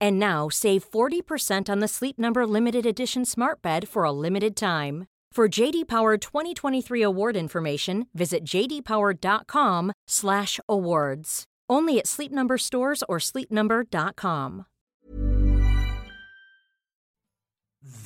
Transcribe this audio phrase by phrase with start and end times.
[0.00, 4.56] And now save 40% on the Sleep Number limited edition Smart Bed for a limited
[4.56, 5.06] time.
[5.32, 11.44] For JD Power 2023 award information, visit jdpower.com/awards.
[11.68, 14.64] Only at Sleep Number stores or sleepnumber.com.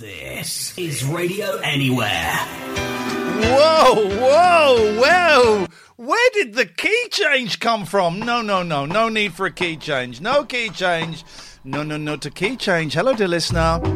[0.01, 2.37] This is Radio Anywhere.
[3.43, 5.67] Whoa, whoa, whoa!
[5.97, 8.19] Where did the key change come from?
[8.19, 10.21] No, no, no, no need for a key change.
[10.21, 11.25] No key change.
[11.63, 12.95] No, no, no to key change.
[12.95, 13.79] Hello, dear listener.
[13.83, 13.93] Well,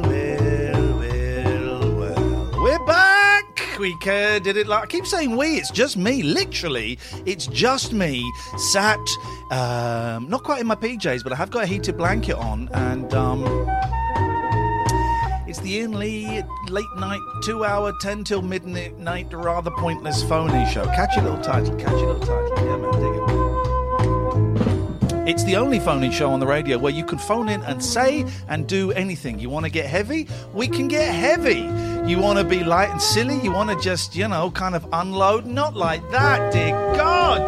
[0.00, 2.50] well, well, well.
[2.62, 3.44] We're back.
[3.78, 5.58] We did it like I keep saying we.
[5.58, 6.22] It's just me.
[6.22, 8.24] Literally, it's just me
[8.72, 8.98] sat,
[9.50, 13.12] um, not quite in my PJs, but I have got a heated blanket on, and
[13.12, 13.44] um,
[15.46, 20.86] it's the Lee late night, two hour, 10 till midnight, rather pointless phony show.
[20.86, 22.50] Catchy little title, catchy little title.
[22.64, 23.35] Yeah, man, dig it.
[25.26, 28.24] It's the only phone-in show on the radio where you can phone in and say
[28.46, 29.40] and do anything.
[29.40, 30.28] You want to get heavy?
[30.54, 31.68] We can get heavy.
[32.08, 33.40] You want to be light and silly?
[33.40, 35.44] You want to just, you know, kind of unload?
[35.44, 37.42] Not like that, dear God.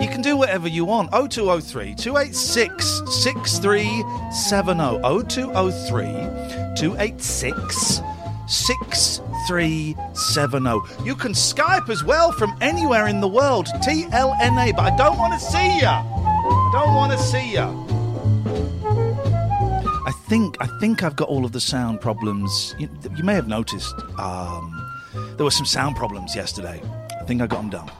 [0.00, 1.10] You can do whatever you want.
[1.10, 4.04] 0203 286 6370.
[5.28, 6.04] 0203
[6.76, 8.00] 286
[8.46, 9.27] 6370.
[11.04, 13.66] You can Skype as well from anywhere in the world.
[13.66, 16.02] TLNA, but I don't want to see ya.
[16.04, 17.68] I don't want to see ya.
[20.06, 22.74] I think I think I've got all of the sound problems.
[22.78, 24.64] You, you may have noticed um,
[25.36, 26.82] there were some sound problems yesterday.
[27.20, 27.90] I think I got them done.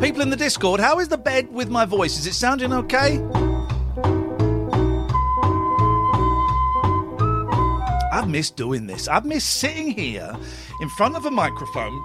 [0.00, 2.18] People in the Discord, how is the bed with my voice?
[2.18, 3.18] Is it sounding okay?
[8.12, 9.08] I've missed doing this.
[9.08, 10.34] I've missed sitting here
[10.80, 12.02] in front of a microphone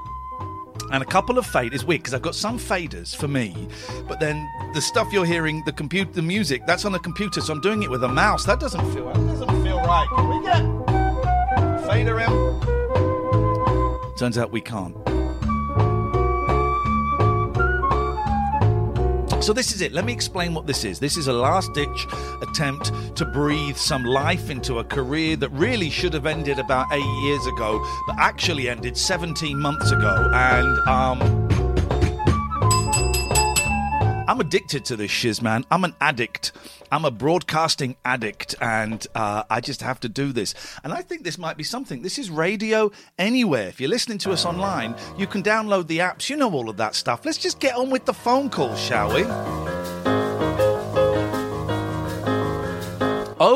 [0.92, 1.74] and a couple of faders.
[1.74, 3.68] It's weird because I've got some faders for me,
[4.08, 7.54] but then the stuff you're hearing, the compute, the music, that's on a computer, so
[7.54, 8.46] I'm doing it with a mouse.
[8.46, 9.06] That doesn't feel.
[9.06, 10.08] That doesn't feel right.
[10.16, 10.62] Can we get
[11.88, 12.32] fader in?
[14.18, 14.96] Turns out we can't.
[19.44, 19.92] So this is it.
[19.92, 21.00] Let me explain what this is.
[21.00, 22.08] This is a last-ditch
[22.42, 27.24] attempt to breathe some life into a career that really should have ended about eight
[27.24, 30.32] years ago, but actually ended 17 months ago.
[30.34, 31.43] And um,
[34.26, 35.66] I'm addicted to this shiz, man.
[35.70, 36.54] I'm an addict.
[36.92, 40.54] I'm a broadcasting addict, and uh, I just have to do this.
[40.84, 42.02] And I think this might be something.
[42.02, 43.68] This is radio anywhere.
[43.68, 46.30] If you're listening to us online, you can download the apps.
[46.30, 47.26] You know all of that stuff.
[47.26, 49.24] Let's just get on with the phone call, shall we?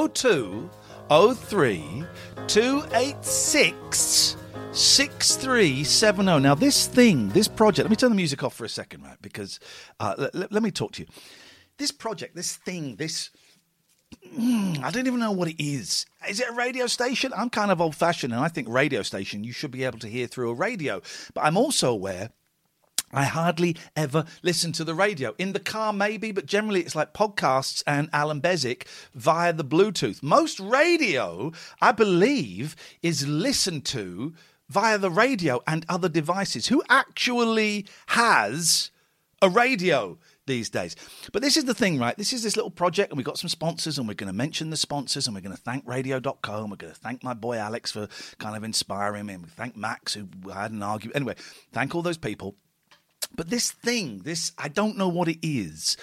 [0.10, 0.70] 02
[1.10, 2.04] 03
[2.48, 4.37] 286
[4.78, 6.40] 6370.
[6.40, 9.18] Now, this thing, this project, let me turn the music off for a second, right?
[9.20, 9.60] Because
[10.00, 11.08] uh, let, let me talk to you.
[11.78, 13.32] This project, this thing, this.
[14.38, 16.06] Mm, I don't even know what it is.
[16.30, 17.34] Is it a radio station?
[17.36, 20.08] I'm kind of old fashioned, and I think radio station you should be able to
[20.08, 21.02] hear through a radio.
[21.34, 22.30] But I'm also aware
[23.12, 25.34] I hardly ever listen to the radio.
[25.38, 30.22] In the car, maybe, but generally it's like podcasts and Alan Bezic via the Bluetooth.
[30.22, 31.52] Most radio,
[31.82, 34.34] I believe, is listened to
[34.70, 36.68] via the radio and other devices.
[36.68, 38.92] Who actually has
[39.42, 40.18] a radio?
[40.48, 40.96] these days.
[41.32, 42.18] But this is the thing, right?
[42.18, 44.72] This is this little project, and we've got some sponsors, and we're going to mention
[44.72, 46.72] the sponsors, and we're going to thank radio.com.
[46.72, 48.08] We're going to thank my boy Alex for
[48.40, 51.18] kind of inspiring me, and we thank Max, who had an argument.
[51.18, 51.36] Anyway,
[51.72, 52.56] thank all those people.
[53.36, 55.98] But this thing, this, I don't know what it is,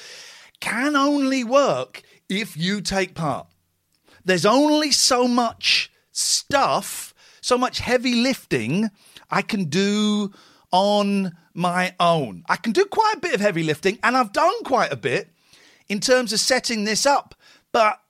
[0.61, 3.49] can only work if you take part.
[4.25, 7.14] There's only so much stuff,
[7.45, 8.91] so much heavy lifting
[9.31, 10.33] I can do
[10.73, 12.43] on my own.
[12.49, 15.29] I can do quite a bit of heavy lifting, and I've done quite a bit
[15.89, 17.35] in terms of setting this up,
[17.71, 18.01] but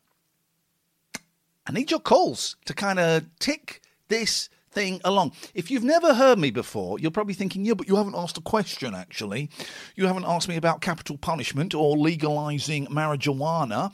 [1.67, 5.33] I need your calls to kind of tick this thing along.
[5.53, 8.41] If you've never heard me before, you're probably thinking, yeah, but you haven't asked a
[8.41, 9.51] question, actually.
[9.97, 13.93] You haven't asked me about capital punishment or legalizing marijuana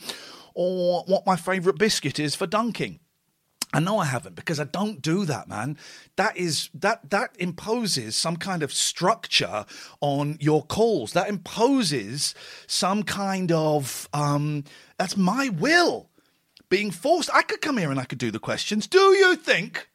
[0.52, 3.00] or what my favourite biscuit is for dunking.
[3.72, 5.78] I know I haven't because I don't do that, man.
[6.17, 9.64] That is that that imposes some kind of structure
[10.00, 11.12] on your calls.
[11.12, 12.34] That imposes
[12.67, 14.64] some kind of um
[14.99, 16.11] that's my will
[16.69, 17.31] being forced.
[17.32, 18.87] I could come here and I could do the questions.
[18.87, 19.88] Do you think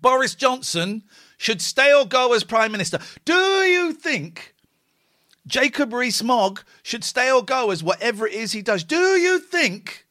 [0.00, 1.04] Boris Johnson
[1.38, 2.98] should stay or go as Prime Minister?
[3.24, 4.54] Do you think
[5.46, 8.84] Jacob Rees Mogg should stay or go as whatever it is he does?
[8.84, 10.05] Do you think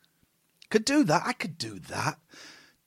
[0.69, 1.23] could do that?
[1.25, 2.17] I could do that.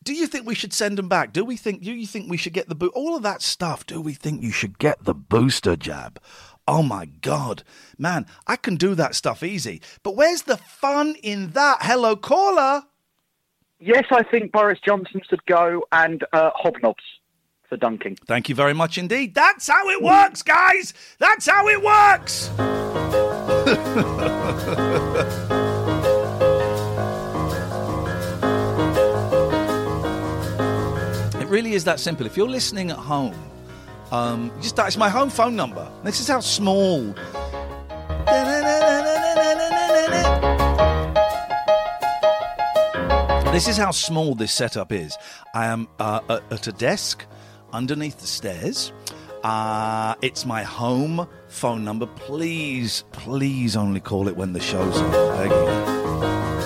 [0.02, 1.32] Do you think we should send them back?
[1.32, 1.82] Do we think?
[1.82, 2.92] Do you think we should get the boot?
[2.94, 3.84] All of that stuff.
[3.84, 6.20] Do we think you should get the booster jab?
[6.66, 7.62] Oh my God,
[7.96, 9.80] man, I can do that stuff easy.
[10.02, 11.78] But where's the fun in that?
[11.80, 12.82] Hello, caller.
[13.80, 16.96] Yes, I think Boris Johnson should go and uh, hobnobs
[17.68, 18.16] for dunking.
[18.26, 19.34] Thank you very much indeed.
[19.34, 20.92] That's how it works, guys.
[21.18, 22.50] That's how it works.
[31.58, 32.24] really is that simple.
[32.24, 33.34] If you're listening at home,
[34.12, 35.90] um, just that's my home phone number.
[36.04, 37.00] This is how small.
[43.52, 45.16] This is how small this setup is.
[45.52, 47.26] I am uh, at, a desk
[47.72, 48.92] underneath the stairs.
[49.42, 52.06] Uh, it's my home phone number.
[52.06, 56.57] Please, please only call it when the show's on.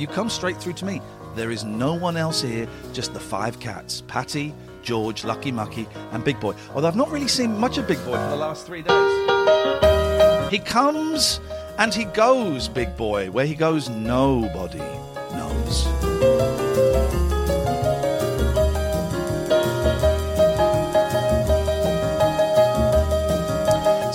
[0.00, 0.06] You.
[0.06, 1.00] Come straight through to me.
[1.34, 6.24] There is no one else here, just the five cats Patty, George, Lucky Mucky, and
[6.24, 6.54] Big Boy.
[6.74, 10.50] Although I've not really seen much of Big Boy for the last three days.
[10.50, 11.40] He comes
[11.78, 13.30] and he goes, Big Boy.
[13.30, 15.84] Where he goes, nobody knows.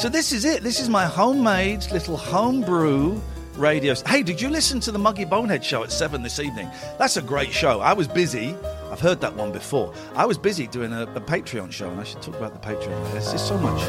[0.01, 0.63] So this is it.
[0.63, 3.21] This is my homemade little homebrew
[3.55, 3.95] radio.
[4.05, 6.69] Hey, did you listen to the Muggy Bonehead show at seven this evening?
[6.97, 7.79] That's a great show.
[7.81, 8.55] I was busy.
[8.91, 9.93] I've heard that one before.
[10.15, 13.11] I was busy doing a, a Patreon show, and I should talk about the Patreon.
[13.11, 13.81] There's just so much,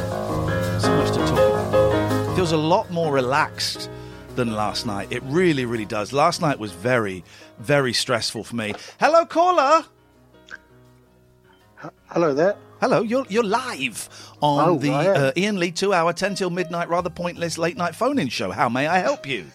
[0.81, 2.31] so much to talk about.
[2.33, 3.91] It feels a lot more relaxed
[4.35, 5.09] than last night.
[5.11, 6.13] It really, really does.
[6.13, 7.25] Last night was very,
[7.59, 8.75] very stressful for me.
[8.99, 9.85] Hello, caller.
[12.07, 12.57] Hello there.
[12.85, 14.11] Hello, you're you're live
[14.43, 17.79] on Oh, the I uh, Iain Lee two hour, ten till midnight, rather pointless late
[17.79, 18.51] night phone in show.
[18.51, 19.47] How may I help you?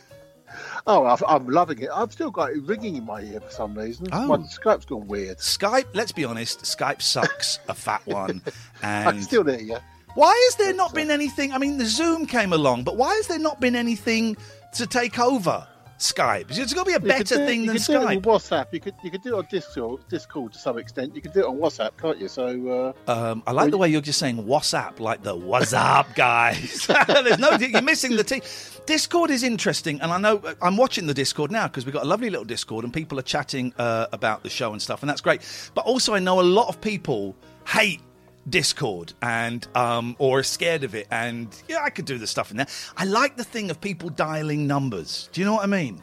[0.87, 1.91] Oh, I've, I'm loving it.
[1.93, 4.07] I've still got it ringing in my ear for some reason.
[4.11, 4.25] Oh.
[4.25, 5.37] My Skype's gone weird.
[5.37, 5.85] Skype.
[5.93, 8.41] Let's be honest, Skype sucks a fat one.
[8.81, 9.77] I And can still there, yeah.
[10.15, 11.51] why has there not been anything?
[11.53, 14.37] I mean, the Zoom came along, but why has there not been anything
[14.73, 15.67] to take over
[15.99, 16.45] Skype?
[16.49, 18.21] It's got to be a better do thing you than could do it on Skype.
[18.21, 18.65] WhatsApp.
[18.71, 21.15] You could you could do it on Discord, Discord to some extent.
[21.15, 22.27] You could do it on WhatsApp, can't you?
[22.27, 26.13] So uh, Um, I like the way you're just saying WhatsApp, like the "What's up,
[26.15, 28.41] guys." There's no, you're missing the T.
[28.85, 32.07] Discord is interesting, and I know I'm watching the Discord now because we've got a
[32.07, 35.21] lovely little Discord, and people are chatting uh, about the show and stuff, and that's
[35.21, 35.41] great.
[35.75, 37.35] But also, I know a lot of people
[37.67, 38.01] hate
[38.49, 42.51] Discord and um, or are scared of it, and yeah, I could do the stuff
[42.51, 42.67] in there.
[42.97, 45.29] I like the thing of people dialing numbers.
[45.31, 46.01] Do you know what I mean?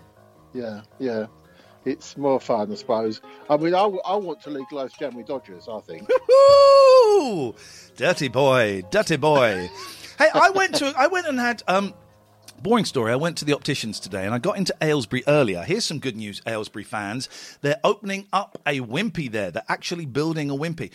[0.52, 1.26] yeah, yeah,
[1.84, 3.20] it's more fun, I suppose.
[3.48, 5.68] I mean, I, I want to legalise Jammy Dodgers.
[5.68, 6.08] I think.
[6.28, 7.54] Woo!
[7.96, 9.70] Dirty boy, dirty boy.
[10.18, 11.94] hey, I went to I went and had um
[12.62, 13.12] boring story.
[13.12, 15.62] I went to the opticians today and I got into Aylesbury earlier.
[15.62, 17.28] Here's some good news, Aylesbury fans.
[17.60, 19.50] They're opening up a Wimpy there.
[19.50, 20.90] They're actually building a Wimpy.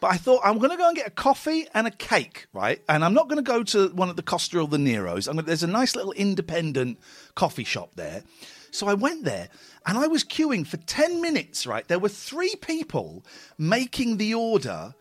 [0.00, 2.82] But I thought I'm going to go and get a coffee and a cake, right?
[2.88, 5.28] And I'm not going to go to one of the Costa or the Neros.
[5.28, 6.98] I'm gonna, there's a nice little independent
[7.34, 8.22] coffee shop there.
[8.70, 9.48] So I went there
[9.84, 11.86] and I was queuing for 10 minutes, right?
[11.86, 13.24] There were three people
[13.58, 14.94] making the order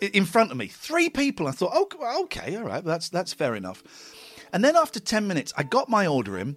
[0.00, 0.66] in front of me.
[0.66, 1.46] Three people.
[1.46, 3.82] I thought, oh, okay, all right, that's that's fair enough.
[4.52, 6.56] And then after ten minutes, I got my order in.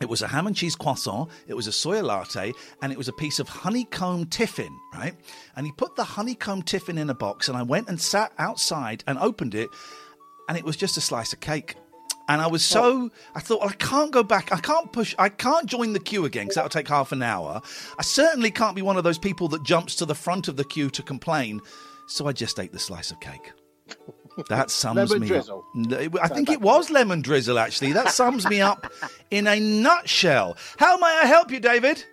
[0.00, 3.08] It was a ham and cheese croissant, it was a soya latte, and it was
[3.08, 5.14] a piece of honeycomb tiffin, right?
[5.56, 9.02] And he put the honeycomb tiffin in a box, and I went and sat outside
[9.06, 9.70] and opened it,
[10.48, 11.76] and it was just a slice of cake.
[12.28, 14.52] And I was so, I thought, well, I can't go back.
[14.52, 17.62] I can't push, I can't join the queue again because that'll take half an hour.
[17.98, 20.64] I certainly can't be one of those people that jumps to the front of the
[20.64, 21.60] queue to complain.
[22.08, 23.52] So I just ate the slice of cake.
[24.48, 25.64] That sums Lemon me drizzle.
[25.92, 26.16] up.
[26.22, 27.92] I think it was lemon drizzle, actually.
[27.92, 28.92] That sums me up
[29.30, 30.56] in a nutshell.
[30.78, 32.04] How may I help you, David?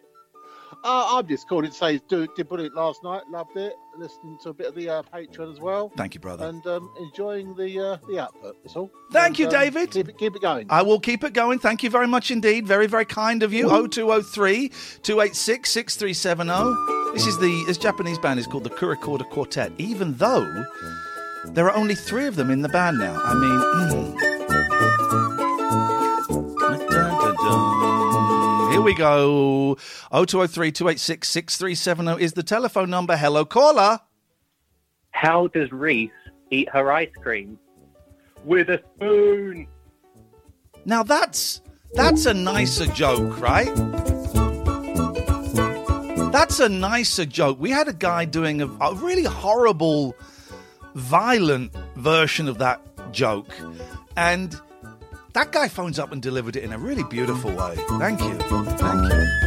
[0.85, 3.21] Uh, I'm just calling to say, do, did brilliant last night.
[3.29, 3.73] Loved it.
[3.97, 5.89] Listening to a bit of the uh, Patreon as well.
[5.95, 6.45] Thank you, brother.
[6.45, 8.57] And um, enjoying the uh, the output.
[8.63, 8.91] That's all.
[9.11, 9.91] Thank you, And, um, David.
[9.91, 10.67] Keep it, keep it going.
[10.69, 11.59] I will keep it going.
[11.59, 12.67] Thank you very much indeed.
[12.67, 13.69] Very, very kind of you.
[13.69, 14.69] 0203
[15.03, 17.13] 286 6370.
[17.13, 20.65] This is the this Japanese band is called the Kuricorder Quartet, even though
[21.47, 23.19] there are only three of them in the band now.
[23.23, 23.59] I mean,
[23.89, 24.33] mm.
[28.71, 29.75] Here we go.
[30.11, 33.15] 0203 286 6370 is the telephone number.
[33.15, 33.99] Hello, caller.
[35.11, 36.11] How does Reese
[36.49, 37.59] eat her ice cream?
[38.43, 39.67] With a spoon.
[40.85, 41.61] Now that's
[41.93, 43.73] that's a nicer joke, right?
[46.31, 47.59] That's a nicer joke.
[47.59, 50.15] We had a guy doing a, a really horrible,
[50.95, 52.81] violent version of that
[53.11, 53.53] joke,
[54.17, 54.59] and
[55.33, 57.75] that guy phones up and delivered it in a really beautiful way.
[57.99, 58.33] Thank you,
[58.77, 59.43] thank you.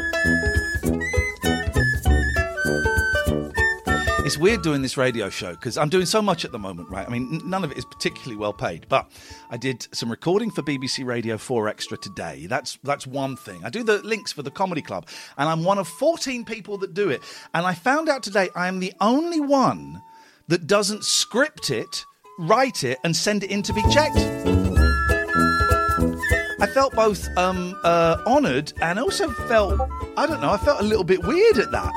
[4.26, 7.07] It's weird doing this radio show because I'm doing so much at the moment, right?
[7.07, 9.09] I mean, none of it is particularly well paid, but
[9.50, 12.47] I did some recording for BBC Radio 4 Extra today.
[12.49, 13.65] That's that's one thing.
[13.65, 15.07] I do the links for the comedy club,
[15.38, 17.23] and I'm one of 14 people that do it.
[17.55, 20.03] And I found out today I am the only one
[20.49, 22.05] that doesn't script it,
[22.38, 24.17] write it, and send it in to be checked.
[26.59, 29.81] I felt both um, uh, honoured and also felt,
[30.17, 31.93] I don't know, I felt a little bit weird at that.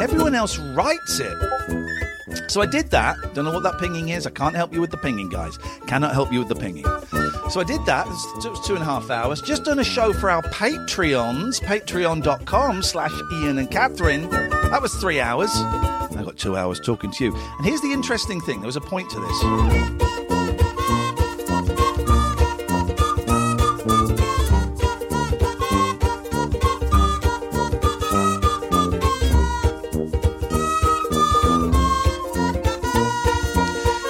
[0.00, 1.36] Everyone else writes it.
[2.50, 3.16] So I did that.
[3.34, 4.26] Don't know what that pinging is.
[4.26, 5.58] I can't help you with the pinging, guys.
[5.86, 6.84] Cannot help you with the pinging.
[7.50, 8.06] So I did that.
[8.06, 8.10] It
[8.50, 9.40] was, two and a half hours.
[9.40, 14.28] Just done a show for our Patreons, patreon.com slash Ian and Catherine.
[14.74, 15.50] That was three hours.
[15.54, 17.32] I got two hours talking to you.
[17.32, 18.58] And here's the interesting thing.
[18.58, 19.40] There was a point to this.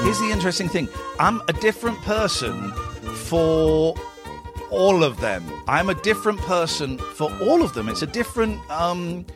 [0.00, 0.88] Here's the interesting thing
[1.20, 2.72] I'm a different person
[3.26, 3.94] for
[4.70, 5.44] all of them.
[5.68, 7.90] I'm a different person for all of them.
[7.90, 9.26] It's a different um,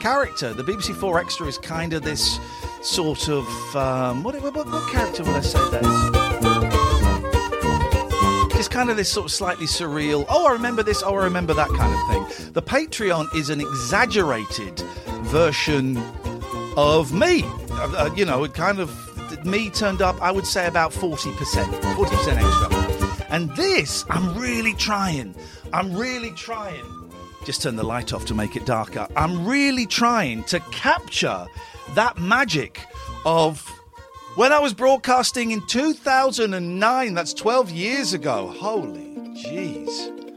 [0.00, 0.52] character.
[0.52, 2.38] The BBC Four Extra is kind of this
[2.82, 3.46] sort of.
[3.76, 6.88] Um, what, what, what character would I say that?
[8.58, 11.54] It's kind of this sort of slightly surreal, oh, I remember this, oh, I remember
[11.54, 12.52] that kind of thing.
[12.54, 14.80] The Patreon is an exaggerated
[15.30, 15.96] version
[16.76, 17.44] of me.
[17.70, 18.90] Uh, you know, it kind of
[19.44, 23.24] me turned up, I would say about 40%, 40% extra.
[23.30, 25.36] And this, I'm really trying.
[25.72, 26.97] I'm really trying.
[27.44, 29.08] Just turn the light off to make it darker.
[29.16, 31.46] I'm really trying to capture
[31.94, 32.86] that magic
[33.24, 33.60] of
[34.34, 37.14] when I was broadcasting in 2009.
[37.14, 38.48] That's 12 years ago.
[38.58, 40.27] Holy jeez.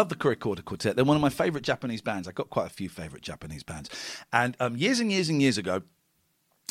[0.00, 0.96] Love the Kuricorder Quartet.
[0.96, 2.26] They're one of my favorite Japanese bands.
[2.26, 3.90] I've got quite a few favorite Japanese bands.
[4.32, 5.82] And um, years and years and years ago,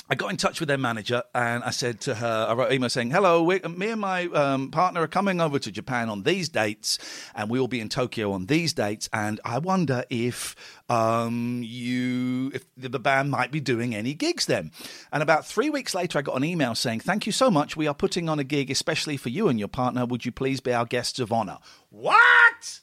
[0.10, 2.74] I got in touch with their manager and I said to her, I wrote an
[2.74, 6.24] email saying, Hello, we, me and my um, partner are coming over to Japan on
[6.24, 6.98] these dates
[7.36, 9.08] and we will be in Tokyo on these dates.
[9.14, 10.56] And I wonder if
[10.90, 14.72] um, you, if the band might be doing any gigs then.
[15.14, 17.78] And about three weeks later, I got an email saying, Thank you so much.
[17.78, 20.04] We are putting on a gig especially for you and your partner.
[20.08, 21.60] Would you please be our guests of honor?
[21.92, 22.80] What?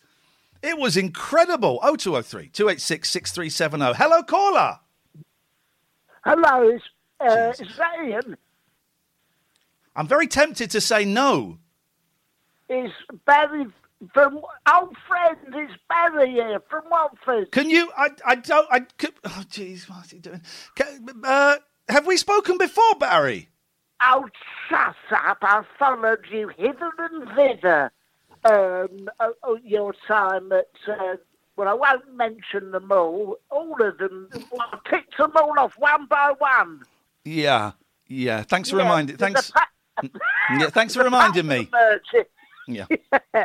[0.67, 1.79] It was incredible.
[1.81, 3.97] 0203 286 6370.
[3.97, 4.81] Hello, caller.
[6.25, 6.83] Hello, is,
[7.21, 8.37] uh, is that Iain?
[9.95, 11.59] I'm very tempted to say no.
[12.69, 12.91] Is
[13.27, 13.67] Barry
[14.13, 14.41] from
[14.75, 15.39] old friend?
[15.55, 17.53] Is Barry here from Watford?
[17.53, 17.93] Can you?
[17.97, 18.67] I, I don't.
[18.69, 19.13] I could.
[19.25, 20.43] Oh, jeez, what's he doing?
[20.75, 21.59] Can, uh,
[21.89, 23.51] have we spoken before, Barry?
[24.03, 24.29] Oh,
[24.69, 25.39] shut up!
[25.43, 27.93] I followed you hither and thither.
[28.47, 29.09] Um,
[29.65, 30.69] your time at.
[30.89, 31.17] Uh,
[31.57, 33.37] well, I won't mention them all.
[33.51, 34.29] All of them.
[34.51, 36.83] Well, I picked them all off one by one.
[37.25, 37.73] Yeah,
[38.09, 38.43] yeah.
[38.43, 39.17] Thanks for Yeah, reminding.
[39.17, 39.51] Thanks.
[39.51, 39.69] pa-
[40.51, 41.69] Yeah, thanks for reminding me.
[41.73, 42.29] Merchant.
[42.69, 42.87] Yeah.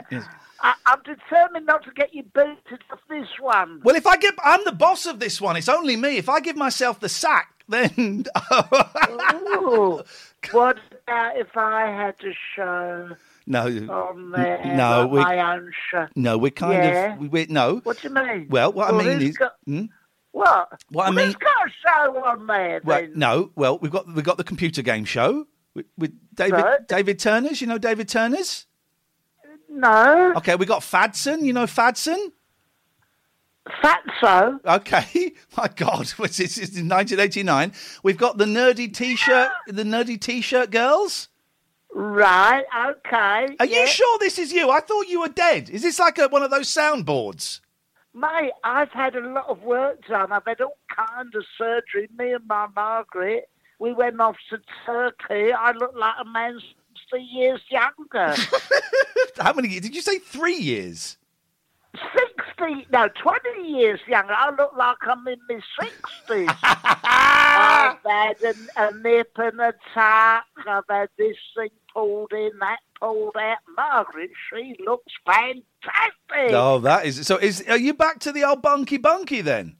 [0.09, 0.25] Yes.
[0.61, 3.79] I, I'm determined not to get you booted off this one.
[3.83, 5.55] Well, if I give, I'm the boss of this one.
[5.57, 6.17] It's only me.
[6.17, 8.25] If I give myself the sack, then
[9.45, 10.01] Ooh,
[10.51, 13.09] what about if I had to show
[13.47, 15.61] no, there, no, like
[16.15, 17.13] we, no, we're kind Yeah.
[17.13, 17.77] of, we, we, no.
[17.83, 18.47] What do you mean?
[18.49, 19.85] Well, what I mean is, got- Hmm?
[20.31, 20.81] what?
[20.89, 23.11] What I mean- got a show on there Well, then?
[23.15, 23.51] no.
[23.55, 26.87] Well, we've got we've got the computer game show with, with David Right.
[26.87, 27.59] David Turner's.
[27.61, 28.65] You know David Turner's.
[29.69, 30.33] No.
[30.37, 31.43] Okay, we got Fadson.
[31.43, 32.31] You know Fadson?
[33.83, 34.59] Fatso.
[34.65, 35.33] Okay.
[35.57, 36.39] My God, this?
[36.39, 37.73] It's in 1989.
[38.03, 41.29] We've got the nerdy T-shirt, the nerdy T-shirt girls.
[41.93, 42.63] Right.
[42.89, 43.55] Okay.
[43.59, 43.81] Are yeah.
[43.81, 44.69] you sure this is you?
[44.69, 45.69] I thought you were dead.
[45.69, 47.59] Is this like a, one of those soundboards?
[48.13, 50.31] Mate, I've had a lot of work done.
[50.31, 52.09] I've had all kind of surgery.
[52.17, 55.53] Me and my Margaret, we went off to Turkey.
[55.53, 58.35] I look like a man sixty years younger.
[59.37, 59.69] How many?
[59.69, 59.81] Years?
[59.81, 61.17] Did you say three years?
[62.15, 64.33] sixty, no, twenty years younger.
[64.33, 66.49] I look like I'm in my sixties.
[66.63, 70.45] I've had a, a nip and a tuck.
[70.67, 73.57] I've had this thing pulled in, that pulled out.
[73.75, 76.53] Margaret, she looks fantastic.
[76.53, 77.37] Oh, that is so.
[77.37, 79.77] Is are you back to the old bunky bunky then?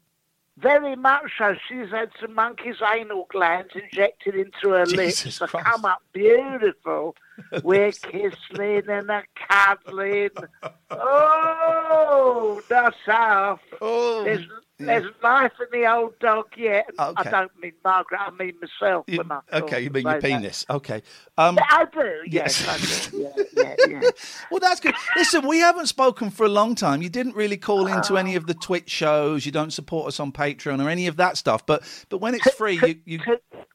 [0.58, 1.56] Very much so.
[1.68, 5.40] She's had some monkey's anal glands injected into her Jesus lips.
[5.40, 5.66] They Christ.
[5.66, 7.16] come up beautiful.
[7.64, 10.30] We're kissing and a cuddling.
[10.94, 13.60] Oh, that's off.
[13.80, 14.46] Oh, There's,
[14.86, 16.90] there's life in the old dog yet.
[17.00, 19.06] I don't mean Margaret, I mean myself.
[19.08, 19.24] You-
[19.54, 20.28] okay, you mean your about that.
[20.28, 20.66] penis?
[20.70, 21.02] Okay.
[21.38, 22.62] Um, I do, Yes.
[22.66, 23.46] yes, I do.
[23.62, 24.10] Yeah, yeah, yeah.
[24.50, 24.96] well, that's good.
[25.16, 27.02] Listen, we haven't spoken for a long time.
[27.02, 29.46] You didn't really call into any of the Twitch shows.
[29.46, 31.66] You don't support us on Patreon or any of that stuff.
[31.66, 33.20] But but when it's free, you, you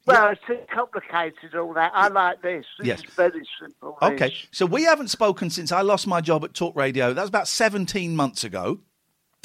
[0.07, 1.93] well, it's too complicated, all that.
[1.95, 2.65] I like this.
[2.79, 2.99] This Yes.
[3.01, 3.99] is very simple.
[4.03, 4.29] okay.
[4.31, 4.47] this.
[4.53, 7.13] So we haven't spoken since I lost my job at Talk Radio.
[7.13, 8.81] That was about seventeen months ago.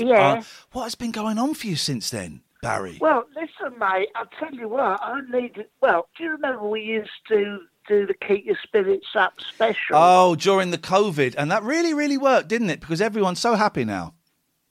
[0.07, 0.33] Yeah.
[0.33, 2.97] Uh, what has been going on for you since then, Barry?
[3.01, 4.09] Well, listen, mate.
[4.15, 4.99] I'll tell you what.
[5.01, 5.65] I need.
[5.81, 9.95] Well, do you remember we used to do the Keep Your Spirits Up special?
[9.95, 12.79] Oh, during the COVID, and that really, really worked, didn't it?
[12.79, 14.13] Because everyone's so happy now.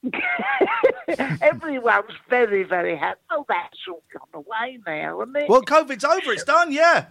[1.43, 3.21] Everyone's very, very happy.
[3.31, 5.49] Oh, that's all gone away now, isn't it?
[5.49, 6.33] Well, COVID's over.
[6.33, 6.73] It's done.
[6.73, 7.07] Yeah.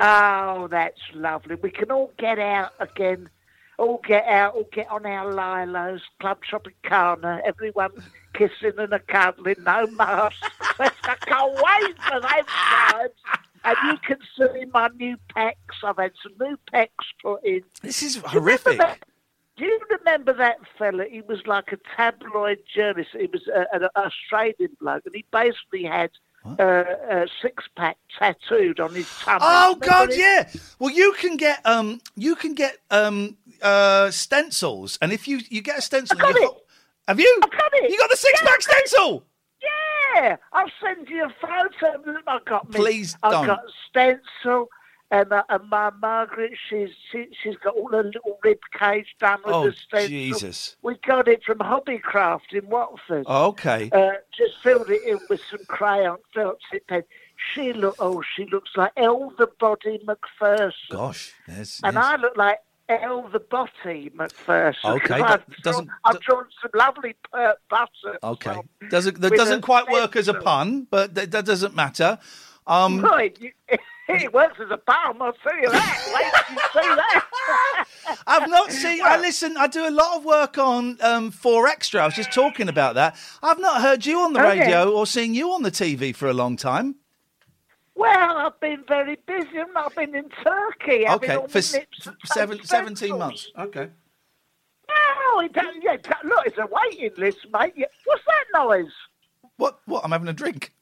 [0.00, 1.56] Oh, that's lovely.
[1.56, 3.28] We can all get out again.
[3.78, 7.92] All get out, all get on our Lilos, Club Tropicana, everyone
[8.34, 10.40] kissing and a cuddling, no masks.
[10.80, 13.12] I can't wait for those times.
[13.64, 15.54] And you can see my new pecs.
[15.84, 16.88] I've had some new pecs
[17.22, 17.62] put in.
[17.82, 19.04] This is Do you remember horrific.
[19.56, 21.04] Do you remember that fella?
[21.10, 23.10] He was like a tabloid journalist.
[23.18, 26.10] He was a, an Australian bloke, and he basically had
[26.44, 29.44] uh, a six pack tattooed on his tummy.
[29.44, 30.18] Oh Remember God, it?
[30.18, 30.48] yeah.
[30.78, 35.60] Well, you can get um, you can get um, uh, stencils, and if you you
[35.62, 36.50] get a stencil, I got it.
[37.06, 37.40] have you?
[37.42, 37.90] I got it.
[37.90, 38.72] You got the six pack Yeah.
[38.72, 39.24] stencil.
[40.14, 42.20] Yeah, I'll send you a photo.
[42.26, 42.74] I've got me.
[42.76, 43.34] Please don't.
[43.34, 44.68] I've got a stencil,
[45.10, 49.38] and, uh, and my Margaret, she's she, she's got all her little rib cage done
[49.44, 50.08] with Oh, the stencil.
[50.08, 50.76] Jesus.
[50.82, 53.26] We got it from Hobbycraft in Watford.
[53.26, 53.88] Okay.
[53.92, 57.04] Uh, just filled it in with some crayon, felt it pen.
[57.54, 57.96] She look.
[57.98, 62.04] Oh, she looks like Elle the Body Macpherson, Gosh, there's, and yes.
[62.04, 64.90] I look like Elle the Body Macpherson.
[64.92, 68.18] Okay, I've, that doesn't- drawn, I've drawn some lovely uh, butter.
[68.24, 68.56] okay.
[68.90, 72.18] Doesn't that doesn't quite work as a pun, but that, that doesn't matter.
[72.66, 73.38] Um, Right,
[74.08, 75.20] it works as a palm.
[75.22, 76.12] I'll tell you that.
[76.14, 77.84] Wait till you see that.
[78.26, 79.00] I've not seen.
[79.04, 79.56] I listen.
[79.56, 82.02] I do a lot of work on um, Four Extra.
[82.02, 83.16] I was just talking about that.
[83.42, 84.60] I've not heard you on the Okay.
[84.60, 86.96] radio or seen you on the TV for a long time.
[87.94, 89.48] well, I've been very busy.
[89.76, 91.04] I've been in Turkey.
[91.04, 91.60] having Okay, for
[92.24, 93.50] seven, 17 months.
[93.58, 93.88] Okay.
[94.90, 97.74] Oh, it don't, yeah, look, it's a waiting list, mate.
[98.06, 98.86] What's that noise?
[99.56, 99.80] What?
[99.84, 100.04] What?
[100.04, 100.72] I'm having a drink.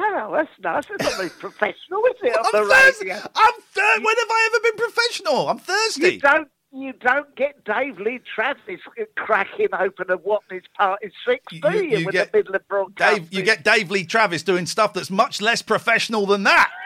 [0.00, 0.84] Oh, that's nice.
[0.90, 3.10] It's not very professional, is it, I'm thirsty.
[3.12, 3.20] I'm
[3.72, 5.48] thir- When have I ever been professional?
[5.48, 6.14] I'm thirsty.
[6.14, 8.80] You don't, you don't get Dave Lee Travis
[9.16, 12.68] cracking open a Watney's Party 6, do You- you, you in get- the middle of
[12.68, 13.24] broadcasting?
[13.24, 16.70] Dave, you get Dave Lee Travis doing stuff that's much less professional than that.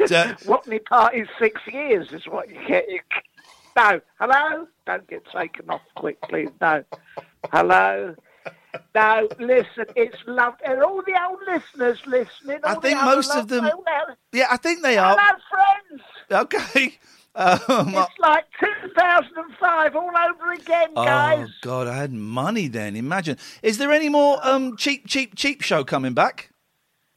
[0.00, 2.88] Uh, Watney Party six years is what you get.
[2.88, 3.00] You,
[3.76, 4.66] no, hello?
[4.86, 6.48] Don't get taken off quick, please.
[6.58, 6.82] No.
[7.52, 8.14] Hello?
[8.94, 10.58] No, listen, it's lovely.
[10.64, 12.60] And all the old listeners listening.
[12.64, 13.68] I think most of them-
[14.32, 15.16] yeah, I think they are.
[15.18, 16.02] Hello, friends.
[16.30, 16.98] Okay.
[17.32, 21.46] Um, It's like 2005 all over again, oh guys.
[21.48, 22.96] Oh God, I had money then.
[22.96, 23.36] Imagine.
[23.62, 26.50] Is there any more um, cheap, cheap, cheap show coming back?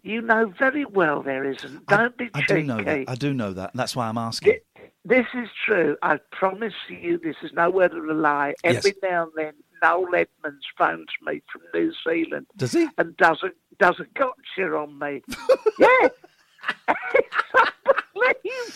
[0.03, 1.87] You know very well there isn't.
[1.87, 3.05] Don't be I do know that.
[3.07, 3.71] I do know that.
[3.73, 4.53] That's why I'm asking.
[4.75, 5.97] Thi- This is true.
[6.03, 8.53] I promise you, this is no word of a lie.
[8.63, 8.75] Yes.
[8.77, 12.87] Every now and then, Noel Edmonds phones me from New Zealand Does he?
[12.97, 15.21] and does a does a gotcha on me.
[15.79, 16.07] yeah.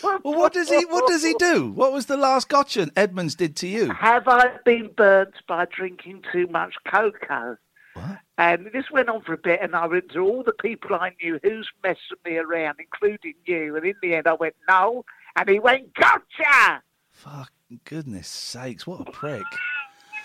[0.03, 0.85] Well, what does he?
[0.85, 1.71] What does he do?
[1.71, 3.91] What was the last gotcha Edmonds did to you?
[3.91, 7.57] Have I been burnt by drinking too much cocoa?
[7.93, 8.19] What?
[8.37, 11.13] And this went on for a bit, and I went to all the people I
[11.21, 13.75] knew who's messing me around, including you.
[13.75, 15.05] And in the end, I went, no.
[15.35, 16.83] And he went, gotcha!
[17.11, 17.51] Fuck
[17.83, 19.43] Goodness sakes, what a prick.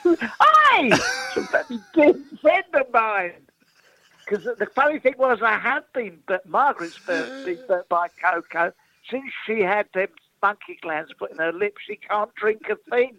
[0.04, 0.90] Hey,
[1.36, 3.32] a very good friend of mine.
[4.24, 8.72] Because the funny thing was, I had been, but Margaret's first been burnt by Coco.
[9.10, 10.08] Since she had them
[10.42, 13.16] monkey glands put in her lips, she can't drink a thing.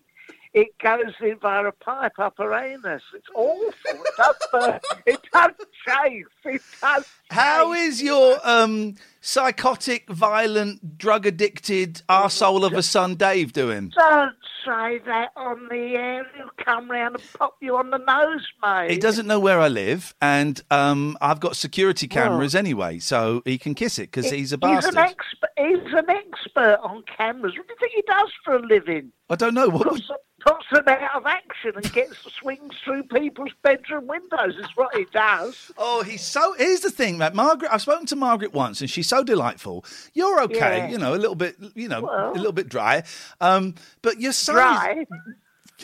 [0.54, 3.02] It goes in via a pipe up her anus.
[3.15, 3.74] It's awful.
[3.86, 4.80] It does burn.
[5.06, 5.52] It does
[5.86, 6.28] chafe.
[6.46, 7.06] It does.
[7.34, 13.91] How is your um, psychotic, violent, drug addicted arsehole of a son Dave doing?
[13.98, 16.26] Don't say that on the air.
[16.36, 18.91] He'll come round and pop you on the nose, mate.
[18.91, 23.58] He doesn't know where I live, and um, I've got security cameras anyway, so he
[23.58, 24.93] can kiss it because he's a bastard.
[24.93, 27.56] He's an, expert, he's an expert on cameras.
[27.58, 29.12] What do you think he does for a living?
[29.30, 29.88] I don't know what.
[29.88, 30.12] Puts,
[30.46, 34.56] puts them out of action and gets swings through people's bedroom windows.
[34.58, 35.72] Is what he does.
[35.78, 36.54] Oh, he's so.
[36.58, 39.86] Here's the thing, Margaret, I've spoken to Margaret once, and she's so delightful.
[40.13, 40.89] You're okay, Yeah.
[40.89, 43.03] you know, a little bit, you know, Well- a little bit dry,
[43.41, 45.05] um, but your son Dry.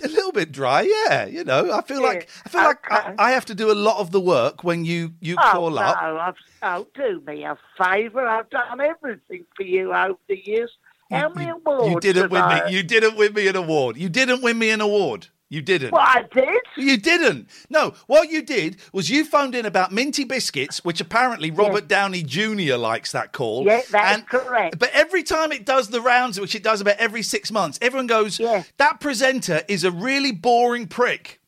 [0.03, 0.81] a little bit dry.
[0.81, 3.15] Yeah, you know, I feel Yeah, like I feel like I.
[3.17, 5.77] I have to do a lot of the work when you you Oh call no!
[5.81, 5.97] up.
[6.01, 8.25] I've, oh, do me a favour.
[8.27, 10.71] I've done everything for you over the years.
[11.11, 11.87] How many awards?
[11.91, 12.75] You didn't win I- me.
[12.75, 13.97] You didn't win me an award.
[13.97, 15.27] You didn't win me an award.
[15.51, 15.91] You didn't.
[15.91, 16.61] Well, I did.
[16.77, 17.49] You didn't.
[17.71, 22.21] No, what you did was you phoned in about minty biscuits, which apparently Robert Downey
[22.21, 22.75] Jr.
[22.75, 23.65] likes that call.
[23.65, 24.77] Yeah, that's And- correct.
[24.77, 28.05] But every time it does the rounds, which it does about every six months, everyone
[28.05, 28.61] goes, Yeah.
[28.77, 31.39] that presenter is a really boring prick.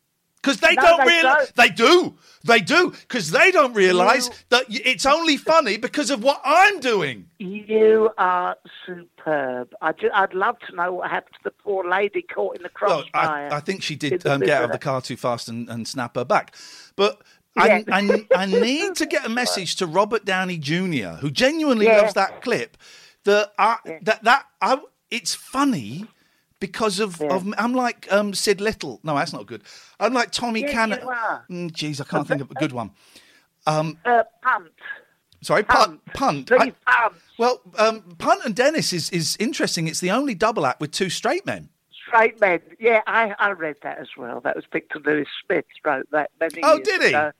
[0.42, 1.52] Because they No, don't they realize.
[1.52, 1.56] don't.
[1.56, 2.14] They do.
[2.44, 2.90] They do.
[2.90, 7.26] Because they don't realize You- that it's only funny because of what I'm doing.
[7.38, 9.74] You are superb.
[9.80, 13.48] I I'd love to know what happened to the poor lady caught in the crossfire.
[13.52, 15.86] I, I think she did um, get out of the car too fast and, and
[15.86, 16.54] snap her back.
[16.96, 17.20] But
[17.56, 17.82] I, Yeah.
[17.92, 21.98] I, I need to get a message to Robert Downey Jr., who genuinely Yeah.
[22.02, 22.76] loves that clip.
[23.24, 24.78] That I, that that I,
[25.10, 26.06] it's funny
[26.62, 29.00] because of, of I'm like um, Sid Little.
[29.02, 29.62] No, that's not good.
[29.98, 31.00] I'm like Tommy Yes, Cannon.
[31.02, 31.44] you are.
[31.50, 32.92] Mm, I can't think of a good one.
[33.66, 33.92] Uh,
[34.42, 34.70] punt.
[35.40, 36.00] Sorry, punt.
[36.14, 36.46] Punt.
[36.46, 37.14] Please, I- punt.
[37.36, 39.88] well, um, punt and Dennis is is interesting.
[39.88, 41.68] It's the only double act with two straight men.
[42.06, 42.60] Straight men.
[42.78, 44.40] Yeah, I, I read that as well.
[44.40, 47.08] That was Victor Lewis Smith wrote that many Oh, years did he?
[47.08, 47.32] ago.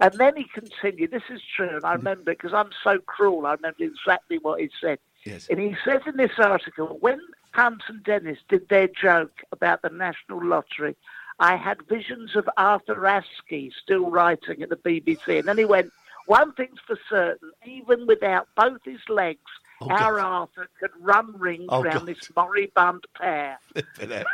[0.00, 1.10] And then he continued.
[1.10, 3.44] This is true, and I remember because I'm so cruel.
[3.44, 4.98] I remember exactly what he said.
[5.24, 5.48] Yes.
[5.50, 7.18] And he says in this article, when
[7.52, 10.96] Punt and Dennis did their joke about the National Lottery,
[11.40, 15.38] I had visions of Arthur Askey still writing at the BBC.
[15.38, 15.92] And then he went,
[16.26, 19.40] one thing's for certain, even without both his legs,
[19.80, 20.24] Oh, our God.
[20.24, 22.06] Arthur could run rings Oh, round God.
[22.06, 23.58] this moribund pair.
[23.72, 24.26] Flippin' heck.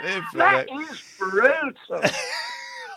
[0.00, 2.02] Flippin' That is brutal.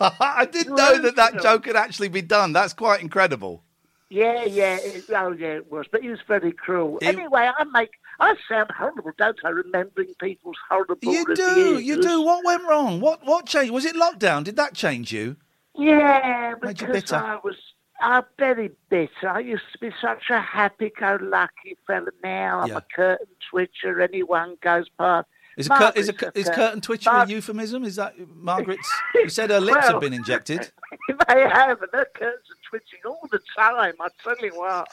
[0.20, 2.52] I didn't know that that joke could actually be done.
[2.52, 3.62] That's quite incredible.
[4.08, 4.76] yeah, yeah.
[4.76, 5.86] It, oh, yeah, it was.
[5.90, 6.98] But he was very cruel.
[7.02, 7.90] He- Anyway, I make
[8.20, 9.48] I sound horrible, don't I?
[9.48, 11.82] Remembering people's horrible You do, reviews.
[11.84, 12.22] you do.
[12.22, 13.00] What went wrong?
[13.00, 13.72] What what changed?
[13.72, 14.44] Was it lockdown?
[14.44, 15.36] Did that change you?
[15.74, 17.12] Yeah, Made because?
[17.12, 17.56] I was
[18.02, 19.28] I'm very bitter.
[19.28, 22.08] I used to be such a happy-go-lucky fella.
[22.24, 24.00] Now I'm a curtain twitcher.
[24.00, 25.26] Anyone goes past.
[25.56, 27.84] Is, a cur- is, a, is cur- curtain twitcher a euphemism?
[27.84, 28.88] Is that Margaret's?
[29.14, 30.70] You said her lips Well- have been injected.
[31.28, 33.94] they have, and their curtains are twitching all the time.
[34.00, 34.88] I tell you what,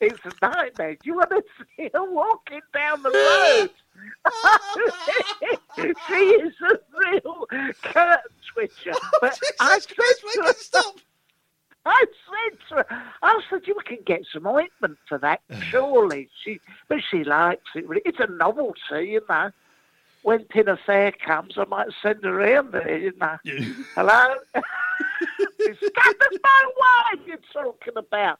[0.00, 0.96] it's a nightmare.
[1.04, 1.42] You want to
[1.76, 3.70] see her walking down the road?
[6.06, 7.46] she is a real
[7.82, 8.92] curtain twitcher.
[9.20, 10.94] But I said to her, stop.
[11.86, 12.86] I said to her,
[13.22, 16.28] I said, you can get some ointment for that, surely.
[16.44, 17.84] She, but she likes it.
[18.04, 19.50] It's a novelty, you know.
[20.22, 23.38] When Pinner Fair comes, I might send her around there, you know.
[23.94, 24.34] Hello?
[25.60, 28.38] It's that's my wife you're talking about.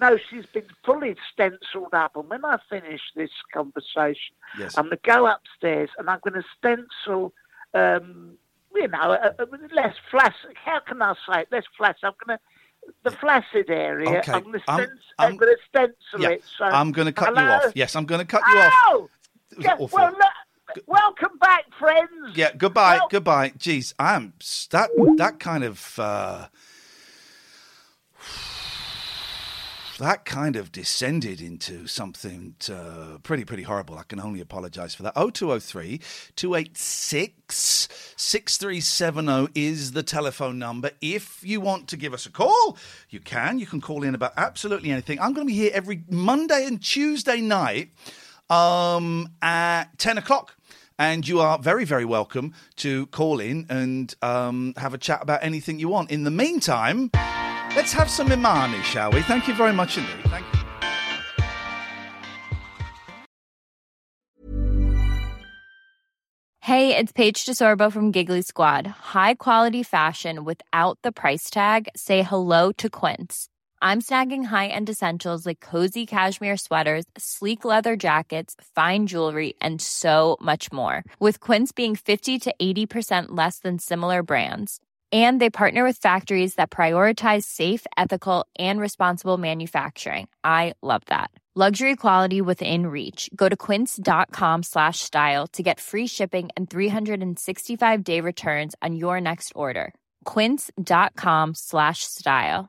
[0.00, 2.16] No, she's been fully stenciled up.
[2.16, 4.76] And when I finish this conversation, Yes.
[4.78, 7.32] I'm going to go upstairs and I'm going to stencil,
[7.74, 8.34] um,
[8.74, 9.18] you know,
[9.74, 10.54] less flaccid.
[10.64, 11.48] How can I say it?
[11.50, 12.04] Less flaccid.
[12.04, 12.44] I'm going to,
[13.02, 16.44] the flaccid area, Okay, I'm going to stencil, I'm- to stencil Yeah, it.
[16.56, 17.72] So, I'm going to cut you off.
[17.74, 18.72] Yes, I'm going to cut you off.
[18.86, 19.08] Oh!
[19.56, 22.08] was Yeah, well, look, welcome back, friends.
[22.34, 23.50] Yeah, goodbye, Well- goodbye.
[23.50, 24.32] Jeez, I'm
[24.70, 26.46] that that kind of uh,
[29.98, 33.98] that kind of descended into something uh, pretty pretty horrible.
[33.98, 35.14] I can only apologise for that.
[35.14, 36.00] 0203
[36.36, 40.90] 286 6370 is the telephone number.
[41.00, 42.78] If you want to give us a call,
[43.10, 43.58] you can.
[43.58, 45.20] You can call in about absolutely anything.
[45.20, 47.90] I'm going to be here every Monday and Tuesday night
[48.50, 50.54] um, at 10 o'clock.
[51.00, 55.44] And you are very, very welcome to call in and um, have a chat about
[55.44, 56.10] anything you want.
[56.10, 57.10] In the meantime,
[57.76, 59.22] let's have some Imani, shall we?
[59.22, 60.14] Thank you very much indeed.
[60.24, 60.58] Thank you.
[66.68, 68.86] Hey, it's Paige DeSorbo from Giggly Squad.
[68.86, 71.88] High quality fashion without the price tag.
[71.96, 73.48] Say hello to Quince.
[73.80, 80.36] I'm snagging high-end essentials like cozy cashmere sweaters, sleek leather jackets, fine jewelry, and so
[80.42, 81.04] much more.
[81.18, 84.78] With Quince being 50 to 80% less than similar brands.
[85.10, 90.28] And they partner with factories that prioritize safe, ethical, and responsible manufacturing.
[90.44, 91.30] I love that.
[91.54, 93.28] Luxury quality within reach.
[93.34, 99.20] Go to quince.com slash style to get free shipping and 365 day returns on your
[99.20, 99.92] next order.
[100.24, 102.68] Quince.com slash style.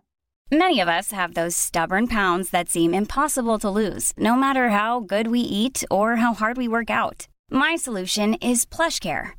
[0.51, 5.01] Many of us have those stubborn pounds that seem impossible to lose, no matter how
[5.01, 7.27] good we eat or how hard we work out.
[7.51, 9.38] My solution is PlushCare.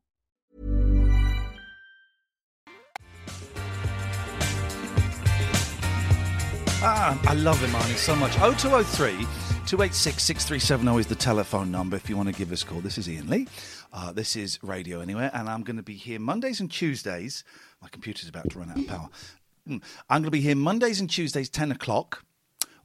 [6.83, 8.31] Ah, I love Imani so much.
[8.33, 9.11] 0203
[9.67, 12.81] 286 6370 is the telephone number if you want to give us a call.
[12.81, 13.47] This is Iain Lee.
[13.93, 17.43] Uh, this is Radio Anywhere, and I'm going to be here Mondays and Tuesdays.
[17.83, 19.09] My computer's about to run out of power.
[19.69, 19.83] Mm.
[20.09, 22.25] I'm going to be here Mondays and Tuesdays, 10 o'clock.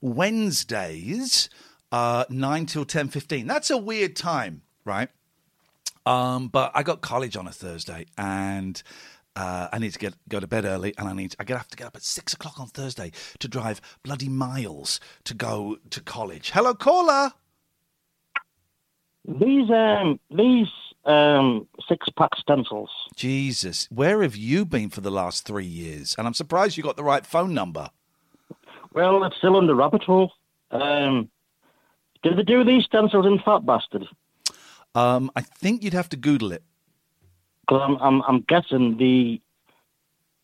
[0.02, 1.48] Wednesdays,
[1.90, 3.46] uh, 9 till 10.15.
[3.48, 5.08] That's a weird time, right?
[6.04, 8.82] Um, but I got college on a Thursday, and
[9.36, 11.76] uh, I need to get go to bed early, and I need I have to
[11.76, 16.50] get up at six o'clock on Thursday to drive bloody miles to go to college.
[16.50, 17.32] Hello, caller.
[19.28, 20.68] These um these
[21.04, 22.90] um six pack stencils.
[23.14, 26.14] Jesus, where have you been for the last three years?
[26.16, 27.90] And I'm surprised you got the right phone number.
[28.94, 30.32] Well, it's still under rabbit hole.
[30.70, 31.28] Um,
[32.22, 34.06] did they do these stencils in Fat Bastard?
[34.94, 36.62] Um, I think you'd have to Google it.
[37.66, 39.40] Because I'm, I'm I'm guessing the,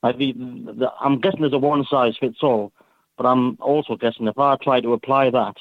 [0.02, 2.72] I the, the I'm guessing there's a one size fits all,
[3.16, 5.54] but I'm also guessing if I try to apply that,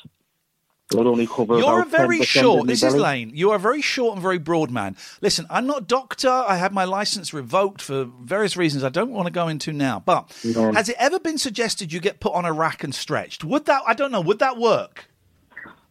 [0.91, 1.57] it would only cover.
[1.59, 2.67] You're a very short.
[2.67, 2.95] This is.
[2.95, 3.31] Lane.
[3.33, 4.97] You are a very short and very broad man.
[5.21, 6.29] Listen, I'm not a doctor.
[6.29, 10.01] I had my license revoked for various reasons I don't want to go into now.
[10.03, 10.71] But No.
[10.73, 13.43] has it ever been suggested you get put on a rack and stretched?
[13.43, 13.83] Would that?
[13.87, 14.21] I don't know.
[14.21, 15.10] Would that work?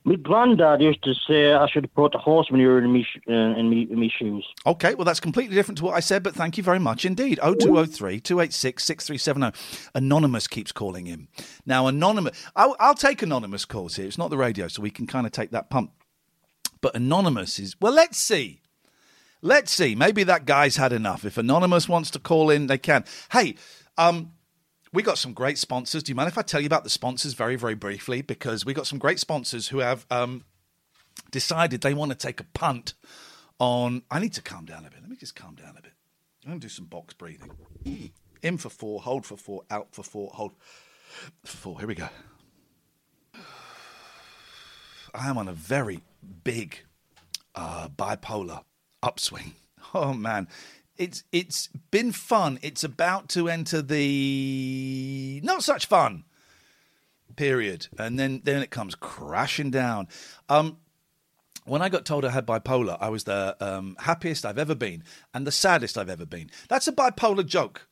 [0.05, 3.87] My granddad used to say I should put horse manure in me uh, in me
[3.91, 4.47] in me shoes.
[4.67, 7.39] Okay, well, that's completely different to what I said, but thank you very much indeed.
[7.43, 9.91] 0203 286 6370.
[9.95, 11.29] Anonymous keeps calling in.
[11.67, 14.07] Now, Anonymous, I'll, I'll take Anonymous calls here.
[14.07, 15.93] It's not the radio, so we can kind of take that pump.
[16.81, 18.63] But Anonymous is, well, let's see.
[19.43, 19.95] Let's see.
[19.95, 21.25] Maybe that guy's had enough.
[21.27, 23.05] If Anonymous wants to call in, they can.
[23.33, 23.57] Hey,
[23.99, 24.33] um,
[24.93, 26.03] we got some great sponsors.
[26.03, 28.23] Do you mind if I tell you about the sponsors very, very briefly?
[28.23, 30.45] Because we got some great sponsors who have um,
[31.31, 32.95] decided they want to take a punt
[33.59, 34.03] on.
[34.11, 35.01] I need to calm down a bit.
[35.01, 35.93] Let me just calm down a bit.
[36.45, 37.51] I'm going to do some box breathing.
[38.43, 40.53] In for four, hold for four, out for four, hold
[41.45, 41.79] for four.
[41.79, 42.09] Here we go.
[45.15, 46.01] I am on a very
[46.45, 46.79] big
[47.55, 48.65] uh, bipolar
[49.03, 49.55] upswing.
[49.93, 50.47] Oh man,
[51.01, 52.59] it's it's been fun.
[52.63, 56.25] It's about to enter the not such fun
[57.37, 60.09] period, and then then it comes crashing down.
[60.51, 60.77] Um,
[61.65, 65.03] when I got told I had bipolar, I was the um, happiest I've ever been
[65.33, 66.51] and the saddest I've ever been.
[66.69, 67.89] That's a bipolar joke,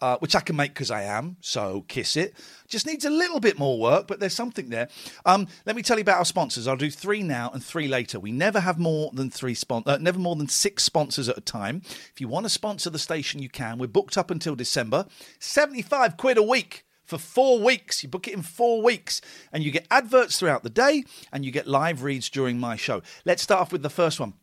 [0.00, 1.36] uh, which I can make because I am.
[1.40, 2.34] So kiss it.
[2.68, 4.88] Just needs a little bit more work, but there's something there.
[5.26, 6.66] Um, let me tell you about our sponsors.
[6.66, 8.20] I'll do three now and three later.
[8.20, 11.42] We never have more than three spon- uh, never more than six sponsors at a
[11.42, 11.82] time.
[11.84, 13.78] If you want to sponsor the station, you can.
[13.78, 15.06] We're booked up until December.
[15.38, 18.02] Seventy-five quid a week for four weeks.
[18.02, 19.20] You book it in four weeks,
[19.52, 23.02] and you get adverts throughout the day, and you get live reads during my show.
[23.24, 24.34] Let's start off with the first one.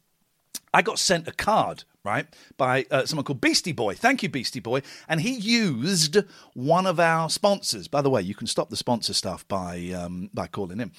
[0.74, 2.26] I got sent a card, right,
[2.58, 3.94] by uh, someone called Beastie Boy.
[3.94, 4.82] Thank you, Beastie Boy.
[5.08, 6.18] And he used
[6.54, 7.88] one of our sponsors.
[7.88, 10.92] By the way, you can stop the sponsor stuff by um, by calling him.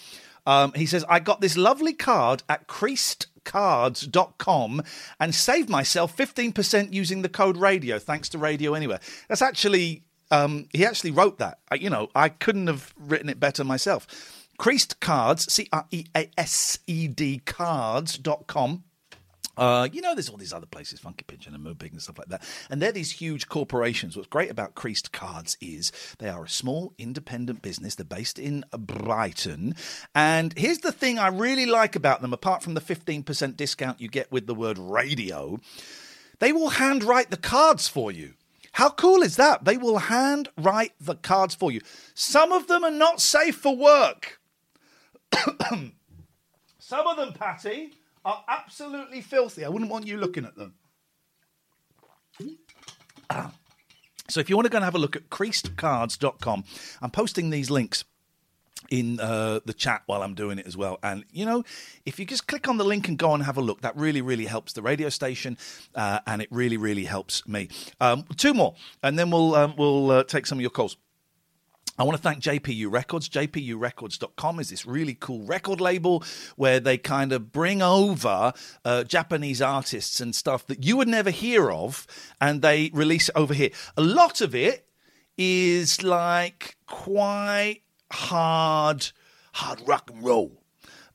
[0.46, 4.82] Um, he says, I got this lovely card at creasedcards.com
[5.20, 9.00] and saved myself 15% using the code radio, thanks to Radio Anywhere.
[9.28, 11.58] That's actually, um, he actually wrote that.
[11.70, 14.06] I, you know, I couldn't have written it better myself.
[14.56, 18.84] Creased Cards, C R E A S E D cards.com.
[19.58, 22.28] Uh, you know, there's all these other places, Funky Pigeon and Moonpig and stuff like
[22.28, 22.42] that.
[22.70, 24.16] And they're these huge corporations.
[24.16, 27.96] What's great about Creased Cards is they are a small independent business.
[27.96, 29.74] They're based in Brighton.
[30.14, 34.08] And here's the thing I really like about them, apart from the 15% discount you
[34.08, 35.58] get with the word radio,
[36.38, 38.34] they will handwrite the cards for you.
[38.72, 39.64] How cool is that?
[39.64, 41.80] They will handwrite the cards for you.
[42.14, 44.40] Some of them are not safe for work.
[46.78, 49.64] Some of them, Patty, are absolutely filthy.
[49.64, 50.74] I wouldn't want you looking at them.
[54.30, 56.64] So if you want to go and have a look at creasedcards.com,
[57.00, 58.04] I'm posting these links
[58.90, 60.98] in uh, the chat while I'm doing it as well.
[61.02, 61.64] And you know,
[62.04, 64.20] if you just click on the link and go and have a look, that really,
[64.20, 65.56] really helps the radio station,
[65.94, 67.68] uh, and it really, really helps me.
[68.00, 70.96] Um, two more, and then we'll um, we'll uh, take some of your calls.
[71.98, 73.28] I want to thank JPU Records.
[73.28, 76.22] JPURecords.com is this really cool record label
[76.54, 78.52] where they kind of bring over
[78.84, 82.06] uh, Japanese artists and stuff that you would never hear of,
[82.40, 83.70] and they release it over here.
[83.96, 84.86] A lot of it
[85.36, 87.80] is like quite
[88.12, 89.10] hard,
[89.54, 90.57] hard rock and roll.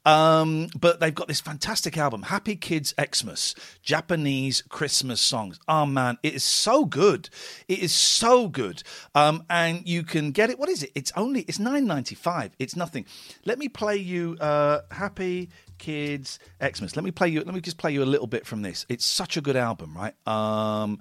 [0.06, 5.60] Um, but they've got this fantastic album, Happy Kids Xmas, Japanese Christmas songs.
[5.68, 7.30] Oh man, it is so good.
[7.68, 8.84] It is so good.
[9.16, 10.60] Um, and you can get it.
[10.60, 10.92] What is it?
[10.94, 12.52] It's only it's nine ninety five.
[12.60, 13.06] It's nothing.
[13.46, 16.96] Let me play you uh, Happy Kids Xmas.
[16.96, 17.42] Let me play you.
[17.42, 18.86] Let me just play you a little bit from this.
[18.90, 20.16] It's such a good album, right?
[20.28, 21.00] Um,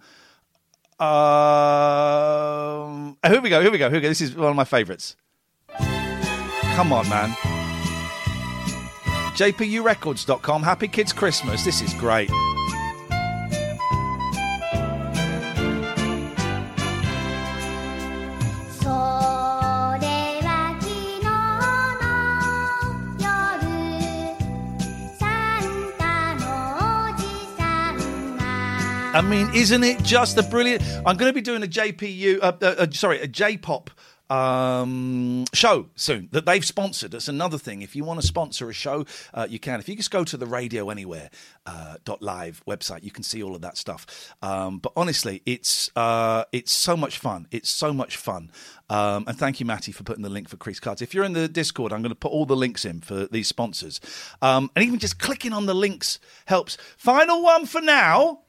[1.04, 1.08] um,
[3.26, 3.60] here we go.
[3.60, 3.88] Here we go.
[3.88, 4.08] Here we go.
[4.08, 5.16] This is one of my favourites.
[6.76, 7.36] Come on, man.
[9.34, 10.62] JPURecords.com.
[10.62, 11.64] Happy Kids Christmas.
[11.64, 12.30] This is great.
[29.14, 30.82] I mean, isn't it just a brilliant?
[31.04, 33.90] I'm going to be doing a JPU, uh, uh, uh, sorry, a J-pop
[34.30, 37.12] um, show soon that they've sponsored.
[37.12, 37.82] That's another thing.
[37.82, 39.04] If you want to sponsor a show,
[39.35, 39.80] uh, you can.
[39.80, 41.30] If you just go to the Radio Anywhere
[41.66, 44.35] uh, .live website, you can see all of that stuff.
[44.42, 47.46] Um, but honestly, it's uh, it's so much fun.
[47.50, 48.50] It's so much fun.
[48.88, 51.00] Um, and thank you, Matty, for putting the link for Creased Cards.
[51.00, 53.48] If you're in the Discord, I'm going to put all the links in for these
[53.48, 54.00] sponsors.
[54.42, 56.76] Um, and even just clicking on the links helps.
[56.96, 58.42] Final one for now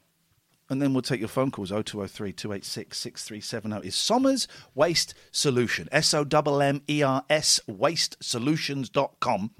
[0.70, 5.90] and then we'll take your phone calls 0203 286 6370 is Sommers Waste Solution.
[5.92, 9.52] S O M M E R S wastesolutions.com.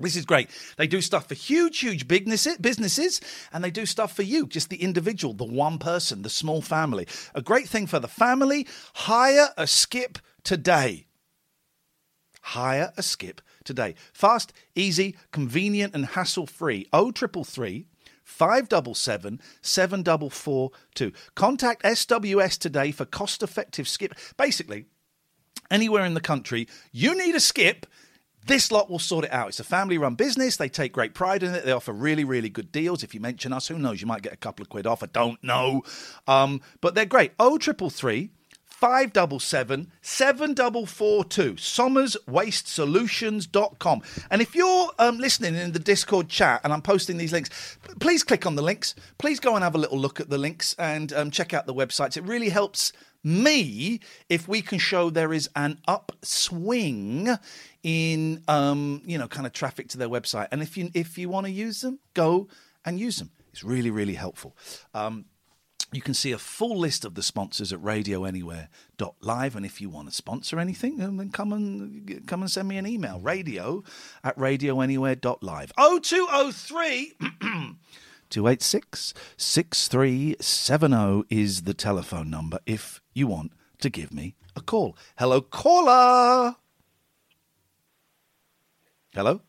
[0.00, 0.50] This is great.
[0.76, 3.20] They do stuff for huge, huge businesses,
[3.52, 7.06] and they do stuff for you, just the individual, the one person, the small family.
[7.34, 11.06] A great thing for the family hire a skip today.
[12.42, 13.94] Hire a skip today.
[14.12, 16.86] Fast, easy, convenient, and hassle free.
[16.92, 17.86] 0333
[18.24, 21.12] 577 7442.
[21.34, 24.14] Contact SWS today for cost effective skip.
[24.36, 24.86] Basically,
[25.70, 27.86] anywhere in the country, you need a skip.
[28.46, 29.48] This lot will sort it out.
[29.48, 30.56] It's a family run business.
[30.56, 31.64] They take great pride in it.
[31.64, 33.02] They offer really, really good deals.
[33.02, 34.02] If you mention us, who knows?
[34.02, 35.02] You might get a couple of quid off.
[35.02, 35.82] I don't know.
[36.26, 37.32] Um, but they're great.
[37.38, 38.30] Oh, triple three.
[38.84, 41.54] 577 7442.
[41.54, 44.02] SommersWasteSolutions.com.
[44.30, 48.22] And if you're um, listening in the Discord chat and I'm posting these links, please
[48.22, 48.94] click on the links.
[49.16, 51.72] Please go and have a little look at the links and um, check out the
[51.72, 52.18] websites.
[52.18, 52.92] It really helps
[53.22, 57.38] me if we can show there is an upswing
[57.82, 61.30] in um, you know kind of traffic to their website and if you if you
[61.30, 62.48] want to use them go
[62.84, 64.54] and use them it's really really helpful
[64.92, 65.24] um,
[65.96, 69.56] you can see a full list of the sponsors at radioanywhere.live.
[69.56, 72.86] And if you want to sponsor anything, then come and come and send me an
[72.86, 73.20] email.
[73.20, 73.82] Radio
[74.22, 75.72] at radioanywhere.live.
[75.76, 77.12] 0203
[78.30, 84.96] 286 6370 is the telephone number if you want to give me a call.
[85.18, 86.56] Hello, caller.
[89.14, 89.40] Hello?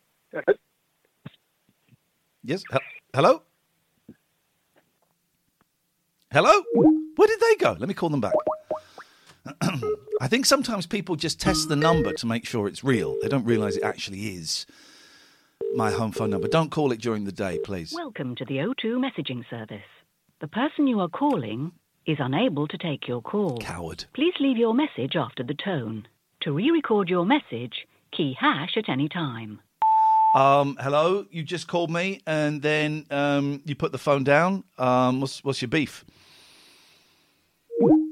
[2.43, 2.63] Yes.
[3.13, 3.41] Hello?
[6.36, 6.52] Hello?
[7.15, 7.77] Where did they go?
[7.79, 8.33] Let me call them back.
[10.19, 13.15] I think sometimes people just test the number to make sure it's real.
[13.21, 14.65] They don't realise it actually is
[15.75, 16.50] my home phone number.
[16.50, 17.94] Don't call it during the day, please.
[17.96, 19.88] Welcome to the O2 messaging service.
[20.42, 21.71] The person you are calling
[22.06, 23.58] is unable to take your call.
[23.60, 24.04] Coward.
[24.13, 26.06] Please leave your message after the tone.
[26.42, 29.62] To re record your message, key hash at any time.
[30.36, 34.65] Um, hello, you just called me and then um, you put the phone down.
[34.77, 36.04] Um, what's, what's your beef?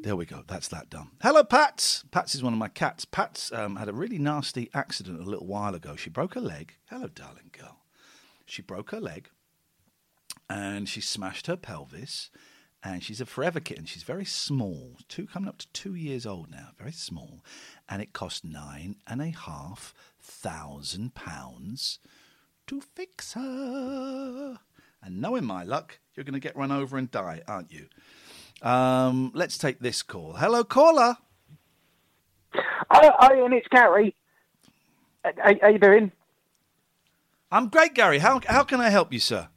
[0.04, 0.44] There we go.
[0.46, 1.12] That's that done.
[1.22, 2.04] Hello, Pats.
[2.12, 3.06] Pats is one of my cats.
[3.06, 5.96] Pats um, had a really nasty accident a little while ago.
[5.96, 6.74] She broke her leg.
[6.90, 7.78] Hello, darling girl.
[8.46, 9.30] She broke her leg
[10.50, 12.30] and she smashed her pelvis.
[12.84, 13.86] And she's a forever kitten.
[13.86, 17.40] She's very small, two coming up to two years old now, very small.
[17.88, 22.00] And it cost nine and a half thousand pounds
[22.68, 24.60] to fix her.
[25.02, 27.88] And knowing my luck, you're going to get run over and die, aren't you?
[28.64, 30.34] Um, let's take this call.
[30.34, 31.18] Hello, caller.
[32.56, 34.16] Hi, Iain, it's Gary.
[35.24, 36.12] How, how you doing?
[37.52, 38.20] I'm great, Gary.
[38.20, 39.48] How how can I help you, sir?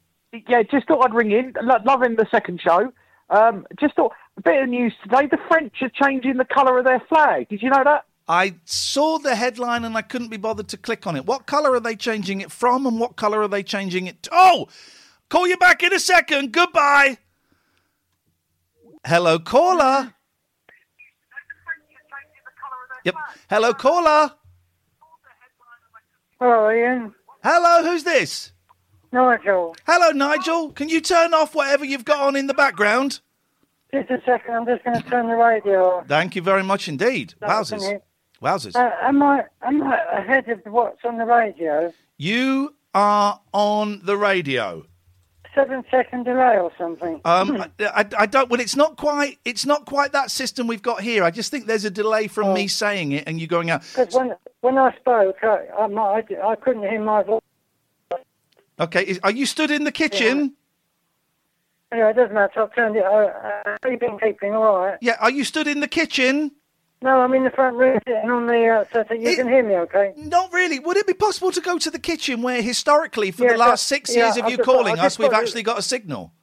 [0.47, 1.53] Yeah, just thought I'd ring in.
[1.61, 2.91] Lo- loving the second show.
[3.29, 5.25] Um, just thought a bit of news today.
[5.25, 7.49] The French are changing the colour of their flag.
[7.49, 8.05] Did you know that?
[8.27, 11.25] I saw the headline and I couldn't be bothered to click on it.
[11.25, 14.23] What colour are they changing it from, and what colour are they changing it?
[14.23, 14.29] To?
[14.33, 14.67] Oh,
[15.29, 16.51] call you back in a second.
[16.51, 17.17] Goodbye.
[19.07, 20.13] Hello, caller.
[23.05, 23.15] Yep.
[23.49, 24.33] Hello, caller.
[26.41, 27.13] Hello, Iain.
[27.41, 28.51] Hello, who's this?
[29.13, 29.77] Nigel.
[29.85, 30.71] Hello, Nigel.
[30.73, 33.21] Can you turn off whatever you've got on in the background?
[33.93, 36.07] Just a second, I'm just going to turn the radio off.
[36.07, 37.33] Thank you very much indeed.
[37.41, 38.01] Wowzers.
[38.41, 38.75] Wowzers.
[38.75, 41.93] Uh, am I am I ahead of what's on the radio?
[42.17, 44.85] You are on the radio.
[45.55, 47.19] Seven second delay or something.
[47.25, 48.49] Um, I, I, I don't.
[48.49, 49.39] Well, it's not quite.
[49.43, 51.23] It's not quite that system we've got here.
[51.23, 53.81] I just think there's a delay from me saying it and you going out.
[53.81, 57.41] Because when when I spoke, I, I, I, I couldn't hear my voice.
[58.79, 60.53] Okay, is, are you stood in the kitchen?
[61.91, 62.61] Anyway, it doesn't matter.
[62.61, 63.03] I've turned it.
[63.03, 64.97] I, have you been keeping all right?
[65.01, 65.15] Yeah.
[65.19, 66.51] Are you stood in the kitchen?
[67.01, 69.75] No, I'm in the front room sitting on the uh, so you can hear me,
[69.75, 70.13] okay?
[70.17, 70.79] Not really.
[70.79, 73.85] Would it be possible to go to the kitchen where historically, for Yeah, the last
[73.85, 76.33] six yeah, years of I've you calling us, we've actually got a signal?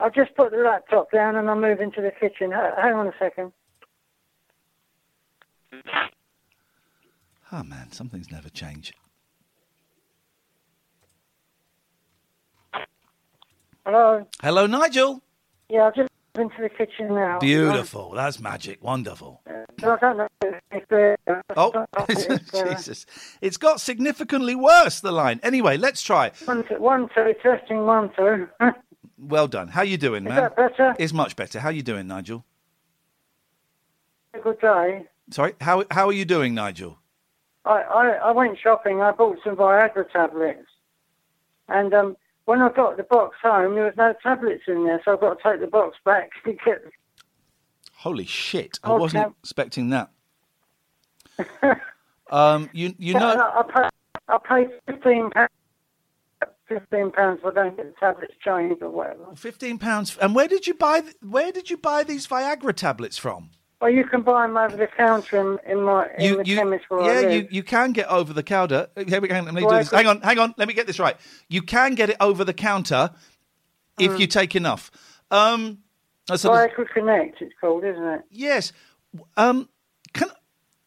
[0.00, 2.50] I've just put the laptop down and I'm moving to the kitchen.
[2.50, 3.52] Hang on a second.
[7.50, 8.94] Oh man, something's never changed.
[13.86, 14.26] Hello.
[14.42, 15.22] Hello, Nigel.
[15.68, 17.38] Yeah, I've just into the kitchen now.
[17.38, 18.10] Beautiful.
[18.12, 18.82] That's magic.
[18.82, 19.40] Wonderful.
[19.80, 20.28] So I don't know
[20.72, 21.16] if they're.
[21.56, 21.86] Oh,
[22.52, 23.06] Jesus.
[23.40, 25.40] It's got significantly worse, the line.
[25.42, 26.32] Anyway, let's try.
[26.44, 28.48] One, two, one, two, testing one, two.
[29.16, 29.68] Well done.
[29.68, 30.32] How you doing, man?
[30.32, 30.42] Is man?
[30.42, 30.94] that better?
[30.98, 31.60] It's much better.
[31.60, 32.44] How you doing, Nigel?
[34.42, 35.06] Good day.
[35.30, 36.98] Sorry, how how are you doing, Nigel?
[37.64, 39.00] I, I, I went shopping.
[39.00, 40.66] I bought some Viagra tablets.
[41.68, 45.12] And um, when I got the box home, there was no tablets in there, so
[45.14, 46.82] I've got to take the box back to get.
[47.96, 48.78] Holy shit!
[48.82, 50.10] I wasn't expecting that.
[52.30, 53.88] um, you you know, I, I pay,
[54.28, 55.50] I pay fifteen pounds.
[56.68, 59.34] Fifteen pounds if I don't get the tablets changed or whatever.
[59.36, 60.16] fifteen pounds.
[60.18, 63.50] And where did you buy where did you buy these Viagra tablets from?
[63.84, 66.56] Well, you can buy them over the counter in, in my in You, the you,
[66.56, 67.32] chemist where I yeah, live.
[67.32, 68.86] you, you can get over the counter.
[68.96, 69.38] Here we go.
[69.38, 69.90] Let me do I this.
[69.90, 70.54] Hang on, hang on.
[70.56, 71.14] Let me get this right.
[71.50, 73.10] You can get it over the counter
[73.98, 74.20] if Mm.
[74.20, 74.90] you take enough.
[75.30, 75.80] Um,
[76.34, 78.22] so there's- Viagra Connect, it's called, isn't it?
[78.30, 78.72] Yes.
[79.36, 79.68] Um,
[80.14, 80.30] can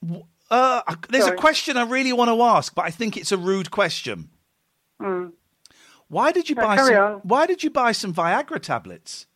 [0.03, 1.37] w- uh, there's Sorry.
[1.37, 4.29] a question I really want to ask, but I think it's a rude question.
[4.99, 5.33] Mm.
[6.07, 7.03] Why did you No, buy carry some?
[7.03, 7.13] on.
[7.19, 9.27] Why did you buy some Viagra tablets?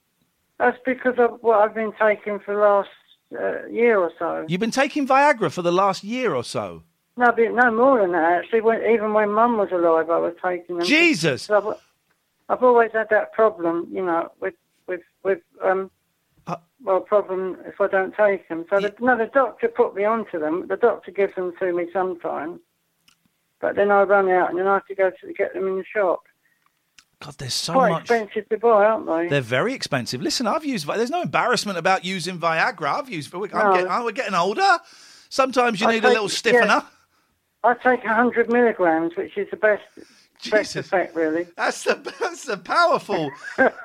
[0.58, 2.90] That's because of what I've been taking for the last
[3.40, 4.46] uh, year or so.
[4.48, 6.84] You've been taking Viagra for the last year or so.
[7.18, 8.44] No, but no more than that.
[8.44, 10.86] Actually, when, even when Mum was alive, I was taking them.
[10.86, 11.50] Jesus!
[11.50, 11.66] I've,
[12.50, 14.56] I've always had that problem, you know, with
[14.88, 15.92] with with um,
[16.48, 18.66] Uh, well, problem if I don't take them.
[18.70, 20.68] So the, no, the doctor put me onto them.
[20.68, 22.60] The doctor gives them to me sometimes,
[23.60, 25.78] but then I run out and then I have to go to get them in
[25.78, 26.24] the shop.
[27.22, 28.02] God, there's so Quite much.
[28.02, 29.28] expensive to buy, aren't they?
[29.28, 30.22] They're very expensive.
[30.22, 30.88] Listen, I've used.
[30.88, 33.00] There's no embarrassment about using Viagra.
[33.00, 33.34] I've used.
[33.34, 33.48] I'm No.
[33.74, 34.80] getting, oh, we're getting older.
[35.30, 36.66] Sometimes you I need a little stiffener.
[36.66, 36.84] yeah.
[37.64, 39.84] I take 100 milligrams, which is the best,
[40.50, 41.48] best effect, really.
[41.56, 43.30] That's the that's the powerful.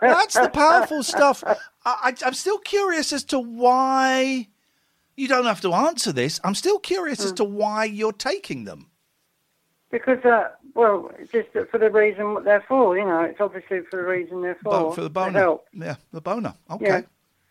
[0.01, 1.45] That's the powerful stuff.
[1.47, 4.49] I, I, I'm still curious as to why.
[5.15, 6.41] You don't have to answer this.
[6.43, 7.27] I'm still curious Hmm.
[7.27, 8.91] as to why you're taking them.
[9.91, 13.97] Because, uh, well, just for the reason what they're for, you know, it's obviously for
[13.97, 14.71] the reason they're for.
[14.71, 15.41] Bo- for the boner.
[15.41, 15.67] help.
[15.73, 16.55] Yeah, the boner.
[16.71, 16.87] Okay.
[16.87, 17.01] Yeah.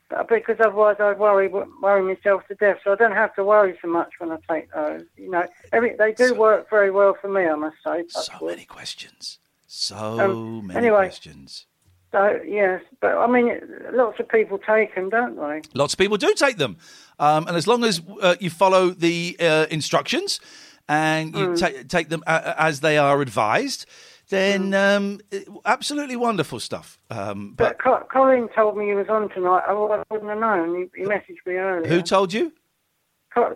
[0.09, 2.77] But because otherwise I'd worry worry myself to death.
[2.83, 5.03] So I don't have to worry so much when I take those.
[5.17, 7.41] You know, every they do work very well for me.
[7.47, 8.03] I must say.
[8.09, 9.39] So many questions.
[9.67, 11.07] So Um, many anyway.
[11.07, 11.65] questions.
[12.11, 13.59] So yes, but I mean,
[13.91, 15.61] lots of people take them, don't they?
[15.73, 16.77] Lots of people do take them,
[17.19, 20.39] um, and as long as uh, you follow the uh, instructions
[20.87, 21.59] and you Mm.
[21.59, 23.85] ta- take them uh, as they are advised,
[24.29, 24.97] then Mm.
[24.97, 26.99] um, absolutely wonderful stuff.
[27.09, 29.63] Um, But but Co- Colin told me he was on tonight.
[29.67, 29.73] I I
[30.11, 30.75] wouldn't have known.
[30.93, 31.87] He, he messaged me earlier.
[31.89, 32.51] who told you?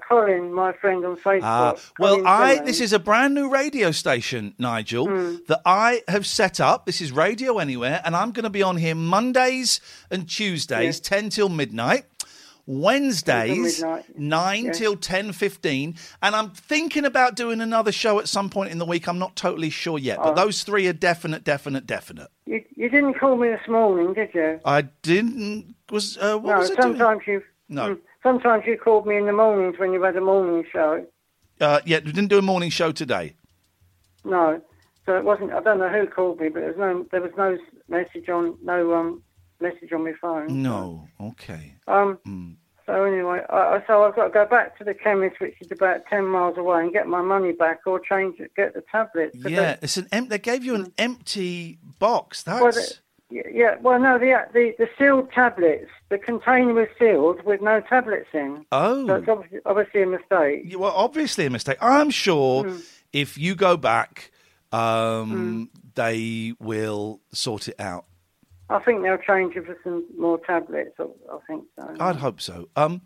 [0.09, 1.39] Colin, my friend on Facebook.
[1.43, 5.35] Ah, well, Colin I this is a brand new radio station, Nigel, Hmm.
[5.47, 6.85] that I have set up.
[6.85, 9.79] This is Radio Anywhere, and I'm going to be on here Mondays
[10.11, 12.03] and Tuesdays, ten till midnight.
[12.69, 13.83] Wednesdays,
[14.15, 14.71] nine Yeah.
[14.71, 18.85] till ten fifteen, and I'm thinking about doing another show at some point in the
[18.85, 19.07] week.
[19.07, 20.43] I'm not totally sure yet, but Oh.
[20.45, 22.27] those three are definite, definite, definite.
[22.45, 24.59] You, you didn't call me this morning, did you?
[24.65, 25.75] I didn't.
[25.91, 26.97] Was uh, what no, was I doing?
[26.97, 27.41] sometimes you.
[27.69, 27.95] No.
[27.95, 31.05] mm, Sometimes you called me in the mornings when you had a morning show.
[31.59, 33.33] Uh, yeah, we didn't do a morning show today.
[34.23, 34.61] No,
[35.05, 35.53] so it wasn't.
[35.53, 37.05] I don't know who called me, but there was no.
[37.11, 37.57] There was no
[37.87, 38.57] message on.
[38.63, 39.23] No um
[39.61, 40.61] message on my phone.
[40.61, 41.07] No.
[41.19, 41.75] Okay.
[41.87, 42.17] Um.
[42.27, 42.55] Mm.
[42.85, 46.07] So anyway, I, so I've got to go back to the chemist, which is about
[46.09, 49.35] ten miles away, and get my money back, or change it, get the tablets.
[49.41, 52.43] 'cause Yeah, they- it's an em- they gave you an empty box.
[52.47, 52.95] Well, That's
[53.29, 55.91] the- yeah, yeah, well, no, the, the the sealed tablets.
[56.09, 58.65] The container was sealed with no tablets in.
[58.71, 59.05] oh.
[59.05, 60.73] So obviously, obviously a mistake.
[60.75, 61.77] Well, obviously a mistake.
[61.81, 62.77] I'm sure Hmm.
[63.13, 64.31] if you go back,
[64.71, 68.05] um, they will sort it out.
[68.69, 70.91] I think they'll change it for some more tablets.
[70.99, 71.95] I, I think so.
[71.99, 72.69] I'd hope so.
[72.75, 73.01] Um,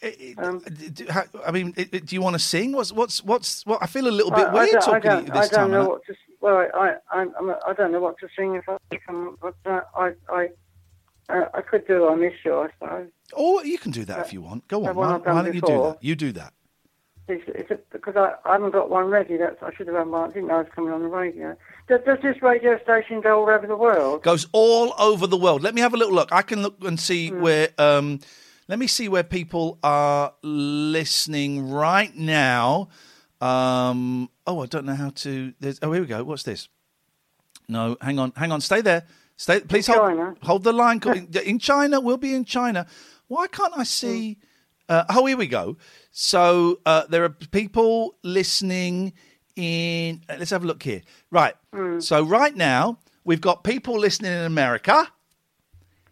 [0.00, 2.72] it- it- do- how- I mean, it- do you want to sing?
[2.72, 3.78] What's what's what's what?
[3.82, 5.70] I feel a little bit I, weird I talking don't, to you this I don't
[5.70, 5.70] time.
[5.70, 6.14] know what to.
[6.40, 8.76] Well, I, I, I'm, I don't know what to sing if I
[9.06, 9.38] come.
[9.40, 10.48] But uh, I, I,
[11.28, 13.10] uh, I could do on this show, I suppose.
[13.32, 14.66] Or you can do that if you want.
[14.66, 14.96] Go on.
[14.96, 15.98] Why, why don't you do that?
[16.00, 16.52] You do that.
[17.32, 19.36] It's, it's a, because I, I haven't got one ready.
[19.36, 20.30] That's I should have had one.
[20.30, 21.56] I didn't know it was coming on the radio.
[21.88, 24.22] Does, does this radio station go all over the world?
[24.22, 25.62] Goes all over the world.
[25.62, 26.30] Let me have a little look.
[26.32, 27.40] I can look and see Hmm.
[27.40, 27.68] where.
[27.78, 28.20] Um,
[28.68, 32.88] let me see where people are listening right now.
[33.40, 35.52] Um, oh, I don't know how to.
[35.60, 36.22] There's, oh, here we go.
[36.24, 36.68] What's this?
[37.68, 38.60] No, hang on, hang on.
[38.60, 39.04] Stay there.
[39.36, 39.60] Stay.
[39.60, 39.98] Please hold.
[39.98, 40.34] China.
[40.42, 41.00] Hold the line.
[41.04, 42.86] in, in China, we'll be in China.
[43.28, 44.38] Why can't I see?
[44.88, 45.76] Uh, oh, here we go.
[46.12, 49.14] So uh, there are people listening
[49.56, 50.20] in.
[50.28, 51.00] uh, Let's have a look here.
[51.30, 51.54] Right.
[52.00, 55.08] So right now we've got people listening in America,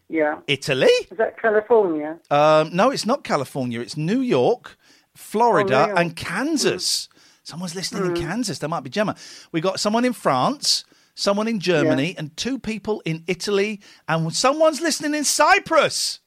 [0.08, 0.38] Yeah.
[0.46, 0.86] Italy.
[1.10, 2.18] Is that California?
[2.30, 3.80] Um, no, it's not California.
[3.80, 4.78] It's New York,
[5.14, 7.08] Florida, Oh, and Kansas.
[7.42, 8.58] Someone's listening in Kansas.
[8.60, 9.16] That might be Gemma.
[9.52, 10.84] We got someone in France,
[11.14, 16.20] someone in Germany, and two people in Italy, and someone's listening in Cyprus.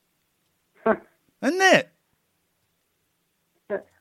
[0.86, 1.90] Isn't it?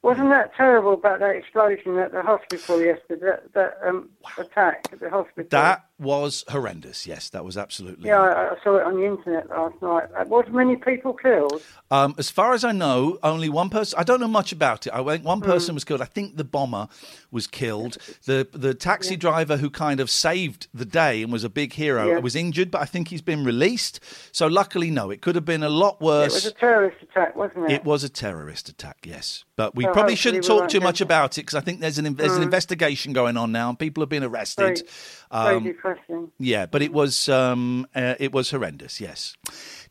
[0.03, 3.25] Wasn't that terrible about that explosion at the hospital yesterday?
[3.25, 5.47] That, that um, attack at the hospital.
[5.51, 7.07] That was horrendous.
[7.07, 8.09] Yes, that was absolutely.
[8.09, 10.09] Yeah, I, I saw it on the internet last night.
[10.19, 11.63] Uh, Was many people killed?
[11.93, 13.97] Um, as far as I know, only one person.
[13.97, 14.93] I don't know much about it.
[14.93, 15.29] I think Hmm.
[15.29, 16.01] one person was killed.
[16.03, 16.89] I think the bomber
[17.31, 17.97] was killed.
[18.25, 22.09] The the taxi driver who kind of saved the day and was a big hero
[22.09, 22.19] Yeah.
[22.19, 24.01] was injured, but I think he's been released.
[24.33, 25.11] So luckily, no.
[25.13, 26.33] It could have been a lot worse.
[26.33, 27.75] It was a terrorist attack, wasn't it?
[27.75, 29.45] It was a terrorist attack, yes.
[29.55, 32.33] But we Probably shouldn't talk too much about it because I think there's an there's
[32.35, 32.45] an Mm.
[32.45, 34.83] investigation going on now and people have been arrested.
[35.31, 36.31] Very, very Um, depressing.
[36.39, 39.01] yeah, but it was um, uh, it was horrendous.
[39.01, 39.37] Yes.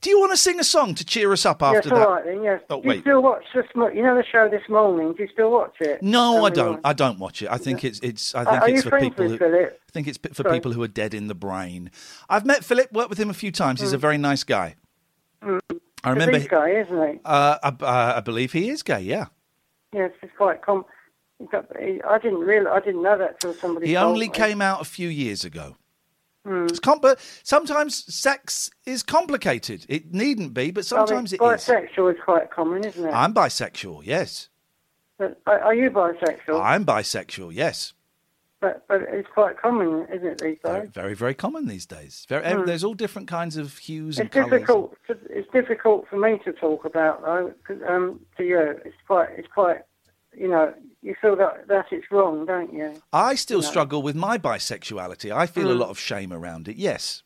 [0.01, 2.07] Do you want to sing a song to cheer us up after yes, all that?
[2.09, 2.43] right then.
[2.43, 2.61] Yes.
[2.69, 3.65] Oh, do you still watch this?
[3.75, 5.13] mo- You know the show this morning.
[5.13, 6.01] Do you still watch it?
[6.01, 6.79] No, I don't.
[6.83, 7.49] I don't watch it.
[7.51, 8.33] I think it's it's.
[8.35, 9.37] I think it's for people who.
[9.37, 9.79] Phillip?
[9.87, 10.55] I think it's for Sorry.
[10.55, 11.91] people who are dead in the brain.
[12.29, 12.91] I've met Phillip.
[12.91, 13.81] Worked with him a few times.
[13.81, 14.01] He's a Mm.
[14.01, 14.75] very nice guy.
[15.43, 15.59] Mm.
[16.03, 16.37] I remember.
[16.39, 17.19] He's gay, isn't he?
[17.23, 19.01] Uh, I, uh, I believe he is gay.
[19.01, 19.25] Yeah.
[19.93, 20.85] Yes, it's quite com.
[21.39, 22.67] he's got- he- I didn't real.
[22.67, 23.87] I didn't know that till somebody.
[23.87, 24.33] He only me.
[24.33, 25.75] came out a few years ago.
[26.45, 26.65] Hmm.
[26.65, 29.85] It's com- but sometimes sex is complicated.
[29.89, 31.65] It needn't be, but sometimes I it is.
[31.67, 33.11] bisexual is quite common, isn't it?
[33.11, 34.01] I'm bisexual.
[34.05, 34.49] Yes.
[35.19, 36.59] But are you bisexual?
[36.59, 37.53] I'm bisexual.
[37.53, 37.93] Yes.
[38.61, 40.89] But but it's quite common, isn't it these days?
[40.93, 42.25] Very, very common these days.
[42.29, 42.65] Very, Hmm.
[42.65, 44.51] There's all different kinds of hues and It's colours.
[44.51, 44.95] difficult.
[45.07, 47.53] To, it's difficult for me to talk about though.
[47.87, 49.29] um, to you, it's quite.
[49.37, 49.81] It's quite.
[50.37, 53.01] You know, you feel that that it's wrong, don't you?
[53.11, 53.67] I still No.
[53.67, 55.31] struggle with my bisexuality.
[55.35, 55.79] I feel a Mm.
[55.79, 56.77] lot of shame around it.
[56.77, 57.23] Yes.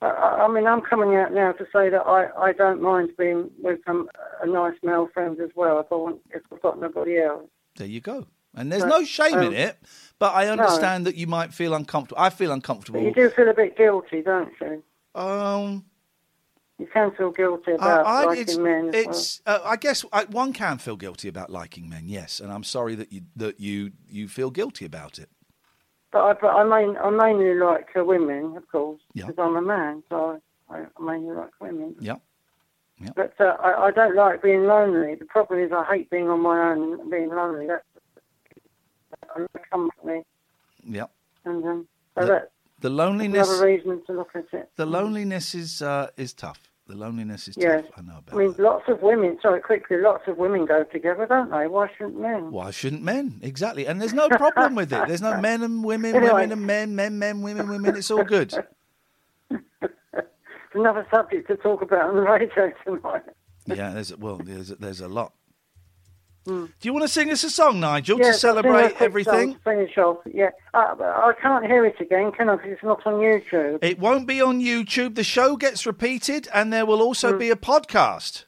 [0.00, 3.10] I, I I mean, I'm coming out now to say that I, I don't mind
[3.18, 4.08] being with some
[4.40, 7.48] a nice male friend as well if I want if I've got nobody else.
[7.76, 8.26] There you go.
[8.54, 9.78] And there's But, no shame in um, it,
[10.18, 10.52] but I no.
[10.52, 12.20] understand that you might feel uncomfortable.
[12.20, 13.02] I feel But uncomfortable.
[13.02, 14.82] you do feel a bit guilty, don't you?
[15.14, 15.84] Um,
[16.78, 18.90] You can feel guilty about I- liking it's, men.
[18.92, 22.64] It's uh, I guess I, one can feel guilty about liking men, yes, and I'm
[22.64, 25.28] sorry that you that you you feel guilty about it.
[26.10, 29.26] But I, but I main I mainly like uh, women, of course, Yeah.
[29.26, 31.96] because I'm a man, so I, I mainly like women.
[32.00, 32.16] Yeah.
[33.16, 35.16] But uh, I, I don't like being lonely.
[35.16, 37.66] The problem is I hate being on my own and being lonely.
[37.66, 37.84] That's
[39.36, 40.22] and the company.
[41.44, 41.86] And um,
[42.18, 42.48] so The-
[42.80, 43.48] The loneliness.
[43.48, 44.70] another reason to look at it.
[44.76, 46.60] The loneliness is uh, is tough.
[46.88, 47.84] The loneliness is Yes.
[47.84, 47.94] tough.
[47.98, 48.34] I know about.
[48.34, 51.66] I mean, lots of women, sorry, quickly, lots of women go together, don't they?
[51.68, 52.50] Why shouldn't men?
[52.50, 53.38] Why shouldn't men?
[53.42, 53.86] Exactly.
[53.86, 55.06] And there's no problem with it.
[55.06, 56.32] There's no men and women, Anyway.
[56.32, 57.96] women and men, men, men, women, women.
[57.96, 58.52] It's all good.
[60.74, 63.22] Another subject to talk about on the radio tonight.
[63.66, 65.32] Yeah, there's well, there's there's a lot.
[66.46, 66.64] Hmm.
[66.64, 69.54] Do you want to sing us a song, Nigel, Yes, to celebrate everything?
[69.62, 70.50] Finish off, yeah.
[70.74, 72.56] Uh, I can't hear it again, can I?
[72.56, 73.78] Because it's not on YouTube.
[73.80, 75.14] It won't be on YouTube.
[75.14, 78.46] The show gets repeated, and there will also be a podcast.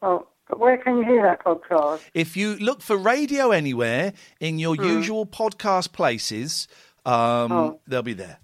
[0.00, 0.26] Oh,
[0.56, 2.00] where can you hear that podcast?
[2.14, 4.84] If you look for Radio Anywhere in your Hmm.
[4.84, 6.68] usual podcast places,
[7.04, 7.80] um, Oh.
[7.86, 8.38] they'll be there.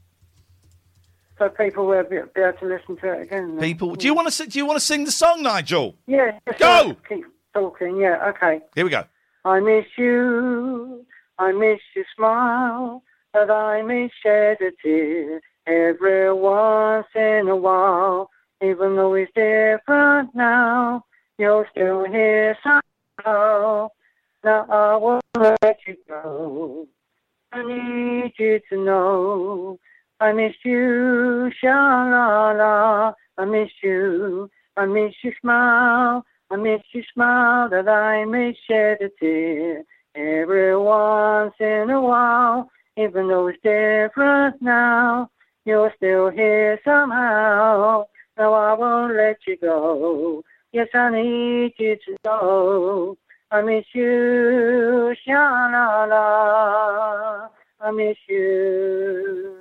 [1.38, 3.56] So people will be, able to listen to it again.
[3.56, 3.61] then?
[3.61, 5.96] People, do you want to do you want to sing the song, Nigel?
[6.06, 6.38] Yeah.
[6.58, 6.96] Go!
[7.08, 7.24] Keep
[7.55, 8.61] talking, yeah, okay.
[8.74, 9.05] Here we go.
[9.44, 11.05] I miss you,
[11.38, 18.28] I miss your smile, But I may shed a tear every once in a while.
[18.62, 21.05] Even though it's different now,
[21.38, 23.88] you're still here somehow.
[24.44, 25.24] Now I won't
[25.62, 26.86] let you go.
[27.53, 29.78] I need you to know
[30.20, 33.12] I miss you, sha la la.
[33.38, 36.24] I miss you, I miss your smile.
[36.53, 39.84] I miss your smile that I may shed a tear
[40.16, 42.70] every once in a while.
[42.96, 45.30] Even though it's different now,
[45.64, 48.07] you're still here somehow.
[48.36, 50.42] No, I won't let you go.
[50.72, 53.16] Yes, I need you to know.
[53.53, 55.36] I miss you, sha.
[57.80, 59.57] I miss you.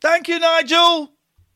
[0.00, 1.12] Thank you, Nigel.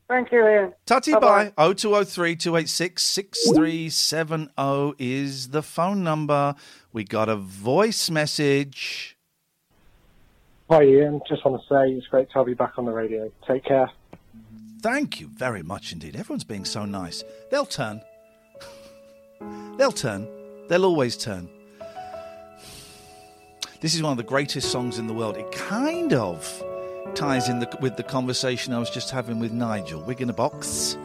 [0.07, 0.73] Thank you, Iain.
[0.85, 1.51] Tutty bye.
[1.55, 1.73] bye.
[1.73, 6.55] 0203 286 6370 is the phone number.
[6.93, 9.17] We got a voice message.
[10.69, 11.21] Hi, Iain.
[11.27, 13.31] Just want to say it's great to have you back on the radio.
[13.45, 13.89] Take care.
[14.81, 16.15] Thank you very much indeed.
[16.15, 17.23] Everyone's being so nice.
[17.51, 18.01] They'll turn.
[19.77, 20.27] They'll turn.
[20.69, 21.49] They'll always turn.
[23.81, 25.37] This is one of the greatest songs in the world.
[25.37, 26.63] It kind of
[27.15, 30.01] ties in the, with the conversation I was just having with Nigel.
[30.01, 30.97] Wig in a Box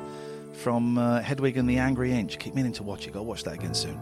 [0.52, 2.38] from uh, Hedwig and the Angry Inch.
[2.38, 3.12] Keep meaning to watch it.
[3.12, 3.98] Go watch that again soon.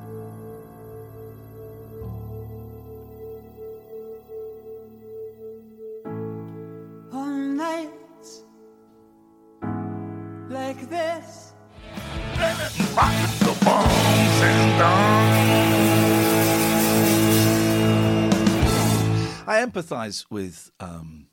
[7.12, 8.44] On nights
[10.48, 11.52] like this.
[19.46, 21.26] I empathise with um,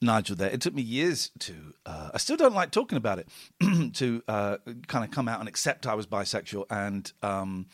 [0.00, 0.50] Nigel there.
[0.50, 1.74] It took me years to.
[1.84, 3.28] Uh, I still don't like talking about it.
[3.94, 7.66] to uh, kind of come out and accept I was bisexual, and um,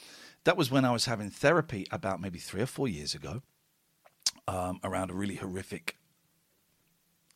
[0.45, 3.43] that was when I was having therapy about maybe three or four years ago,
[4.49, 5.97] um, around a really horrific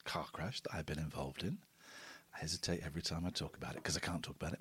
[0.04, 1.58] car crash that I had been involved in.
[2.40, 4.60] Hesitate every time I talk about it because I can't talk about it.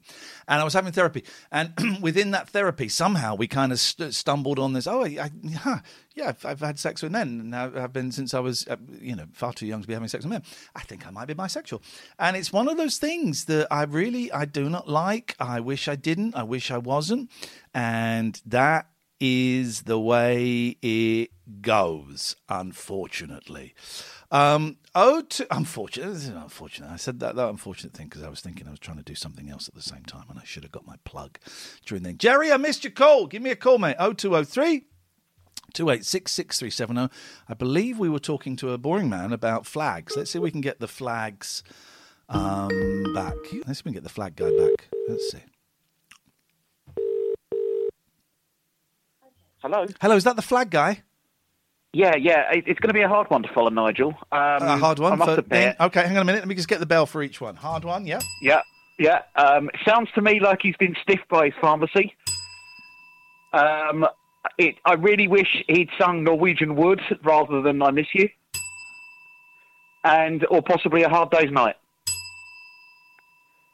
[0.50, 1.72] And I was having therapy, and
[2.02, 4.86] within that therapy, somehow we kind of st- stumbled on this.
[4.86, 5.30] Oh, I,
[5.66, 5.82] I,
[6.14, 9.16] yeah, I've, I've had sex with men, and I've been since I was, uh, you
[9.16, 10.44] know, far too young to be having sex with men.
[10.76, 11.82] I think I might be bisexual,
[12.20, 15.38] and it's one of those things that I really, I do not like.
[15.40, 16.36] I wish I didn't.
[16.36, 17.32] I wish I wasn't,
[17.74, 18.88] and that
[19.22, 22.36] is the way it goes.
[22.50, 23.74] Unfortunately.
[24.32, 26.14] Um, oh, to, unfortunate.
[26.14, 26.92] This is unfortunate.
[26.92, 29.16] I said that, that unfortunate thing because I was thinking I was trying to do
[29.16, 31.40] something else at the same time, and I should have got my plug
[31.86, 32.18] during then.
[32.18, 33.28] Jerry, I missed your call.
[33.28, 33.96] Give me a call, mate.
[34.00, 34.86] Oh two oh three.
[35.74, 37.14] 286 6370.
[37.48, 40.18] I believe we were talking to a boring man about flags.
[40.18, 41.64] Let's see if we can get the flags
[42.28, 43.36] um, back.
[43.36, 44.90] Let's see if we can get the flag guy back.
[45.08, 45.44] Let's see.
[49.60, 49.86] Hello.
[50.02, 51.04] Hello, is that the flag guy?
[51.94, 52.52] Yeah, yeah.
[52.52, 54.10] It, it's going to be a hard one to follow, Nigel.
[54.32, 55.18] Um, a hard one.
[55.18, 55.32] For-.
[55.32, 56.40] Okay, hang on a minute.
[56.40, 57.56] Let me just get the bell for each one.
[57.56, 58.22] Hard one, yeah.
[58.42, 58.62] Yeah,
[59.00, 59.22] yeah.
[59.36, 62.16] Um, sounds to me like he's been stiffed by his pharmacy.
[63.54, 64.06] Um,
[64.58, 68.30] it, I really wish he'd sung Norwegian Wood rather than I Miss You.
[70.04, 71.76] And, or possibly A Hard Day's Night.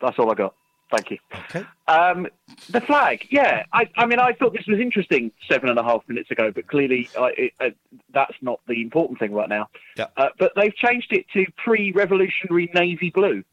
[0.01, 0.55] That's all I got.
[0.91, 1.17] Thank you.
[1.33, 1.65] Okay.
[1.87, 2.27] Um,
[2.69, 3.63] the flag, yeah.
[3.73, 6.67] I, I mean, I thought this was interesting seven and a half minutes ago, but
[6.67, 7.69] clearly I, it, uh,
[8.13, 9.67] that's not the important thing right now.
[9.97, 10.07] Yeah.
[10.15, 13.43] Uh, but they've changed it to pre-revolutionary navy blue,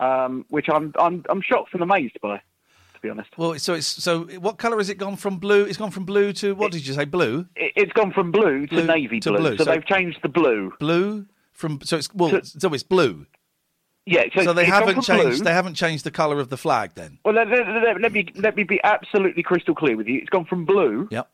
[0.00, 3.28] um, which I'm, I'm I'm shocked and amazed by, to be honest.
[3.36, 5.64] Well, so it's so what colour has it gone from blue?
[5.64, 7.04] It's gone from blue to what did you say?
[7.04, 7.46] Blue.
[7.54, 10.20] It, it's gone from blue to Blue navy to blue, blue, so, so- they've changed
[10.22, 10.72] the blue.
[10.80, 13.26] Blue from so it's well so, it's blue.
[14.08, 15.38] Yeah, so, So, they haven't changed.
[15.38, 17.18] blue- They haven't changed the colour of the flag then.
[17.24, 20.20] Well, let, let- let- let me let me be absolutely crystal clear with you.
[20.20, 21.28] It's gone from blue Yep.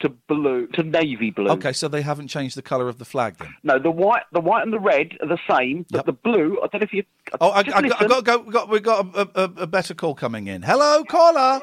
[0.00, 1.50] to blue to navy blue.
[1.50, 3.54] Okay, so they haven't changed the colour of the flag then.
[3.62, 6.58] No, the white, the white and the red are the same, but the blue.
[6.62, 7.04] I don't know if you.
[7.40, 8.08] Oh, I, I, I, got, I listen.
[8.24, 10.62] got, got, we got a, a, a better call coming in.
[10.62, 11.60] Hello, caller.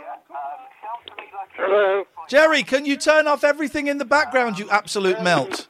[1.57, 2.03] Hello.
[2.29, 4.59] Jerry, can you turn off everything in the background?
[4.59, 5.67] You absolute melt.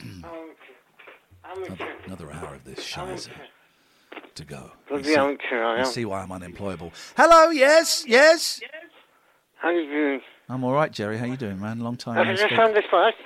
[1.56, 3.30] Another, another hour of this shizer
[4.34, 4.72] to go.
[4.90, 6.92] You see- you see why I'm unemployable.
[7.16, 8.60] Hello, yes, yes.
[9.56, 10.20] How you doing?
[10.48, 11.18] I'm all right, Jerry.
[11.18, 11.80] How you doing, man?
[11.80, 13.16] Long time I just found this fast.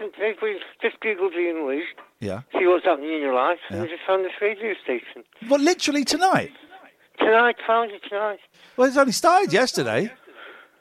[0.43, 1.85] We just googled Iain Lee,
[2.21, 2.43] Yeah.
[2.59, 3.85] see what's happening in your life, and Yeah.
[3.85, 5.25] I just found this radio station.
[5.49, 6.53] Well, literally tonight.
[7.19, 8.41] Tonight, found it tonight.
[8.77, 10.11] Well, it's only started yesterday.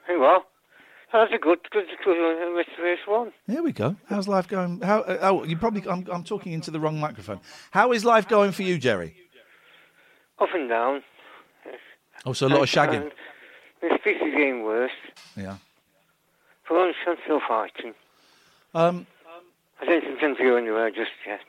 [0.07, 0.45] Hey, well,
[1.13, 3.31] that's a good, good, good mysterious one.
[3.47, 3.95] Here we go.
[4.07, 4.81] How's life going?
[4.81, 5.01] How?
[5.01, 5.87] Uh, oh, you probably.
[5.87, 7.39] I'm, I'm talking into the wrong microphone.
[7.71, 9.15] How is life going for you, Jerry?
[10.39, 11.03] Up and down.
[12.25, 13.11] Oh, so a lot of shagging.
[13.81, 14.91] And the speech is getting worse.
[15.37, 15.57] Yeah.
[16.67, 17.93] But I'm I'm still fighting.
[18.73, 19.05] Um,
[19.81, 21.41] I don't intend to go anywhere just yet.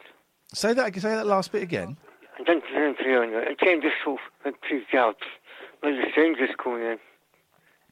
[0.53, 0.95] say that.
[0.95, 1.97] Say that last bit again.
[2.39, 3.49] I don't intend to go anywhere.
[3.49, 5.19] I came just for uh, two jobs.
[5.83, 6.99] Loads of strangers coming in.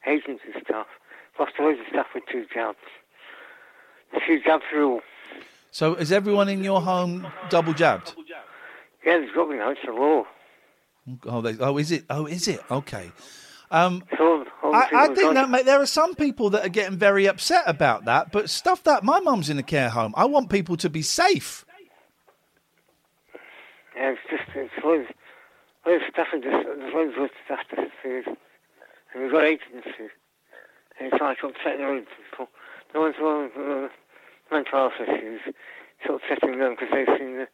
[0.06, 0.86] Agents and stuff.
[1.38, 2.78] Lost loads of stuff with two jobs.
[4.12, 5.00] The two jobs rule.
[5.70, 8.14] So is everyone in your home double jabbed?
[9.04, 9.70] Yeah, there's got to be now.
[9.70, 10.24] It's the law.
[11.26, 12.04] Oh, they, oh, is it?
[12.10, 12.60] Oh, is it?
[12.70, 13.10] Okay.
[13.70, 17.26] Um, So, I, I think that mate, there are some people that are getting very
[17.26, 20.14] upset about that, but stuff that my mum's in a care home.
[20.16, 21.64] I want people to be safe.
[23.96, 25.08] Yeah, it's just, it's loads,
[25.86, 28.30] loads of stuff and just, there's loads of stuff to see.
[29.14, 30.10] And we've got agencies.
[31.04, 32.48] It's like upsetting loads of people.
[32.92, 33.88] The ones who have uh,
[34.50, 37.46] mental health issues, it's upsetting them because they've seen the,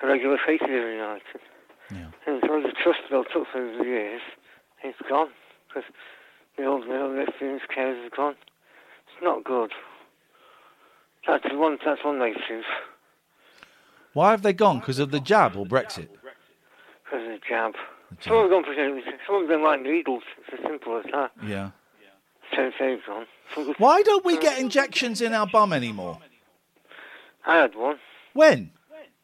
[0.00, 1.22] the regular faces every night.
[1.90, 2.10] Yeah.
[2.26, 4.22] And loads of trust built up over the years.
[4.82, 5.28] It's gone.
[5.68, 5.90] Because
[6.56, 8.36] the old, the old experience cares is gone.
[9.06, 9.72] It's not good.
[11.26, 12.64] That's one, that's one negative.
[14.12, 14.78] Why have they gone?
[14.78, 16.08] Because of the jab or Brexit?
[17.04, 17.74] Because of the jab.
[18.20, 18.74] Some gone for
[19.26, 20.22] some of them like needles.
[20.38, 21.30] It's as simple as that.
[21.46, 21.70] Yeah.
[22.56, 23.26] They've gone.
[23.54, 26.18] Some- Why don't we get injections in our bum anymore?
[27.46, 27.98] I had one.
[28.34, 28.70] When?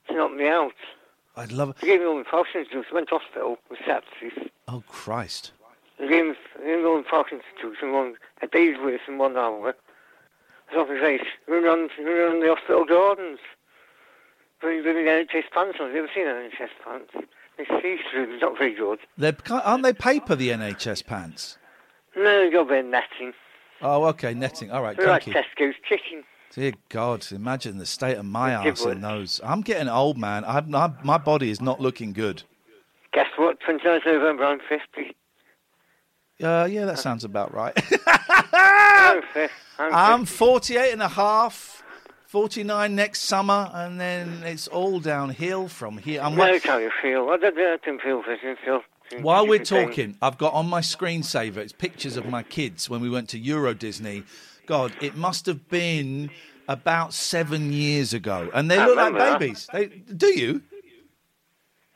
[0.09, 0.73] It knocked me out.
[1.37, 1.77] I'd love it.
[1.81, 2.87] They gave me all my Parkinson's drugs.
[2.91, 4.49] I went to hospital with sepsis.
[4.69, 5.53] Oh Christ!
[5.99, 9.01] They gave me, they gave me all my Parkinson's drugs in one, a day's worth
[9.09, 9.75] in one hour.
[10.73, 11.23] I was off his face.
[11.49, 13.39] Running around, running around the hospital gardens.
[14.63, 15.87] Running with NHS pants on.
[15.89, 17.11] Have you ever seen NHS pants?
[17.59, 18.27] They see through.
[18.27, 18.99] They're not very good.
[19.19, 21.59] They're, aren't they paper the NHS pants?
[22.17, 23.33] No, they got a bit of netting.
[23.83, 24.71] Oh, okay, netting.
[24.71, 25.65] All right, They're like thank you.
[25.65, 26.25] Tesco's chicken.
[26.53, 29.41] Dear God, imagine the state of my Give arse in those.
[29.43, 30.45] I'm getting old, man.
[30.45, 32.45] I, I, my body is not looking good.
[33.13, 33.59] Guess what?
[33.61, 35.17] 29th November, I'm 50.
[36.43, 37.77] Uh, yeah, that sounds about right.
[38.07, 39.55] I'm 50.
[39.79, 41.83] I'm I'm 48 and a half,
[42.27, 46.21] 49 next summer, and then it's all downhill from here.
[46.21, 47.29] I'm I know how you feel.
[47.31, 48.23] I don't, I don't feel.
[48.27, 48.83] I feel
[49.21, 53.11] While we're talking, I've got on my screensaver, it's pictures of my kids when we
[53.11, 54.25] went to Euro Disney.
[54.67, 56.31] God, it must have been
[56.69, 58.51] about seven years ago.
[58.55, 59.69] And they I look like babies.
[59.73, 60.63] They, do you?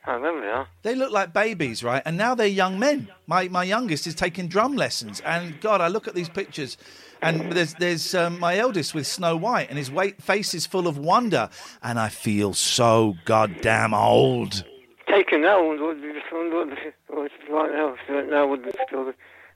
[0.06, 0.68] I remember that.
[0.82, 2.02] They look like babies, right?
[2.06, 3.08] And now they're young men.
[3.26, 6.78] My my youngest is taking drum lessons, and God, I look at these pictures,
[7.20, 10.96] and there's there's um, my eldest with Snow White, and his face is full of
[10.96, 11.50] wonder,
[11.82, 14.64] and I feel so goddamn old.
[15.08, 16.68] Taken now, what what- what-
[17.08, 17.96] what's it like now?
[18.06, 19.12] So now with the still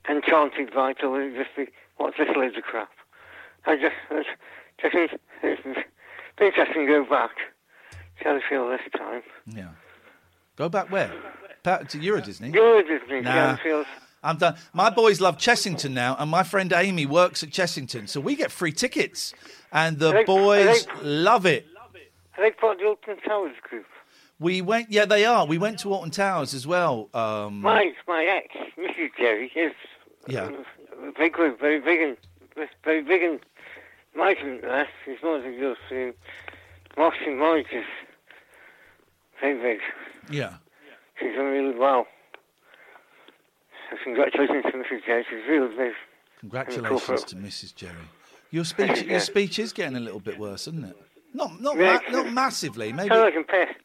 [0.09, 2.91] enchanted vital, it just be, what's this load of crap?
[3.65, 5.87] I just, I just, just it's
[6.41, 7.31] interesting to go back.
[8.19, 9.21] See how I feel this time.
[9.45, 9.69] Yeah.
[10.55, 11.11] Go back where?
[11.63, 12.51] Back to Euro Disney.
[12.51, 13.53] To Disney, Nah.
[13.53, 13.85] it feels.
[14.23, 14.55] I'm done.
[14.73, 18.51] My boys love Chessington now, and my friend Amy works at Chessington, so we get
[18.51, 19.33] free tickets,
[19.71, 21.67] and the they- boys are love it.
[22.37, 23.85] Are they part of the Alton Towers group?
[24.39, 25.45] We went, yeah, they are.
[25.45, 27.09] We went to Alton Towers as well.
[27.13, 29.09] Um, My, my ex, Mrs.
[29.17, 29.73] Jerry, is
[30.27, 30.49] yeah.
[30.49, 32.17] a big very big and
[32.83, 33.39] very big and
[34.15, 34.87] migrant there.
[35.05, 36.13] She's more than just um,
[36.97, 37.83] Morris is
[39.39, 39.79] very big.
[40.29, 40.55] Yeah.
[41.19, 42.07] She's done really well.
[43.89, 45.05] So congratulations to Mrs.
[45.05, 45.25] Jerry.
[45.29, 45.93] She's really big.
[46.39, 47.75] Congratulations to Mrs.
[47.75, 47.93] Jerry.
[48.51, 50.97] Your speech, your speech is getting a little bit worse, isn't it?
[51.33, 51.99] Not, not, Yeah.
[52.11, 52.93] ma- not massively.
[52.93, 53.09] Maybe.
[53.09, 53.79] Sounds I'm pissed.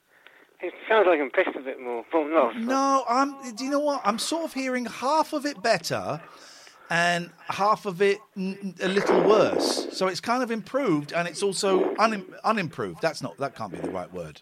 [0.61, 2.05] It sounds like I'm pissed a bit more.
[2.11, 2.51] But no.
[2.53, 3.55] No, I'm.
[3.55, 4.01] Do you know what?
[4.05, 6.21] I'm sort of hearing half of it better,
[6.91, 9.87] and half of it n- a little worse.
[9.97, 13.01] So it's kind of improved, and it's also unim- unimproved.
[13.01, 13.37] That's not.
[13.39, 14.41] That can't be the right word.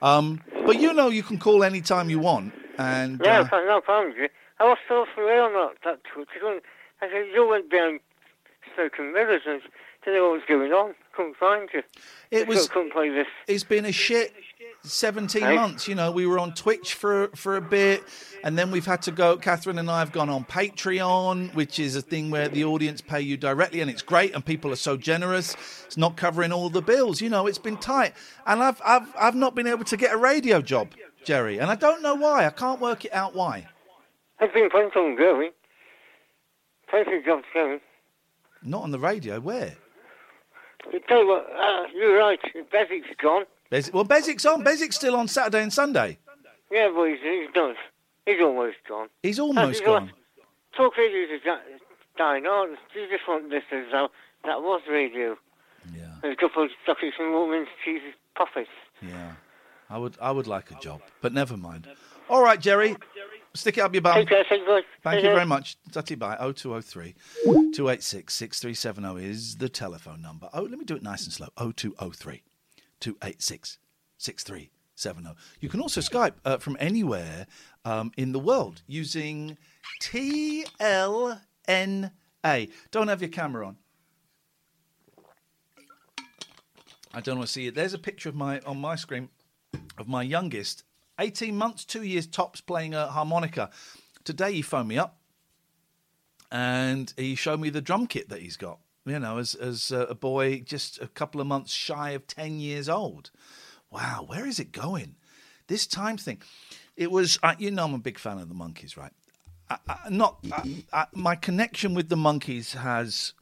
[0.00, 3.80] Um, but you know, you can call any time you want, and Yeah, uh, no
[3.82, 4.14] problem.
[4.58, 6.00] I was still for real on that, that
[7.02, 7.98] I said, you went down
[8.72, 9.60] Spoken Rivers and
[10.04, 10.94] didn't know what was going on.
[11.14, 11.82] Couldn't find you.
[12.30, 13.26] It was- couldn't play this.
[13.48, 14.32] It's been a shit
[14.84, 15.54] 17 Hey.
[15.54, 15.86] months.
[15.86, 18.02] You know, we were on Twitch for for a bit,
[18.42, 19.36] and then we've had to go.
[19.36, 23.20] Catherine and I have gone on Patreon, which is a thing where the audience pay
[23.20, 25.56] you directly, and it's great, and people are so generous.
[25.86, 27.20] It's not covering all the bills.
[27.20, 28.14] You know, it's been tight,
[28.46, 30.92] and I've I've I've not been able to get a radio job,
[31.24, 32.46] Jerry, and I don't know why.
[32.46, 33.68] I can't work it out why.
[34.40, 35.50] There's been of them going.
[36.88, 37.80] Plenty of jobs going.
[38.62, 39.38] Not on the radio.
[39.40, 39.74] Where?
[40.92, 42.40] I tell you what, uh, you're right.
[42.72, 43.44] Basic's gone.
[43.72, 44.62] Bes- well, Bezik's on.
[44.62, 46.18] Bezik's still on Saturday and Sunday.
[46.70, 47.74] Yeah, but he's, he's done.
[48.26, 49.08] He's almost gone.
[49.22, 50.12] He's almost He's gone.
[50.76, 51.58] Talk radio is di-
[52.18, 52.76] dying on.
[52.94, 54.08] You just want this as though
[54.44, 55.38] that was radio.
[55.94, 56.04] Yeah.
[56.20, 58.66] There's a couple of chocolates and women's cheeses puffers.
[59.00, 59.32] Yeah,
[59.88, 61.88] I would I would like a job, but never mind.
[62.28, 62.94] All right, Jerry,
[63.54, 64.16] stick it up your bum.
[64.16, 64.82] Take care, thank you.
[65.02, 65.78] Thank you very much.
[65.90, 66.36] Tutty bye.
[66.36, 67.14] 0203
[67.72, 70.50] 286 6370 is the telephone number.
[70.52, 71.48] Oh, let me do it nice and slow.
[71.56, 72.42] 0203
[73.02, 73.78] 286
[74.18, 75.40] 6370.
[75.60, 77.46] You can also Skype uh, from anywhere
[77.84, 79.58] um, in the world using
[80.00, 81.40] TLNA.
[82.92, 83.76] Don't have your camera on.
[87.14, 87.74] I don't want to see it.
[87.74, 89.28] There's a picture of my on my screen
[89.98, 90.84] of my youngest,
[91.18, 93.70] 18 months, two years tops, playing a harmonica.
[94.24, 95.18] Today he phoned me up
[96.50, 98.78] and he showed me the drum kit that he's got.
[99.04, 102.88] You know, as as a boy just a couple of months shy of 10 years
[102.88, 103.30] old.
[103.90, 105.16] Wow, where is it going?
[105.66, 106.40] This time thing.
[106.96, 109.12] It was, uh, you know, I'm a big fan of the Monkees, right?
[110.10, 110.44] Not
[111.14, 113.32] my connection with the Monkees has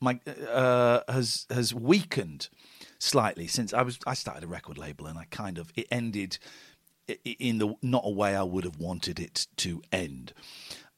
[0.00, 0.20] my
[0.50, 2.48] uh, has has weakened
[2.98, 6.38] slightly since I was I started a record label and I kind of it ended
[7.24, 10.32] in the not a way I would have wanted it to end.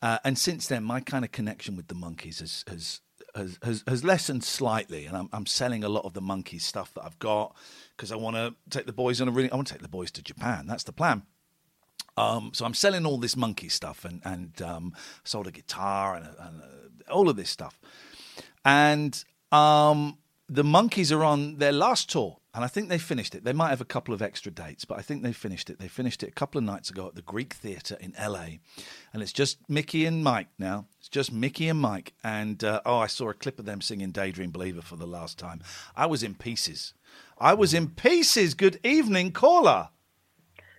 [0.03, 3.01] Uh, and since then, my kind of connection with the Monkees has has
[3.35, 6.93] has, has, has lessened slightly, and I'm, I'm selling a lot of the Monkee stuff
[6.95, 7.55] that I've got
[7.97, 9.89] because I want to take the boys on a really I want to take the
[9.89, 10.67] boys to Japan.
[10.67, 11.23] That's the plan.
[12.17, 16.27] Um, so I'm selling all this Monkee stuff and and um, sold a guitar and,
[16.27, 17.79] and uh, all of this stuff.
[18.65, 20.19] And um,
[20.49, 23.45] the Monkees are on their last tour, and I think they finished it.
[23.45, 25.79] They might have a couple of extra dates, but I think they finished it.
[25.79, 28.59] They finished it a couple of nights ago at the Greek Theatre in LA,
[29.13, 30.87] and it's just Mickey and Mike now.
[30.99, 32.15] It's just Mickey and Mike.
[32.25, 35.39] And uh, oh, I saw a clip of them singing "Daydream Believer" for the last
[35.39, 35.63] time.
[35.97, 36.93] I was in pieces.
[37.39, 38.55] I was in pieces.
[38.55, 39.91] Good evening, caller.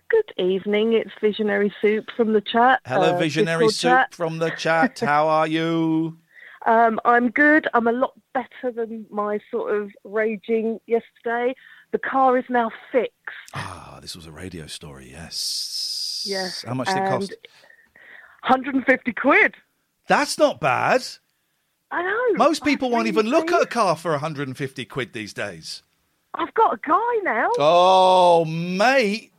[0.08, 0.92] Good evening.
[0.92, 2.80] It's Visionary Soup from the chat.
[2.84, 4.14] Hello, uh, Visionary Soup chat.
[4.14, 5.00] from the chat.
[5.00, 6.18] How are you?
[6.64, 7.66] Um, I'm good.
[7.74, 11.54] I'm a lot better than my sort of raging yesterday.
[11.92, 13.14] The car is now fixed.
[13.54, 15.10] Ah, this was a radio story.
[15.10, 16.24] Yes.
[16.26, 16.64] Yes.
[16.66, 17.30] How much did it cost?
[18.44, 19.54] 150 quid.
[20.08, 21.04] That's not bad.
[21.90, 22.38] I know.
[22.38, 25.82] Most people won't even look at a car for 150 quid these days.
[26.34, 27.50] I've got a guy now.
[27.58, 29.32] Oh, mate.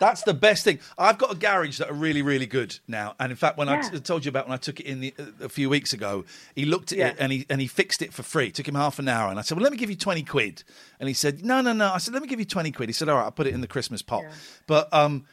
[0.00, 0.80] That's the best thing.
[0.98, 3.14] I've got a garage that are really, really good now.
[3.20, 3.90] And in fact, when I Yeah.
[3.90, 6.24] t- told you about when I took it in the, a few weeks ago,
[6.56, 7.08] he looked at Yeah.
[7.08, 8.46] it and he and he fixed it for free.
[8.46, 10.22] It took him half an hour, and I said, "Well, let me give you twenty
[10.22, 10.64] quid."
[10.98, 12.94] And he said, "No, no, no." I said, "Let me give you twenty quid." He
[12.94, 14.24] said, "All right, I'll put it in the Christmas pot."
[14.66, 15.26] But um,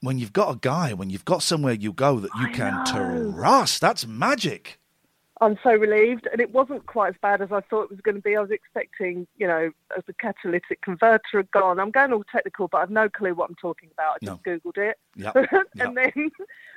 [0.00, 3.80] when you've got a guy, when you've got somewhere you go that you can trust,
[3.80, 4.79] that's magic.
[5.42, 8.16] I'm so relieved, and it wasn't quite as bad as I thought it was going
[8.16, 8.36] to be.
[8.36, 11.80] I was expecting, you know, as the catalytic converter had gone.
[11.80, 14.18] I'm going all technical, but I've no clue what I'm talking about.
[14.22, 15.34] I just googled it, Yep,
[15.78, 16.30] and then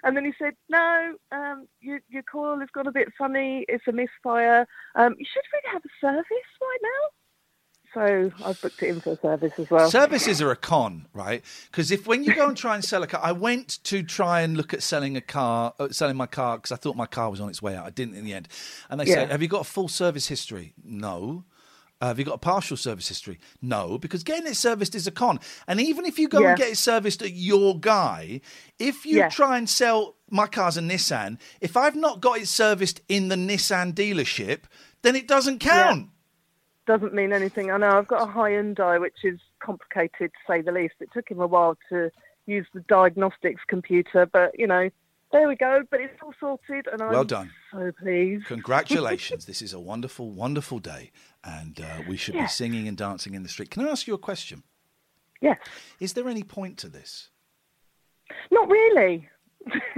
[0.03, 3.66] and then he said, "No, um, your your coil has gone a bit funny.
[3.68, 4.66] It's a misfire.
[4.95, 6.26] Um, you should really have a service
[6.61, 7.23] right now."
[7.94, 9.89] So I've booked it in for a service as well.
[9.89, 11.44] Services are a con, right?
[11.70, 14.41] Because if when you go and try and sell a car, I went to try
[14.41, 17.30] and look at selling a car, uh, selling my car because I thought my car
[17.30, 17.86] was on its way out.
[17.86, 18.48] I didn't in the end,
[18.89, 19.16] and they Yeah.
[19.16, 21.46] said, "Have you got a full service history?" No.
[22.02, 23.39] Uh, have you got a partial service history?
[23.62, 25.39] No, because getting it serviced is a con.
[25.68, 26.50] And even if you go Yeah.
[26.50, 28.41] and get it serviced at your guy,
[28.78, 29.30] if you Yeah.
[29.30, 33.36] try and sell my car's a Nissan, if I've not got it serviced in the
[33.38, 34.64] Nissan dealership,
[35.04, 36.10] then it doesn't count.
[36.86, 37.72] Doesn't mean anything.
[37.72, 40.96] I know I've got a high Hyundai, which is complicated to say the least.
[41.00, 42.10] It took him a while to
[42.46, 44.90] use the diagnostics computer, but you know,
[45.32, 45.84] there we go.
[45.90, 47.52] But it's all sorted, and I'm Well done.
[47.72, 48.46] so pleased.
[48.48, 49.46] Congratulations.
[49.48, 51.12] this is a wonderful, wonderful day,
[51.44, 52.44] and uh, we should Yeah.
[52.44, 53.72] be singing and dancing in the street.
[53.72, 54.64] Can I ask you a question?
[55.42, 55.58] Yes.
[56.00, 57.30] Is there any point to this?
[58.52, 59.28] Not really.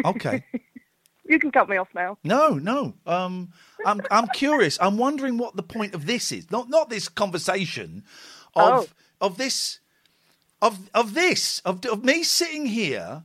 [0.03, 0.43] Okay.
[1.27, 2.19] You can cut me off now.
[2.23, 2.93] No, no.
[3.07, 3.51] Um,
[3.85, 4.77] I'm, I'm curious.
[4.81, 6.51] I'm wondering what the point of this is.
[6.51, 8.03] Not, not this conversation,
[8.55, 9.79] of, of this,
[10.61, 13.23] of, of this, of, of me sitting here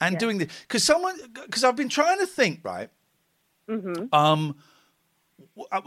[0.00, 0.48] and doing this.
[0.62, 2.90] Because someone, because I've been trying to think, right?
[3.68, 4.56] hmm Um,
[5.70, 5.80] uh,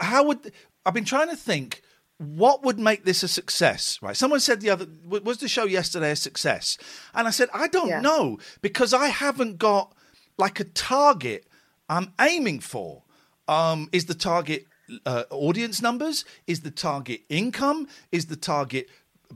[0.00, 0.52] how would
[0.84, 1.82] I've been trying to think
[2.18, 3.98] what would make this a success?
[4.02, 4.16] Right?
[4.16, 6.76] Someone said the other was the show yesterday a success,
[7.14, 8.00] and I said I don't Yeah.
[8.00, 9.94] know because I haven't got
[10.36, 11.46] like a target
[11.88, 13.04] I'm aiming for.
[13.50, 14.66] Um, is the target
[15.04, 16.24] uh, audience numbers?
[16.46, 17.88] Is the target income?
[18.12, 18.88] Is the target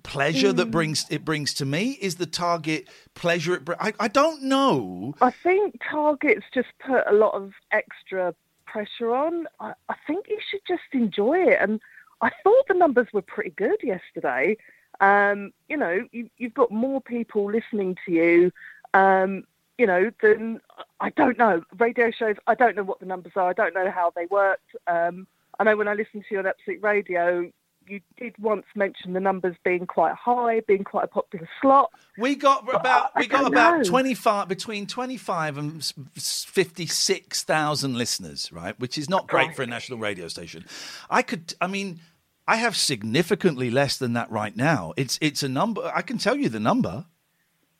[0.04, 0.72] pleasure that Mm.
[0.72, 1.98] brings it brings to me?
[2.00, 5.14] Is the target pleasure it br- I, I don't know.
[5.20, 8.34] I think Target's just put a lot of extra
[8.66, 9.46] pressure on.
[9.60, 11.58] I, I think you should just enjoy it.
[11.60, 11.80] And
[12.20, 14.56] I thought the numbers were pretty good yesterday.
[15.00, 18.52] Um, you know, you, you've got more people listening to you.
[18.94, 19.44] Um,
[19.78, 20.60] you know, than
[21.00, 22.36] I don't know radio shows.
[22.46, 23.48] I don't know what the numbers are.
[23.50, 24.74] I don't know how they worked.
[24.86, 25.26] Um,
[25.58, 27.50] I know when I listened to you on Absolute Radio,
[27.86, 31.90] you did once mention the numbers being quite high, being quite a popular slot.
[32.16, 33.84] We got about I we got about know.
[33.84, 38.78] twenty five between twenty five and fifty six thousand listeners, right?
[38.80, 40.64] Which is not great for a national radio station.
[41.10, 42.00] I could, I mean,
[42.48, 44.94] I have significantly less than that right now.
[44.96, 45.90] It's it's a number.
[45.94, 47.04] I can tell you the number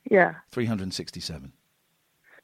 [0.09, 0.35] Yeah.
[0.51, 1.53] three hundred sixty seven.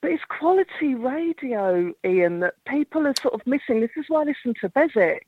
[0.02, 3.82] But it's quality radio, Iain, that people are sort of missing.
[3.82, 5.20] This is why I listen to Bezic.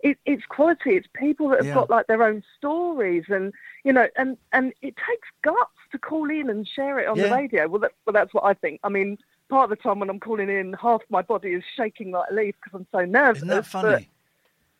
[0.00, 0.96] It, it's quality.
[0.96, 1.74] It's people that have Yeah.
[1.74, 3.52] got like their own stories, and
[3.84, 5.58] you know, and and it takes guts
[5.92, 7.68] to call in and share it on the radio.
[7.68, 8.80] Well, that, well, that's what I think.
[8.82, 9.18] I mean,
[9.48, 12.34] part of the time when I'm calling in, half my body is shaking like a
[12.34, 13.38] leaf because I'm so nervous.
[13.40, 14.08] Isn't that but- funny?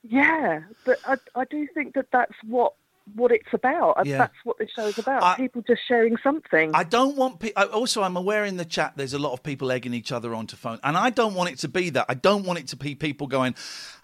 [0.02, 2.72] yeah, but I, I do think that that's what
[3.14, 3.98] what it's about.
[3.98, 4.18] and Yeah.
[4.18, 5.36] That's what the show's about.
[5.36, 6.70] people just sharing something.
[6.74, 7.62] I don't want people.
[7.64, 10.56] Also, I'm aware in the chat there's a lot of people egging each other onto
[10.56, 12.06] phone, and I don't want it to be that.
[12.08, 13.54] I don't want it to be people going,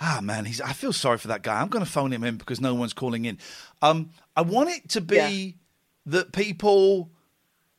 [0.01, 0.61] "Ah, man, he's.
[0.61, 1.61] I feel sorry for that guy.
[1.61, 3.39] I'm going to phone him in because no one's calling in."
[3.83, 5.57] Um, I want it to be
[6.07, 7.11] that people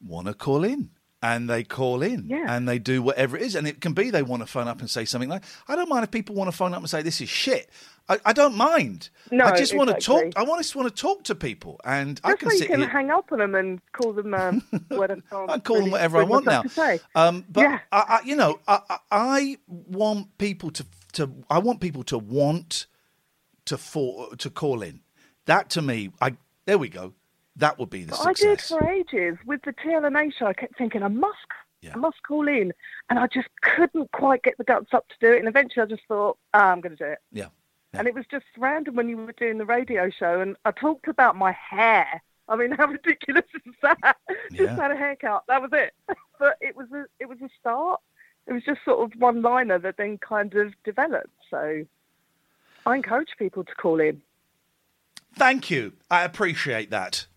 [0.06, 0.90] want to call in.
[1.22, 3.54] And they call in and they do whatever it is.
[3.56, 5.90] And it can be they want to phone up and say something like, I don't
[5.90, 7.70] mind if people want to phone up and say, this is shit.
[8.08, 9.10] I, I don't mind.
[9.30, 10.34] No, I just want to talk.
[10.38, 11.80] I want just want to talk to people.
[11.84, 12.90] And I can so you sit can here.
[12.90, 15.22] hang up on them and call them um, whatever.
[15.32, 16.64] I call them whatever I want now.
[17.16, 17.80] Um, but Yeah.
[17.92, 22.18] I, I, you know, I, I, I want people to to I want people to
[22.18, 22.88] want
[23.66, 25.02] to for, to call in.
[25.46, 27.14] That to me, I there we go.
[27.60, 30.48] That would be the But I did for ages with the TLNA show.
[30.48, 31.36] I kept thinking I must,
[31.94, 32.72] I must call in,
[33.10, 35.40] and I just couldn't quite get the guts up to do it.
[35.40, 37.20] And eventually, I just thought, ah, I'm going to do it.
[37.34, 37.48] Yeah.
[37.94, 41.10] And it was just random when you were doing the radio show, and I talked
[41.10, 42.22] about my hair.
[42.48, 44.18] I mean, how ridiculous is that?
[44.54, 45.44] just had a haircut.
[45.50, 45.94] That was it.
[46.40, 48.00] but it was a, it was a start.
[48.48, 51.28] It was just sort of one liner that then kind of developed.
[51.50, 51.84] So
[52.86, 54.22] I encourage people to call in.
[55.36, 55.94] Thank you.
[56.10, 57.28] I appreciate that.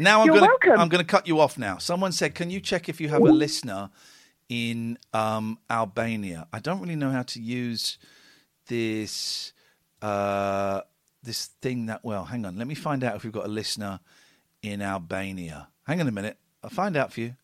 [0.00, 0.80] Now I'm You're going to welcome.
[0.80, 1.76] I'm going to cut you off now.
[1.78, 3.90] Someone said, "Can you check if you have a listener
[4.48, 7.98] in um, Albania?" I don't really know how to use
[8.66, 9.52] this
[10.00, 10.80] uh,
[11.22, 12.24] this thing that well.
[12.24, 14.00] Hang on, let me find out if we've got a listener
[14.62, 15.68] in Albania.
[15.86, 16.38] Hang on a minute.
[16.64, 17.36] I'll find out for you.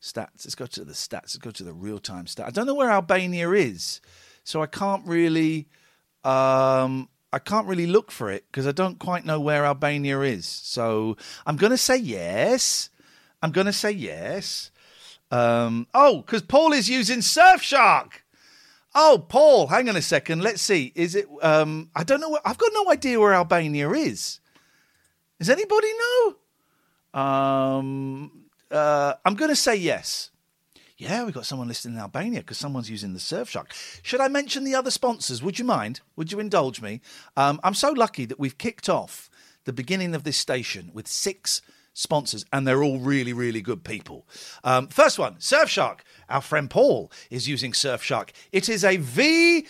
[0.00, 0.44] Stats.
[0.44, 1.12] Let's go to the stats.
[1.12, 2.46] Let's go to the real time stat.
[2.46, 4.00] I don't know where Albania is,
[4.44, 5.68] so I can't really.
[6.24, 10.46] Um, I can't really look for it because I don't quite know where Albania is.
[10.46, 11.16] So
[11.46, 12.90] I'm going to say yes.
[13.42, 14.70] I'm going to say yes.
[15.30, 18.12] Um, oh, because Paul is using Surfshark.
[18.94, 20.42] Oh, Paul, hang on a second.
[20.42, 20.92] Let's see.
[20.94, 21.26] Is it?
[21.40, 22.28] Um, I don't know.
[22.28, 24.40] Where, I've got no idea where Albania is.
[25.38, 25.88] Does anybody
[27.14, 27.20] know?
[27.20, 30.31] Um, uh, I'm going to say yes.
[31.02, 33.72] Yeah, we've got someone listening in Albania because someone's using the Surfshark.
[34.04, 35.42] Should I mention the other sponsors?
[35.42, 36.00] Would you mind?
[36.14, 37.00] Would you indulge me?
[37.36, 39.28] Um, I'm so lucky that we've kicked off
[39.64, 41.60] the beginning of this station with six
[41.92, 44.28] sponsors, and they're all really, really good people.
[44.62, 46.02] Um, first one, Surfshark.
[46.28, 48.30] Our friend Paul is using Surfshark.
[48.52, 49.64] It is a VPN.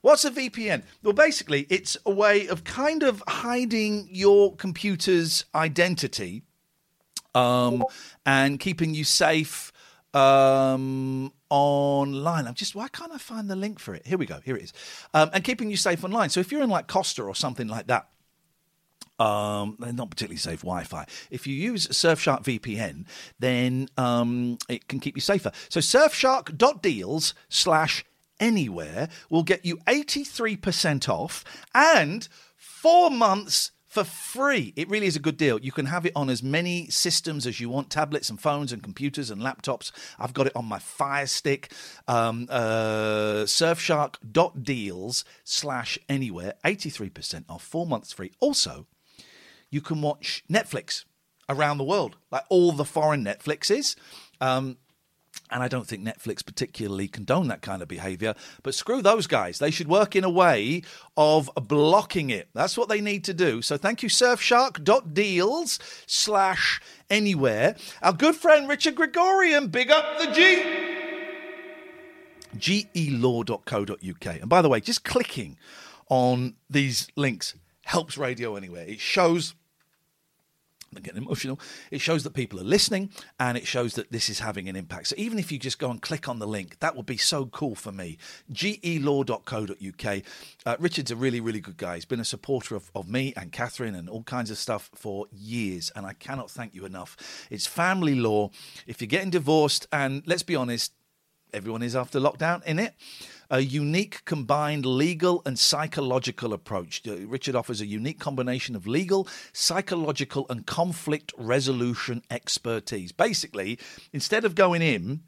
[0.00, 0.84] What's a VPN?
[1.02, 6.44] Well, basically, it's a way of kind of hiding your computer's identity
[7.36, 7.84] um,
[8.24, 9.72] and keeping you safe
[10.14, 12.46] um, online.
[12.46, 14.06] I'm just why can't I find the link for it?
[14.06, 14.40] Here we go.
[14.44, 14.72] Here it is.
[15.12, 16.30] Um, and keeping you safe online.
[16.30, 18.08] So if you're in like Costa or something like that.
[19.18, 21.06] Um, they're not particularly safe Wi-Fi.
[21.30, 23.06] If you use Surfshark VPN,
[23.38, 25.52] then um, it can keep you safer.
[25.70, 28.04] So Surfshark.deals slash
[28.38, 34.74] anywhere will get you 83% off and four months for free.
[34.76, 35.58] It really is a good deal.
[35.58, 38.82] You can have it on as many systems as you want tablets and phones and
[38.82, 39.90] computers and laptops.
[40.18, 41.72] I've got it on my Fire Stick.
[42.06, 48.32] Um, uh, surfshark.deals slash anywhere, 83% off, four months free.
[48.38, 48.86] Also,
[49.70, 51.06] you can watch Netflix
[51.48, 53.96] around the world, like all the foreign Netflixes.
[54.42, 54.76] Um,
[55.50, 58.34] And I don't think Netflix particularly condone that kind of behavior.
[58.62, 59.58] But screw those guys.
[59.58, 60.82] They should work in a way
[61.16, 62.48] of blocking it.
[62.52, 63.62] That's what they need to do.
[63.62, 67.76] So thank you, surfshark.deals slash anywhere.
[68.02, 70.94] Our good friend Richard Gregorian, big up the G
[72.56, 74.26] gelaw.co.uk.
[74.26, 75.58] And by the way, just clicking
[76.08, 78.84] on these links helps Radio Anywhere.
[78.84, 79.54] It shows.
[80.94, 81.58] I'm getting emotional.
[81.90, 83.10] It shows that people are listening
[83.40, 85.08] and it shows that this is having an impact.
[85.08, 87.46] So even if you just go and click on the link, that would be so
[87.46, 88.18] cool for me.
[88.52, 90.22] gelaw.co.uk.
[90.64, 91.96] Uh, Richard's a really, really good guy.
[91.96, 95.26] He's been a supporter of, of me and Catherine and all kinds of stuff for
[95.32, 97.46] years, and I cannot thank you enough.
[97.50, 98.50] It's family law.
[98.86, 100.92] If you're getting divorced, and let's be honest,
[101.52, 102.94] everyone is after lockdown in it.
[103.48, 107.02] A unique combined legal and psychological approach.
[107.06, 113.12] Uh, Richard offers a unique combination of legal, psychological, and conflict resolution expertise.
[113.12, 113.78] Basically,
[114.12, 115.22] instead of going in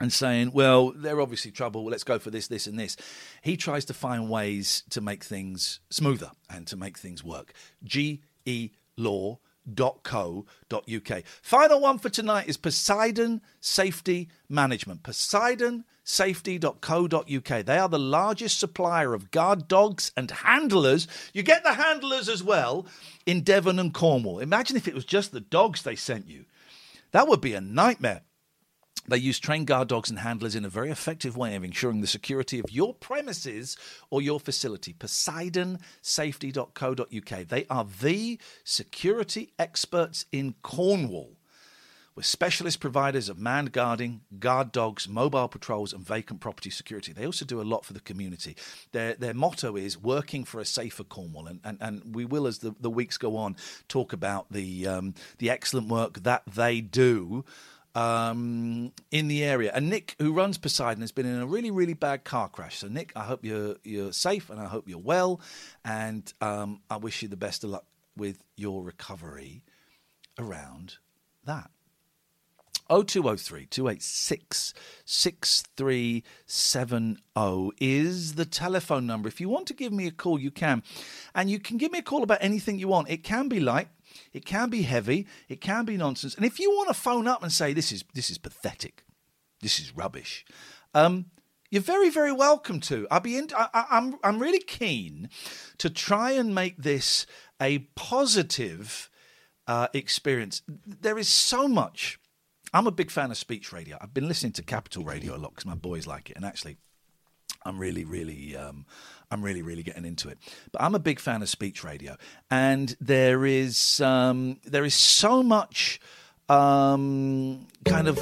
[0.00, 2.96] and saying, well, they're obviously trouble, Well, let's go for this, this, and this,
[3.42, 7.52] he tries to find ways to make things smoother and to make things work.
[7.84, 11.22] G E Law poseidon.co.uk.
[11.42, 15.02] Final one for tonight is Poseidon Safety Management.
[15.02, 17.64] Poseidonsafety.co.uk.
[17.64, 21.08] They are the largest supplier of guard dogs and handlers.
[21.32, 22.86] You get the handlers as well
[23.24, 24.40] in Devon and Cornwall.
[24.40, 26.44] Imagine if it was just the dogs they sent you.
[27.12, 28.22] That would be a nightmare.
[29.08, 32.06] They use trained guard dogs and handlers in a very effective way of ensuring the
[32.06, 33.76] security of your premises
[34.10, 34.94] or your facility.
[34.94, 37.48] PoseidonSafety.co.uk.
[37.48, 41.36] They are the security experts in Cornwall.
[42.16, 47.12] We're specialist providers of manned guarding, guard dogs, mobile patrols, and vacant property security.
[47.12, 48.56] They also do a lot for the community.
[48.92, 51.46] Their, their motto is working for a safer Cornwall.
[51.46, 53.54] And, and, and we will, as the, the weeks go on,
[53.88, 57.44] talk about the, um, the excellent work that they do
[57.96, 59.72] um, in the area.
[59.74, 62.78] And Nick, who runs Poseidon, has been in a really, really bad car crash.
[62.78, 65.40] So, Nick, I hope you're you're safe and I hope you're well.
[65.84, 67.86] And um, I wish you the best of luck
[68.16, 69.62] with your recovery
[70.38, 70.98] around
[71.44, 71.70] that.
[72.88, 74.72] 0203 286
[75.04, 79.28] 6370 is the telephone number.
[79.28, 80.84] If you want to give me a call, you can.
[81.34, 83.10] And you can give me a call about anything you want.
[83.10, 83.88] It can be light,
[84.36, 86.34] it can be heavy, it can be nonsense.
[86.34, 89.04] And if you want to phone up and say this is this is pathetic,
[89.62, 90.44] this is rubbish,
[90.94, 91.26] um,
[91.70, 93.06] you're very very welcome to.
[93.10, 95.30] I'll be in, I, I, I'm I'm really keen
[95.78, 97.26] to try and make this
[97.60, 99.08] a positive
[99.66, 100.60] uh, experience.
[100.86, 102.20] There is so much.
[102.74, 103.96] I'm a big fan of speech radio.
[104.00, 106.76] I've been listening to Capital Radio a lot because my boys like it, and actually,
[107.64, 108.84] I'm really, really, um,
[109.30, 110.38] I'm really, really getting into it.
[110.72, 112.16] But I'm a big fan of speech radio,
[112.50, 116.00] and there is um, there is so much
[116.48, 118.18] um, kind of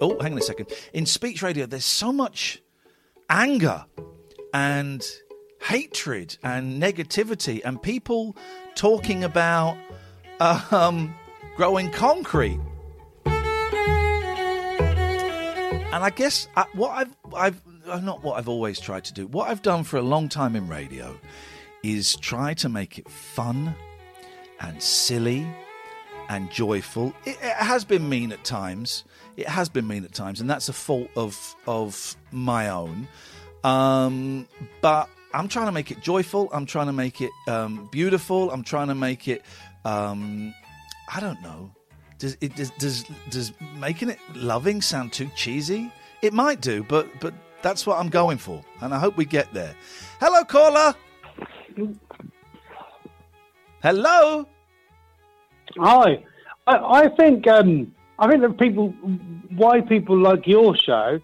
[0.00, 0.72] oh, hang on a second.
[0.92, 2.60] In speech radio, there's so much
[3.30, 3.84] anger
[4.52, 5.06] and
[5.62, 8.36] hatred and negativity, and people
[8.74, 9.76] talking about
[10.40, 11.14] um,
[11.56, 12.60] growing concrete.
[15.90, 19.26] And I guess I, what I've, I've uh, not what I've always tried to do.
[19.26, 21.18] What I've done for a long time in radio
[21.82, 23.74] is try to make it fun
[24.60, 25.46] and silly
[26.28, 27.14] and joyful.
[27.24, 29.04] It, it, has been mean at times.
[29.36, 33.08] It has been mean at times, and that's a fault of of my own.
[33.64, 34.46] Um,
[34.80, 36.50] but I'm trying to make it joyful.
[36.52, 38.50] I'm trying to make it um, beautiful.
[38.50, 39.42] I'm trying to make it.
[39.84, 40.54] Um,
[41.12, 41.70] I don't know.
[42.18, 45.92] Does it does, does does making it loving sound too cheesy?
[46.20, 47.32] It might do, but but
[47.62, 49.74] that's what I'm going for, and I hope we get there.
[50.20, 50.94] Hello, caller.
[53.82, 54.46] Hello.
[55.78, 56.24] Hi.
[56.66, 58.90] I, I think um, I think that people
[59.54, 61.20] why people like your show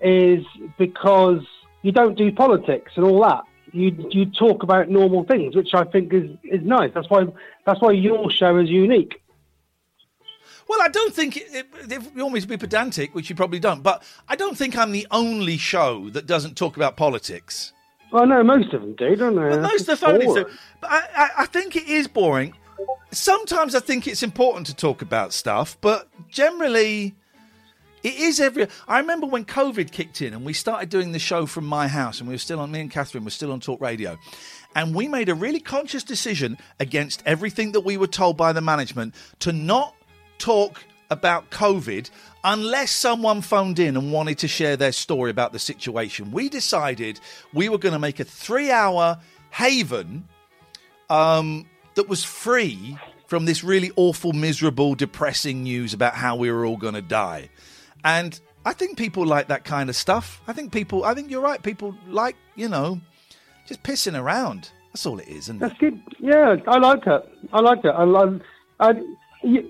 [0.00, 0.44] is
[0.78, 1.40] because
[1.82, 3.44] you don't do politics and all that.
[3.72, 6.90] You you talk about normal things, which I think is, is nice.
[6.94, 7.24] That's why
[7.66, 9.20] that's why your show is unique.
[10.68, 13.36] Well, I don't think it, it, if you want me to be pedantic, which you
[13.36, 17.72] probably don't, but I don't think I'm the only show that doesn't talk about politics.
[18.10, 19.42] Well, no, most of them do, don't they?
[19.42, 20.50] Well, most of the phonies uh, do.
[20.80, 22.54] But I, I, I think it is boring.
[23.10, 27.14] Sometimes I think it's important to talk about stuff, but generally,
[28.04, 28.68] it is every.
[28.86, 32.20] I remember when COVID kicked in and we started doing the show from my house,
[32.20, 32.70] and we were still on.
[32.70, 34.18] Me and Catherine were still on Talk Radio,
[34.76, 38.60] and we made a really conscious decision against everything that we were told by the
[38.60, 39.94] management to not
[40.38, 42.10] talk about COVID
[42.42, 46.30] unless someone phoned in and wanted to share their story about the situation.
[46.30, 47.20] We decided
[47.52, 49.18] we were going to make a three hour
[49.50, 50.28] haven
[51.10, 56.66] um, that was free from this really awful, miserable, depressing news about how we were
[56.66, 57.48] all going to die.
[58.04, 60.42] And I think people like that kind of stuff.
[60.46, 61.04] I think people.
[61.04, 61.62] I think you're right.
[61.62, 63.00] People like you know,
[63.66, 64.70] just pissing around.
[64.92, 65.60] That's all it is, isn't it?
[65.60, 66.00] That's good.
[66.20, 67.22] Yeah, I like it.
[67.52, 67.88] I like it.
[67.88, 68.92] I, I, I,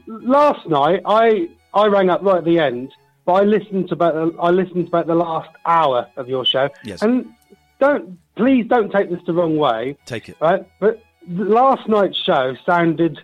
[0.06, 2.92] last night, I I rang up right at the end,
[3.24, 6.44] but I listened to about the, I listened to about the last hour of your
[6.44, 6.68] show.
[6.84, 7.02] Yes.
[7.02, 7.34] And
[7.80, 9.96] don't please don't take this the wrong way.
[10.06, 10.36] Take it.
[10.40, 13.20] Right, but last night's show sounded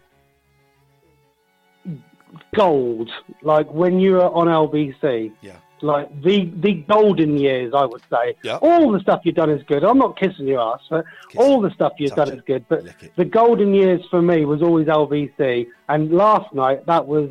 [2.54, 3.10] gold,
[3.42, 5.32] like when you were on LBC.
[5.40, 5.56] Yeah.
[5.82, 8.36] Like the the golden years, I would say.
[8.42, 8.56] Yeah.
[8.56, 9.82] All the stuff you've done is good.
[9.84, 11.04] I'm not kissing your ass, but
[11.36, 12.64] all the stuff you've done is good.
[12.68, 12.84] But
[13.16, 17.30] the golden years for me was always LBC, and last night that was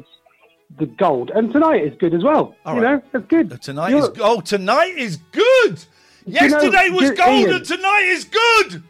[0.77, 2.55] the gold, and tonight is good as well.
[2.65, 3.03] All you right.
[3.13, 3.61] know, it's good.
[3.61, 5.84] Tonight You're- is oh tonight is good.
[6.26, 7.53] You know, Yesterday was gold Iain.
[7.53, 8.84] and tonight is good.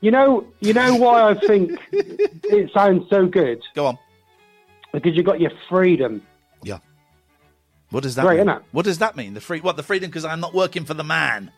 [0.00, 3.62] You know, you know why I think it sounds so good.
[3.74, 3.98] Go on.
[4.92, 6.22] Because you got your freedom.
[7.92, 7.94] Yeah.
[7.94, 8.46] What does that Great, mean?
[8.46, 8.62] innit?
[8.72, 9.34] What does that mean?
[9.34, 11.50] The free what the freedom because I'm not working for the man.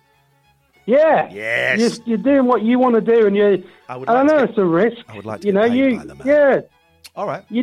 [0.86, 1.31] Yeah.
[1.32, 1.78] Yes.
[1.81, 3.65] You're, you're doing what you want to do, and you.
[3.89, 4.97] I would I like know get- it's a risk.
[5.09, 5.97] I would like to You know, you.
[5.98, 6.27] by the man.
[6.27, 6.61] Yeah.
[7.16, 7.44] All right.
[7.48, 7.62] You,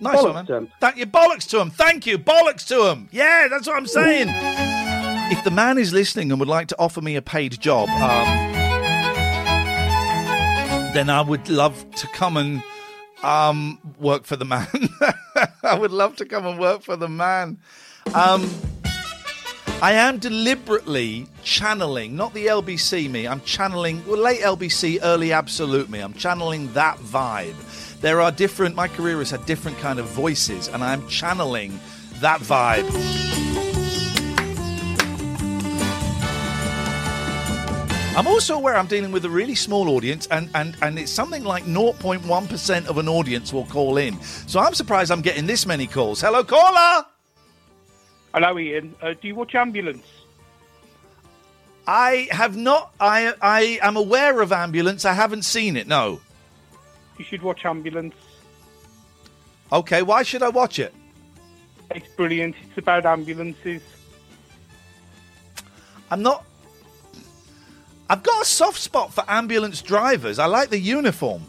[0.00, 0.72] Nice bollocks one, man.
[0.80, 1.06] Thank you.
[1.06, 1.70] Bollocks to him.
[1.70, 2.18] Thank you.
[2.18, 3.08] Bollocks to him.
[3.12, 4.28] Yeah, that's what I'm saying.
[5.30, 8.52] if the man is listening and would like to offer me a paid job, um,
[10.94, 12.62] then I would love to come and
[13.22, 14.66] um, work for the man.
[15.62, 17.58] I would love to come and work for the man.
[18.14, 18.48] Um,
[19.82, 25.90] I am deliberately channeling, not the LBC me, I'm channeling, well, late LBC, early Absolute
[25.90, 26.00] me.
[26.00, 28.00] I'm channeling that vibe.
[28.00, 31.80] There are different, my career has had different kind of voices, and I'm channeling
[32.20, 33.51] that vibe.
[38.14, 41.44] I'm also aware I'm dealing with a really small audience, and, and, and it's something
[41.44, 44.20] like 0.1% of an audience will call in.
[44.22, 46.20] So I'm surprised I'm getting this many calls.
[46.20, 47.06] Hello, caller!
[48.34, 48.94] Hello, Iain.
[49.00, 50.04] Uh, do you watch Ambulance?
[51.86, 52.92] I have not.
[53.00, 55.04] I I am aware of ambulance.
[55.04, 55.88] I haven't seen it.
[55.88, 56.20] No.
[57.18, 58.14] You should watch Ambulance.
[59.72, 60.02] Okay.
[60.02, 60.94] Why should I watch it?
[61.92, 62.54] It's brilliant.
[62.68, 63.82] It's about ambulances.
[66.10, 66.44] I'm not.
[68.10, 70.38] I've got a soft spot for ambulance drivers.
[70.38, 71.42] I like the uniform.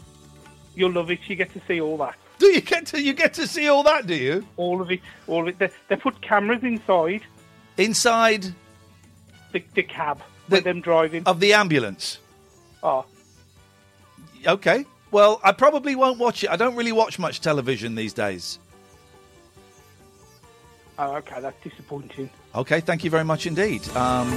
[0.74, 1.20] You'll love it.
[1.26, 2.16] You get to see all that.
[2.38, 4.06] Do you get to you get to see all that?
[4.06, 4.46] Do you?
[4.56, 5.00] All of it.
[5.26, 5.58] All of it.
[5.58, 7.22] They, they put cameras inside
[7.76, 8.46] Inside
[9.52, 11.22] the, the cab with them driving.
[11.26, 12.18] of the ambulance.
[12.82, 13.04] Oh,
[14.46, 14.84] Okay.
[15.10, 16.50] Well, I probably won't watch it.
[16.50, 18.58] I don't really watch much television these days.
[20.98, 21.40] oh, okay.
[21.40, 22.28] That's disappointing.
[22.54, 22.80] Okay.
[22.80, 23.86] Thank you very much indeed.
[23.96, 24.28] Um,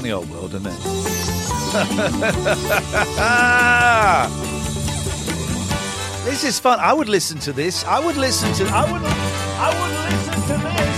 [0.00, 0.72] Funny old world, isn't it?
[6.24, 6.80] this is fun.
[6.80, 7.84] I would listen to this.
[7.84, 8.64] I would listen to.
[8.72, 9.02] I would.
[9.04, 10.96] I would listen to this.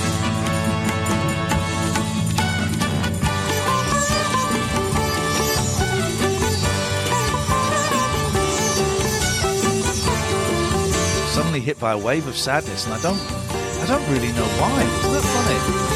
[11.34, 13.18] Suddenly hit by a wave of sadness, and I don't.
[13.18, 14.80] I don't really know why.
[14.80, 15.91] Isn't that funny?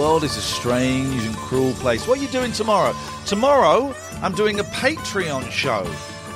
[0.00, 2.08] World is a strange and cruel place.
[2.08, 2.96] What are you doing tomorrow?
[3.26, 5.84] Tomorrow, I'm doing a Patreon show.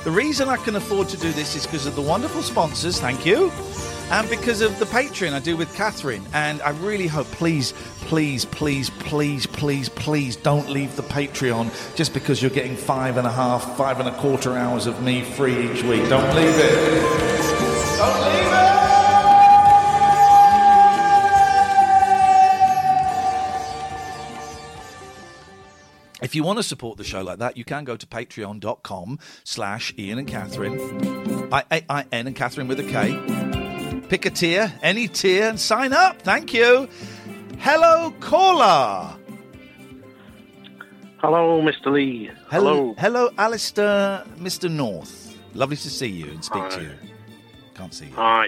[0.03, 3.25] The reason I can afford to do this is because of the wonderful sponsors, thank
[3.25, 3.51] you,
[4.11, 6.23] and because of the Patreon I do with Catherine.
[6.31, 12.13] And I really hope, please, please, please, please, please, please don't leave the Patreon just
[12.13, 15.71] because you're getting five and a half, five and a quarter hours of me free
[15.71, 16.07] each week.
[16.07, 17.97] Don't leave it.
[17.97, 18.34] Don't leave it.
[26.35, 29.93] If you want to support the show like that, you can go to patreon.com slash
[29.97, 31.49] Iain and Catherine.
[31.49, 34.01] I-A-I-N and Catherine with a K.
[34.09, 36.21] Pick a tier, any tier, and sign up.
[36.23, 36.89] Thank you.
[37.59, 39.15] Hello, caller.
[41.19, 41.93] Hello, Mr.
[41.93, 42.29] Lee.
[42.49, 42.93] Hello.
[42.97, 44.69] Hello, Alistair, Mr.
[44.69, 45.37] North.
[45.53, 46.69] Lovely to see you and speak Hi.
[46.71, 46.91] to you.
[47.75, 48.15] Can't see you.
[48.15, 48.47] Hi.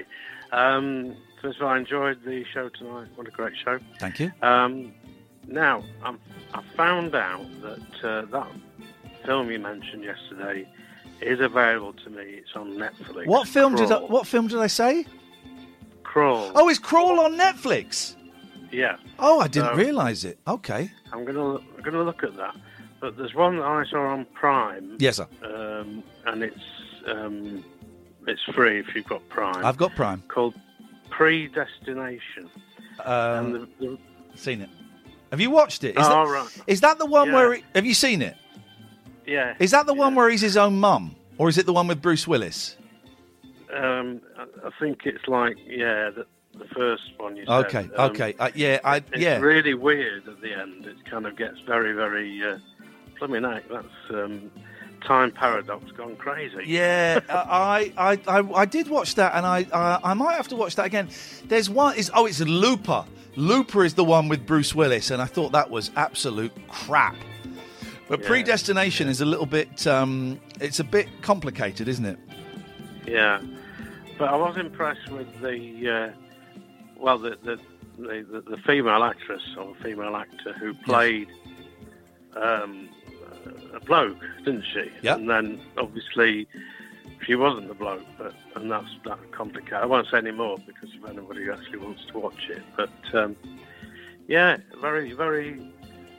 [0.51, 3.07] Um, first of all, I enjoyed the show tonight.
[3.15, 3.79] What a great show.
[3.97, 4.33] Thank you.
[4.41, 4.91] Um,
[5.47, 6.19] now, I'm,
[6.57, 8.47] I found out that uh, that
[9.25, 10.67] film you mentioned yesterday
[11.21, 12.23] is available to me.
[12.23, 13.27] It's on Netflix.
[13.27, 15.05] What film did I, what film did I say?
[16.03, 16.51] Crawl.
[16.55, 18.15] Oh, it's Crawl on Netflix.
[18.71, 18.97] Yeah.
[19.19, 20.39] Oh, I didn't So- realise it.
[20.47, 20.91] Okay.
[21.13, 22.55] I'm gonna I'm gonna look at that.
[22.99, 24.97] But there's one that I saw on Prime.
[24.99, 25.27] Yes, sir.
[25.43, 26.65] Um, and it's
[27.07, 27.63] um,
[28.25, 29.63] It's free if you've got Prime.
[29.63, 30.23] I've got Prime.
[30.27, 30.55] Called
[31.11, 32.49] Predestination.
[33.05, 33.97] Um, the, the,
[34.35, 34.69] seen it.
[35.37, 35.89] Have you watched it?
[35.89, 36.61] Is, Oh, that, right.
[36.65, 37.33] is that the one Yeah.
[37.35, 37.53] where?
[37.53, 38.35] He, have you seen it?
[39.23, 39.53] yeah.
[39.59, 42.01] Is that the one where he's his own mum, or is it the one with
[42.01, 42.75] Bruce Willis?
[43.71, 44.19] Um,
[44.65, 46.25] I, think it's like yeah, the,
[46.57, 47.65] the first one you said.
[47.65, 49.37] Okay, Um, okay, uh, yeah, I It's yeah.
[49.37, 50.87] really weird at the end.
[50.87, 52.43] It kind of gets very, very.
[52.43, 52.57] Uh,
[53.19, 54.49] Plumbing heck, that's um,
[55.05, 56.63] time paradox gone crazy.
[56.65, 60.55] Yeah, I, I, I, I did watch that, and I, I, I might have to
[60.55, 61.09] watch that again.
[61.45, 61.95] There's one.
[61.95, 63.05] Is oh, it's Looper.
[63.37, 67.15] Looper is the one with Bruce Willis, and I thought that was absolute crap.
[68.09, 68.27] But Yeah.
[68.27, 69.85] Predestination is a little bit.
[69.85, 72.17] Um, it's a bit complicated, isn't it?
[73.05, 73.39] Yeah,
[74.17, 76.19] but I was impressed with the uh,
[76.97, 77.59] well, the the,
[77.99, 81.27] the the female actress or female actor who played
[82.35, 82.89] um,
[83.73, 84.91] a bloke, didn't she?
[85.03, 85.15] Yeah.
[85.15, 86.47] And then obviously
[87.25, 89.73] she wasn't the bloke, but and that's that complicated.
[89.73, 93.35] I won't say any more because if anybody actually wants to watch it, but um,
[94.27, 95.71] yeah, very very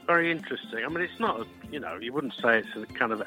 [0.07, 0.83] very interesting.
[0.85, 3.21] I mean, it's not a, you know you wouldn't say it's a kind of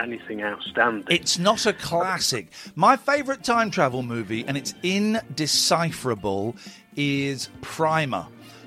[0.00, 1.06] anything outstanding.
[1.08, 2.48] It's not a classic.
[2.74, 6.56] My favourite time travel movie, and it's indecipherable,
[6.96, 8.26] is Primer.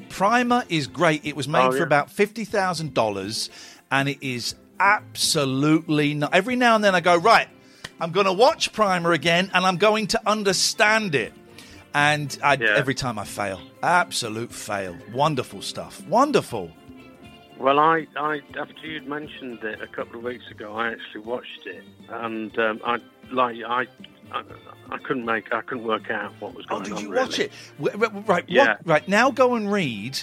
[0.09, 1.25] Primer is great.
[1.25, 3.49] It was made Oh, for about fifty thousand dollars,
[3.91, 6.33] and it is absolutely not.
[6.33, 7.47] Every now and then I go right.
[7.99, 11.33] I'm going to watch Primer again, and I'm going to understand it.
[11.93, 14.95] And I, every time I fail, absolute fail.
[15.11, 16.05] Wonderful stuff.
[16.07, 16.71] Wonderful.
[17.57, 21.65] Well, I, I after you'd mentioned it a couple of weeks ago, I actually watched
[21.65, 22.99] it, and um, I
[23.31, 23.85] like I,
[24.31, 24.43] I
[24.91, 27.01] I couldn't make I couldn't work out what was going Oh, Did on.
[27.03, 27.21] you really.
[27.23, 27.51] watch it?
[27.79, 28.77] Right, what- Yeah.
[28.85, 29.05] right.
[29.09, 30.19] Now go and read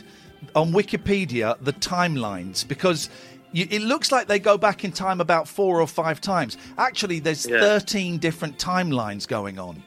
[0.54, 3.10] on Wikipedia the timelines because
[3.56, 6.56] you, it looks like they go back in time about four or five times.
[6.78, 7.60] Actually, there's Yeah.
[7.60, 9.82] 13 different timelines going on.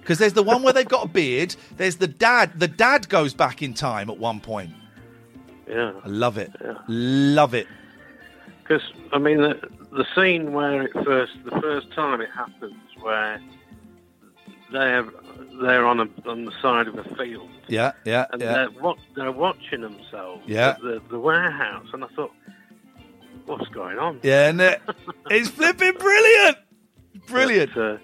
[0.00, 1.54] Because there's the one where they've got a beard.
[1.76, 2.58] There's the dad.
[2.58, 4.70] The dad goes back in time at one point.
[5.68, 6.50] Yeah, I love it.
[6.88, 7.66] Love it.
[8.62, 8.82] because
[9.12, 9.54] I mean the
[9.92, 13.40] the scene where it first the first time it happens where
[14.72, 15.06] they're
[15.62, 18.52] they're on a on the side of a field Yeah, yeah, and yeah.
[18.52, 20.70] they're what they're watching themselves Yeah.
[20.70, 22.32] at the the warehouse, and I thought,
[23.46, 24.20] what's going on?
[24.22, 24.80] Yeah, and it,
[25.30, 26.58] it's flipping brilliant.
[27.28, 27.72] Brilliant.
[27.74, 27.98] But, uh,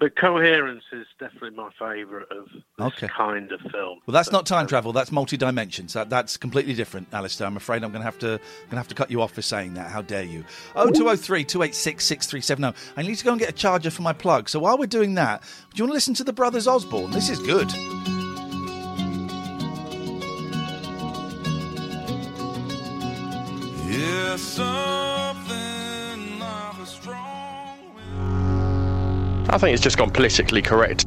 [0.00, 3.08] but coherence is definitely my favourite of this Okay.
[3.08, 3.98] kind of film.
[4.06, 4.92] Well, that's not time uh, travel.
[4.92, 5.92] That's multi-dimensions.
[5.94, 7.46] That, that's completely different, Alistair.
[7.46, 9.42] I'm afraid I'm going to have to going to have to cut you off for
[9.42, 9.90] saying that.
[9.90, 10.44] How dare you?
[10.76, 12.92] Oh, 0203 286 6370.
[12.96, 14.48] I need to go and get a charger for my plug.
[14.48, 17.10] So while we're doing that, do you want to listen to the Brothers Osborne?
[17.10, 17.68] This is good.
[23.86, 25.67] Yeah, something
[29.50, 31.06] I think it's just gone politically correct.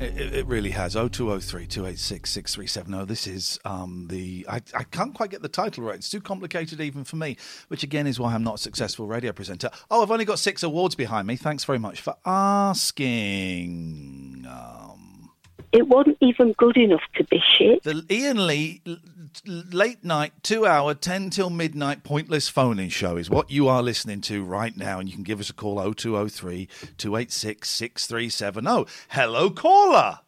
[0.00, 0.94] It, it, it really has.
[0.94, 3.04] 0203 286 6370.
[3.06, 4.46] This is um, the.
[4.48, 5.96] I, I can't quite get the title right.
[5.96, 7.36] It's too complicated even for me,
[7.68, 9.70] which again is why I'm not a successful radio presenter.
[9.90, 11.36] Oh, I've only got six awards behind me.
[11.36, 14.46] Thanks very much for asking.
[14.48, 15.30] Um,
[15.72, 17.82] It wasn't even good enough to be shit.
[17.84, 18.98] the Iain Lee l- l-
[19.46, 23.82] late night, two hour, 10 till midnight pointless phone in show is what you are
[23.82, 24.98] listening to right now.
[24.98, 26.66] And you can give us a call 0203
[26.96, 28.90] 286 6370.
[29.10, 30.20] Hello, caller.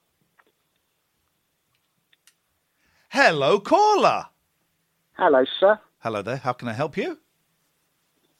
[3.10, 4.26] Hello, caller.
[5.12, 5.78] Hello, sir.
[5.98, 6.38] Hello there.
[6.38, 7.18] How can I help you?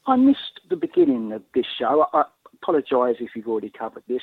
[0.06, 2.06] I missed the beginning of this show.
[2.12, 2.24] I,
[2.62, 4.22] apologise if you've already covered this.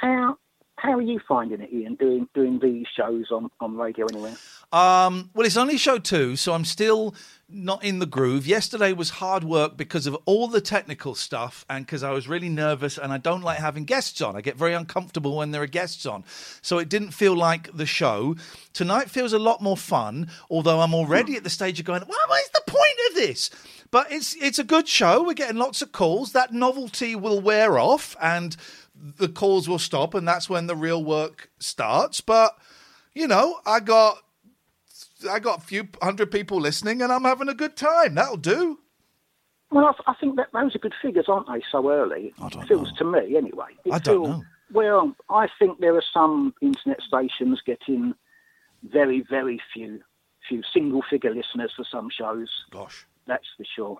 [0.00, 0.38] How
[0.84, 4.36] how are you finding it, Iain, doing doing these shows on, on radio anywhere?
[4.70, 7.14] Um, well, it's only show two, so I'm still
[7.48, 8.46] not in the groove.
[8.46, 12.48] Yesterday was hard work because of all the technical stuff and because I was really
[12.48, 14.36] nervous and I don't like having guests on.
[14.36, 16.24] I get very uncomfortable when there are guests on.
[16.60, 18.36] So it didn't feel like the show.
[18.72, 22.40] Tonight feels a lot more fun, although I'm already at the stage of going, what
[22.40, 23.50] is the point of this?
[23.90, 25.22] But it's it's a good show.
[25.22, 26.32] We're getting lots of calls.
[26.32, 28.56] That novelty will wear off and
[29.04, 32.20] the calls will stop and that's when the real work starts.
[32.20, 32.56] But
[33.12, 34.18] you know, I got
[35.30, 38.14] I got a few hundred people listening, and I'm having a good time.
[38.14, 38.78] That'll do.
[39.70, 41.62] Well, I, I think that those are good figures, aren't they?
[41.70, 43.68] So early, it feels to me anyway.
[43.84, 44.44] It I don't know.
[44.72, 48.14] Well, I think there are some internet stations getting
[48.82, 50.00] very, very few,
[50.48, 52.48] few single-figure listeners for some shows.
[52.70, 53.98] Gosh, that's for sure.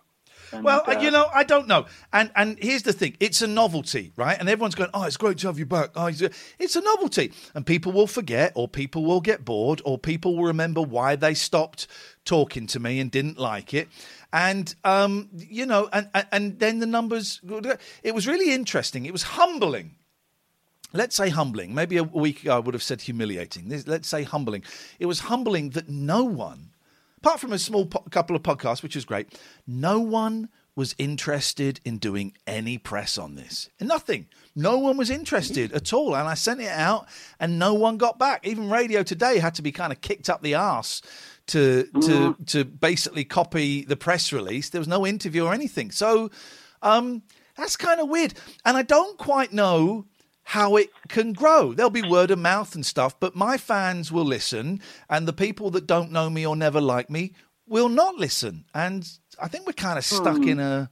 [0.52, 1.86] And, Well, uh, you know, I don't know.
[2.12, 4.38] And and here's the thing: it's a novelty, right?
[4.38, 6.80] And everyone's going, "Oh, it's great to have you back." Oh, it's a, it's a
[6.80, 11.16] novelty, and people will forget, or people will get bored, or people will remember why
[11.16, 11.86] they stopped
[12.24, 13.88] talking to me and didn't like it.
[14.32, 17.40] And um, you know, and and- and then the numbers.
[18.02, 19.06] It was really interesting.
[19.06, 19.96] It was humbling
[20.96, 21.74] let's say humbling.
[21.74, 23.68] Maybe a week ago I would have said humiliating.
[23.84, 24.62] Let's say humbling.
[25.00, 26.70] It was humbling that no one,
[27.24, 31.80] apart from a small po- couple of podcasts, which is great, no one was interested
[31.82, 33.70] in doing any press on this.
[33.80, 34.26] Nothing.
[34.54, 36.14] No one was interested at all.
[36.14, 37.06] And I sent it out
[37.40, 38.46] and no one got back.
[38.46, 41.00] Even Radio Today had to be kind of kicked up the arse
[41.46, 44.68] to to to basically copy the press release.
[44.70, 45.92] There was no interview or anything.
[45.92, 46.30] So
[46.82, 47.22] um,
[47.56, 48.34] that's kind of weird.
[48.64, 50.06] And I don't quite know
[50.44, 51.72] how it can grow.
[51.72, 55.70] There'll be word of mouth and stuff, but my fans will listen, and the people
[55.70, 57.32] that don't know me or never like me
[57.66, 58.64] will not listen.
[58.74, 59.08] And
[59.40, 60.48] I think we're kind of stuck Hmm.
[60.48, 60.90] in a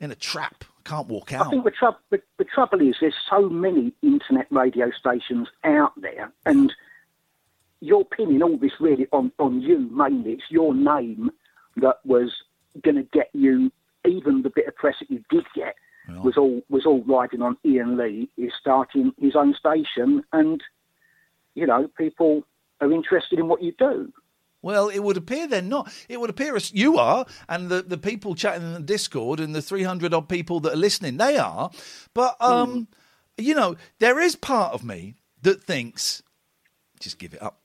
[0.00, 0.64] in a trap.
[0.84, 1.46] Can't walk out.
[1.46, 5.92] I think the, trou- the, the trouble is there's so many internet radio stations out
[6.00, 6.72] there, and
[7.80, 10.32] you're pinning all this really on, on you mainly.
[10.32, 11.30] It's your name
[11.76, 12.32] that was
[12.82, 13.70] going to get you
[14.06, 15.76] even the bit of press that you did get
[16.08, 20.62] was all was all riding on Iain Lee is starting his own station, and
[21.54, 22.42] you know people
[22.80, 24.12] are interested in what you do.
[24.62, 25.92] Well, it would appear they're not.
[26.08, 29.54] It would appear as you are, and the, the people chatting in the Discord and
[29.54, 31.70] the 300 odd people that are listening, they are.
[32.12, 32.86] But, um,
[33.38, 36.22] you know, there is part of me that thinks,
[36.98, 37.59] just give it up.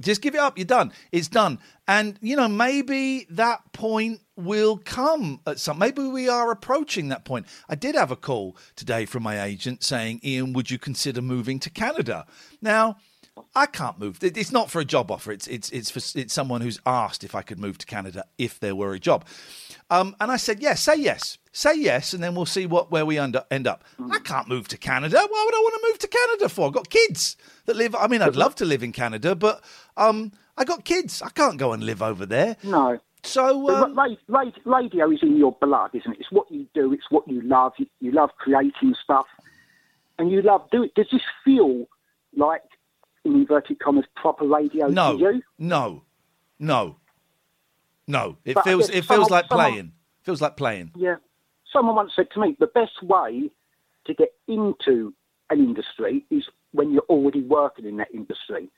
[0.00, 0.58] Just give it up.
[0.58, 0.92] You're done.
[1.10, 1.58] It's done.
[1.88, 5.78] And, you know, maybe that point will come at some.
[5.78, 7.46] Maybe we are approaching that point.
[7.68, 11.58] I did have a call today from my agent saying, Iain, would you consider moving
[11.60, 12.26] to Canada?
[12.60, 12.96] Now,
[13.54, 14.18] I can't move.
[14.22, 15.30] It's not for a job offer.
[15.30, 18.58] It's it's it's for it's someone who's asked if I could move to Canada if
[18.60, 19.26] there were a job.
[19.90, 20.82] Um, and I said yes.
[20.82, 21.38] Say yes.
[21.52, 23.46] Say yes, and then we'll see what where we end up.
[23.50, 23.66] End.
[23.66, 25.16] I can't move to Canada.
[25.16, 26.66] Why would I want to move to Canada for?
[26.66, 27.94] I've got kids that live.
[27.94, 29.64] I mean, I'd love to live in Canada, but
[29.96, 31.22] um, I got kids.
[31.22, 32.56] I can't go and live over there.
[32.62, 32.98] No.
[33.22, 36.20] So um, ra- ra- radio is in your blood, isn't it?
[36.20, 36.92] It's what you do.
[36.92, 37.72] It's what you love.
[37.78, 39.26] You, you love creating stuff,
[40.18, 40.94] and you love do It.
[40.94, 41.86] Does this feel
[42.36, 42.62] like,
[43.24, 45.42] in inverted commas, proper radio no, to you?
[45.58, 46.02] no,
[46.58, 46.96] no,
[48.06, 48.36] no.
[48.44, 49.92] It But feels it feels someone- like someone- playing.
[50.22, 50.90] Feels like playing.
[50.96, 51.16] Yeah.
[51.72, 53.50] Someone once said to me, the best way
[54.06, 55.14] to get into
[55.50, 58.70] an industry is when you're already working in that industry.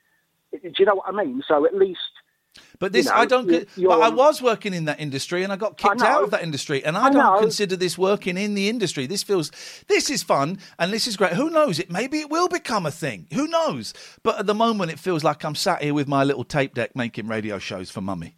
[0.51, 1.41] Do you know what I mean?
[1.47, 1.99] So at least.
[2.79, 3.47] But this, you know, I don't.
[3.47, 6.41] But I was working in that industry, and I got kicked I out of that
[6.43, 7.39] industry, and I, I don't know.
[7.39, 9.05] consider this working in the industry.
[9.05, 9.51] This feels,
[9.87, 11.33] this is fun, and this is great.
[11.33, 11.79] Who knows?
[11.79, 13.27] It maybe it will become a thing.
[13.33, 13.93] Who knows?
[14.23, 16.95] But at the moment, it feels like I'm sat here with my little tape deck
[16.95, 18.35] making radio shows for mummy.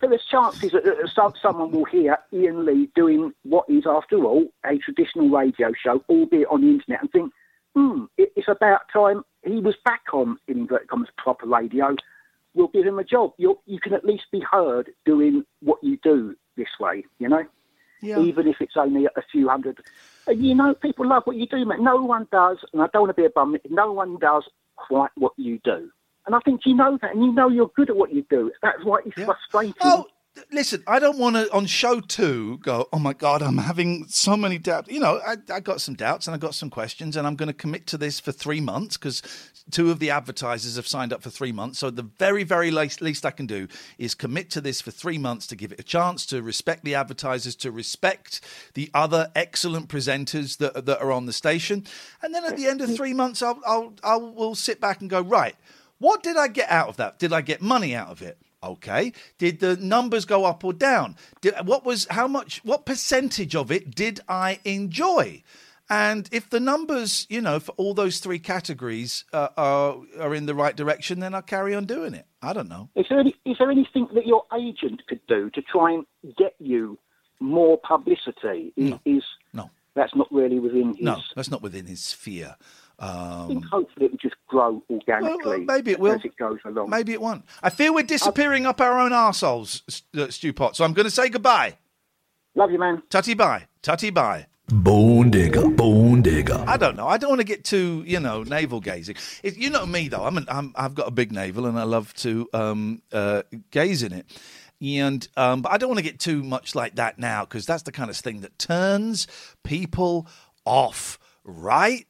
[0.00, 4.76] So there's chances that someone will hear Iain Lee doing what is, after all, a
[4.78, 7.32] traditional radio show, albeit on the internet, and think,
[7.74, 11.94] hmm, it's about time he was back on, in inverted commas, proper radio.
[12.54, 13.32] We'll give him a job.
[13.36, 17.44] You're, you can at least be heard doing what you do this way, you know?
[18.00, 18.20] Yeah.
[18.20, 19.78] Even if it's only a few hundred.
[20.26, 21.80] And you know, people love what you do, mate.
[21.80, 24.44] No one does, and I don't want to be a bum, no one does
[24.76, 25.90] quite what you do.
[26.26, 28.50] And I think you know that, and you know you're good at what you do.
[28.62, 29.74] That's why it's frustrating.
[29.82, 30.06] Oh,
[30.50, 32.88] listen, I don't want to on show two go.
[32.92, 34.90] Oh my god, I'm having so many doubts.
[34.90, 37.48] You know, I, I got some doubts and I got some questions, and I'm going
[37.48, 39.22] to commit to this for three months because
[39.70, 41.78] two of the advertisers have signed up for three months.
[41.78, 43.68] So the very, very least, least I can do
[43.98, 46.94] is commit to this for three months to give it a chance to respect the
[46.94, 48.40] advertisers, to respect
[48.74, 51.84] the other excellent presenters that that are on the station,
[52.22, 55.10] and then at the end of three months, I'll I'll I will sit back and
[55.10, 55.56] go right.
[55.98, 57.18] What did I get out of that?
[57.18, 58.38] Did I get money out of it?
[58.62, 59.12] Okay.
[59.38, 61.16] Did the numbers go up or down?
[61.40, 62.60] Did, what was how much?
[62.64, 65.42] What percentage of it did I enjoy?
[65.90, 70.46] And if the numbers, you know, for all those three categories uh, are are in
[70.46, 72.26] the right direction, then I'll carry on doing it.
[72.40, 72.88] I don't know.
[72.96, 76.06] Is there, any, is there anything that your agent could do to try and
[76.38, 76.98] get you
[77.40, 78.72] more publicity?
[78.76, 79.22] Is, is
[79.52, 79.68] No.
[79.94, 81.02] that's not really within his?
[81.04, 82.56] No, that's not within his sphere.
[82.98, 85.64] I think Um, hopefully it will just grow organically.
[85.64, 86.14] maybe it will.
[86.14, 86.90] as it goes along.
[86.90, 87.44] maybe it won't.
[87.62, 90.76] I feel we're disappearing up our own arseholes, uh, Stu Pot.
[90.76, 91.76] So I'm going to say goodbye.
[92.54, 93.02] Love you, man.
[93.10, 93.66] Tutty bye.
[93.82, 94.46] Tutty bye.
[94.68, 96.64] Bone digger, bone digger.
[96.66, 97.06] I don't know.
[97.06, 99.16] I don't want to get too, you know, navel gazing.
[99.42, 100.24] It, you know me though.
[100.24, 104.02] I'm, an, I'm I've got a big navel and I love to um, uh, gaze
[104.02, 104.26] in it.
[104.80, 107.82] And um, but I don't want to get too much like that now because that's
[107.82, 109.26] the kind of thing that turns
[109.64, 110.26] people
[110.64, 111.18] off.
[111.44, 112.06] Right?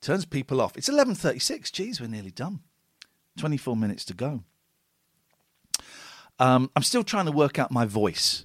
[0.00, 0.76] Turns people off.
[0.76, 1.70] It's 11:36.
[1.72, 2.60] Geez, we're nearly done.
[3.38, 4.44] 24 minutes to go.
[6.38, 8.44] Um, I'm still trying to work out my voice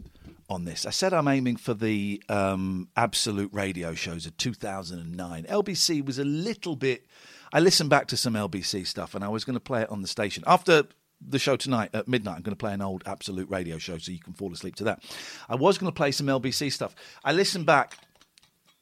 [0.50, 0.86] on this.
[0.86, 5.44] I said I'm aiming for the um, absolute radio shows of 2009.
[5.44, 7.06] LBC was a little bit.
[7.52, 10.02] I listened back to some LBC stuff, and I was going to play it on
[10.02, 10.84] the station after
[11.22, 12.38] the show tonight at midnight.
[12.38, 14.84] I'm going to play an old absolute radio show, so you can fall asleep to
[14.86, 15.04] that.
[15.48, 16.96] I was going to play some LBC stuff.
[17.24, 17.98] I listened back.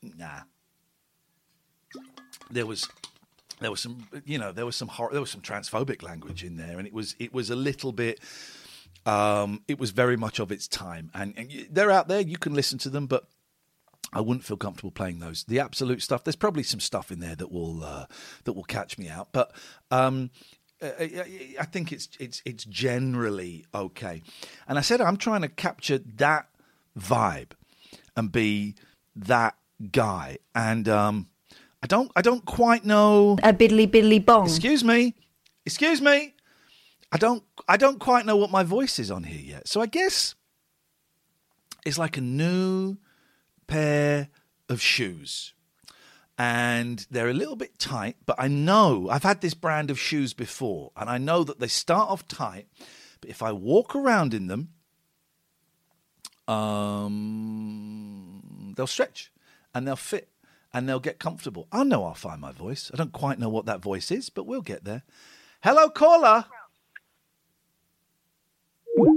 [0.02, 0.42] Nah,
[2.52, 2.88] there was
[3.60, 6.58] there was some you know there was some hor- there was some transphobic language in
[6.58, 8.20] there and it was it was a little bit
[9.06, 12.54] um it was very much of its time and, and they're out there you can
[12.54, 13.28] listen to them but
[14.14, 15.46] I wouldn't feel comfortable playing those.
[15.46, 16.26] The absolute stuff.
[16.26, 18.08] There's probably some stuff in there that will uh,
[18.44, 19.54] that will catch me out, but
[19.90, 20.32] um,
[20.82, 24.22] uh, I I think it's it's it's generally okay.
[24.68, 26.50] And I said I'm trying to capture that
[27.00, 27.52] vibe
[28.18, 28.76] and be
[29.16, 29.56] that
[29.92, 30.38] guy.
[30.54, 31.28] And um,
[31.84, 34.46] I don't I don't quite know a biddly biddly bong.
[34.46, 35.16] Excuse me,
[35.66, 36.36] excuse me.
[37.12, 39.68] I don't I don't quite know what my voice is on here yet.
[39.68, 40.36] So I guess
[41.86, 42.98] it's like a new
[43.68, 44.30] pair
[44.70, 45.54] of shoes.
[46.38, 50.34] And they're a little bit tight, but I know I've had this brand of shoes
[50.34, 52.68] before, and I know that they start off tight,
[53.20, 54.70] but if I walk around in them,
[56.48, 57.14] um,
[58.76, 59.32] they'll stretch
[59.76, 60.31] and they'll fit
[60.74, 61.68] and they'll get comfortable.
[61.72, 62.92] I know I'll find my voice.
[62.94, 65.04] I don't quite know what that voice is, but we'll get there.
[65.64, 66.46] Hello, caller.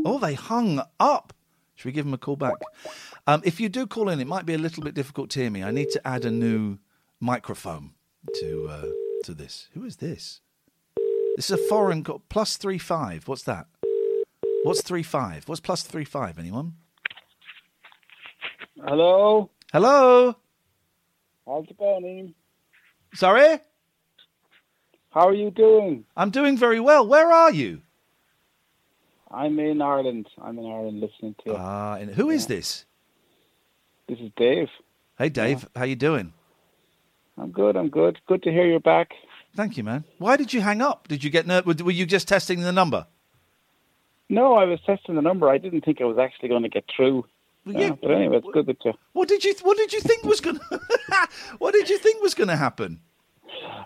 [0.05, 1.33] Oh, they hung up.
[1.75, 2.55] Should we give them a call back?
[3.27, 5.51] Um, if you do call in, it might be a little bit difficult to hear
[5.51, 5.63] me.
[5.63, 6.79] I need to add a new
[7.21, 7.95] microphone
[8.41, 8.87] to uh,
[9.25, 9.69] to this.
[9.75, 10.41] Who is this?
[11.37, 13.27] This is a foreign co- plus three five.
[13.27, 13.67] What's that?
[14.63, 15.49] What's three five?
[15.49, 16.39] What's plus three five?
[16.39, 16.75] Anyone?
[18.81, 19.51] Hello.
[19.73, 20.37] Hello.
[21.47, 22.35] How's it going, Iain?
[23.15, 23.59] Sorry.
[25.11, 26.05] How are you doing?
[26.17, 27.07] I'm doing very well.
[27.07, 27.83] Where are you?
[29.31, 30.29] I'm in Ireland.
[30.41, 31.57] I'm in Ireland listening to you.
[31.57, 32.85] Ah, and who is this?
[34.09, 34.69] This is Dave.
[35.19, 35.69] Hey, Dave.
[35.77, 36.33] How you doing?
[37.39, 37.77] I'm good.
[37.77, 38.19] I'm good.
[38.27, 39.11] Good to hear you're back.
[39.57, 40.05] Thank you, man.
[40.19, 41.09] Why did you hang up?
[41.09, 43.07] Did you get ner- were you just testing the number?
[44.29, 45.49] No, I was testing the number.
[45.49, 47.25] I didn't think I was actually going to get through.
[47.65, 48.93] Well, yeah, Yeah, but anyway, it's good that you.
[49.13, 50.59] What did you What did you think was going?
[50.71, 51.29] to
[51.59, 53.01] What did you think was going to happen?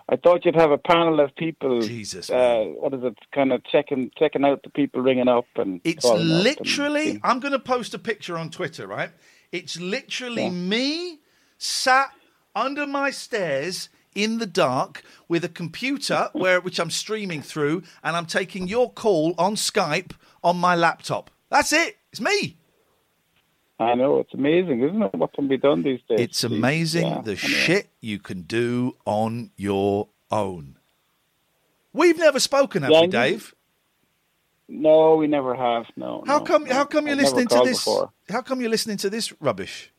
[0.09, 1.81] I thought you'd have a panel of people.
[1.81, 3.17] Jesus, uh, what is it?
[3.33, 5.81] Kind of checking checking out the people ringing up and.
[5.83, 7.19] It's up and- literally.
[7.23, 9.11] I'm going to post a picture on Twitter, right?
[9.51, 10.49] It's literally Yeah.
[10.49, 11.19] me
[11.57, 12.11] sat
[12.55, 18.17] under my stairs in the dark with a computer where which I'm streaming through, and
[18.17, 20.11] I'm taking your call on Skype
[20.43, 21.29] on my laptop.
[21.49, 21.97] That's it.
[22.11, 22.57] It's me.
[23.79, 25.15] I know it's amazing, isn't it?
[25.15, 26.19] What can be done these days?
[26.19, 30.77] It's amazing Yeah, the shit you can do on your own.
[31.93, 33.55] We've never spoken, have Yeah, we, Dave?
[34.67, 35.85] No, we never have.
[35.95, 36.23] No.
[36.27, 36.63] How no, come?
[36.65, 36.73] no.
[36.73, 37.79] How come you're I've listening to this?
[37.79, 38.11] Before.
[38.29, 39.91] How come you're listening to this rubbish?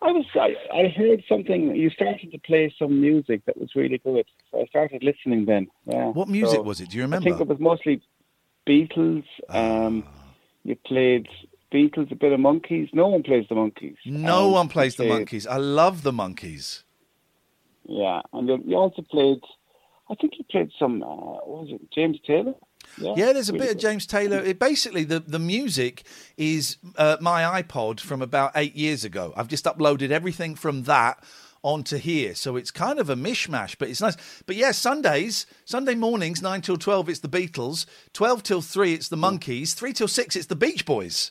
[0.00, 1.76] I was I, I heard something.
[1.76, 5.44] You started to play some music that was really good, so I started listening.
[5.44, 6.06] Then, yeah.
[6.06, 6.90] What music So was it?
[6.90, 7.28] Do you remember?
[7.28, 8.00] I think it was mostly
[8.66, 9.24] Beatles.
[9.48, 10.04] Um,
[10.64, 11.28] you played
[11.72, 12.92] Beatles, a bit of Monkees.
[12.92, 13.96] No one plays the Monkees.
[14.04, 15.46] No Um, one plays the played- Monkees.
[15.48, 16.82] I love the Monkees.
[17.86, 19.40] Yeah, and you, you also played.
[20.10, 21.02] I think you played some.
[21.02, 21.80] Uh, what was it?
[21.92, 22.54] James Taylor.
[22.98, 24.38] Yeah, there's a really bit of James Taylor.
[24.38, 26.02] It basically the the music
[26.36, 29.32] is uh, my iPod from about eight years ago.
[29.36, 31.22] I've just uploaded everything from that
[31.64, 34.16] onto here, so it's kind of a mishmash, but it's nice.
[34.46, 37.86] But yeah, Sundays, Sunday mornings, nine till twelve, it's the Beatles.
[38.12, 39.74] Twelve till three, it's the Monkees.
[39.74, 41.30] Three till six, it's the Beach Boys.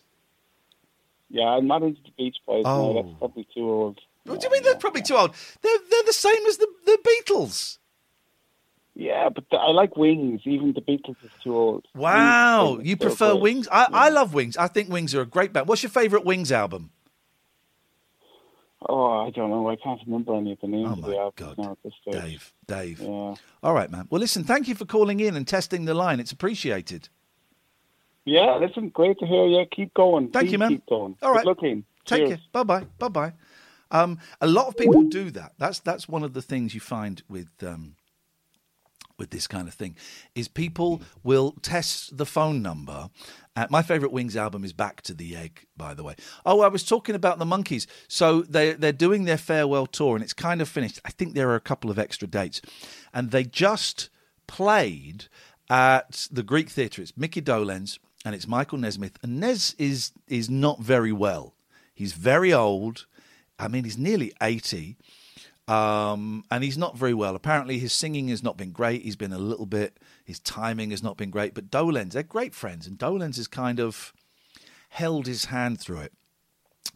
[1.32, 2.64] Yeah, I'm not into the Beach Boys.
[2.66, 2.94] Oh.
[2.94, 3.16] No, that's oh.
[3.20, 3.99] probably too old.
[4.26, 5.34] What do you mean they're probably too old?
[5.62, 7.78] They're they're the same as the the Beatles.
[8.94, 10.41] Yeah, but the, I like Wings.
[10.44, 11.88] Even the Beatles is too old.
[11.95, 13.41] Wow, Wings you prefer great.
[13.41, 13.68] Wings?
[13.72, 14.58] I, I love Wings.
[14.58, 15.68] I think Wings are a great band.
[15.68, 16.91] What's your favourite Wings album?
[18.88, 19.70] Oh, I don't know.
[19.70, 21.94] I can't remember any of the names Oh of my the albums now at this
[22.02, 22.22] stage.
[22.22, 22.99] Dave, Dave.
[22.99, 23.36] Yeah.
[23.64, 24.08] All right, man.
[24.10, 26.20] Well, listen, thank you for calling in and testing the line.
[26.20, 27.10] It's appreciated.
[28.26, 29.65] Yeah, listen, great to hear you.
[29.72, 30.30] Keep going.
[30.30, 30.69] Thank Please you, man.
[30.69, 31.15] Keep going.
[31.22, 31.43] All right.
[31.43, 31.85] Good Iain.
[32.06, 32.30] Take Cheers.
[32.30, 32.39] care.
[32.52, 32.85] Bye bye.
[32.99, 33.34] Bye bye.
[33.89, 35.53] Um, a lot of people do that.
[35.57, 37.95] That's that's one of the things you find with um,
[39.18, 39.95] with this kind of thing
[40.34, 43.10] is people will test the phone number.
[43.56, 46.15] Uh, my favourite Wings album is Back to the Egg, by the way.
[46.45, 47.85] Oh, I was talking about the Monkees.
[48.07, 50.99] So they they're doing their farewell tour, and it's kind of finished.
[51.06, 52.61] I think there are a couple of extra dates,
[53.14, 54.10] and they just
[54.48, 55.26] played
[55.69, 57.02] at the Greek Theatre.
[57.02, 61.56] It's Mickey Dolenz and it's Michael Nesmith, and Nez is is not very well.
[61.93, 63.06] He's very old.
[63.60, 64.98] I mean, he's nearly eighty.
[65.68, 67.35] Um, and he's not very well.
[67.35, 69.03] Apparently, his singing has not been great.
[69.03, 71.53] He's been a little bit, his timing has not been great.
[71.53, 72.88] But Dolenz, they're great friends.
[72.88, 74.11] And Dolenz is kind of
[74.89, 76.14] held his hand through it.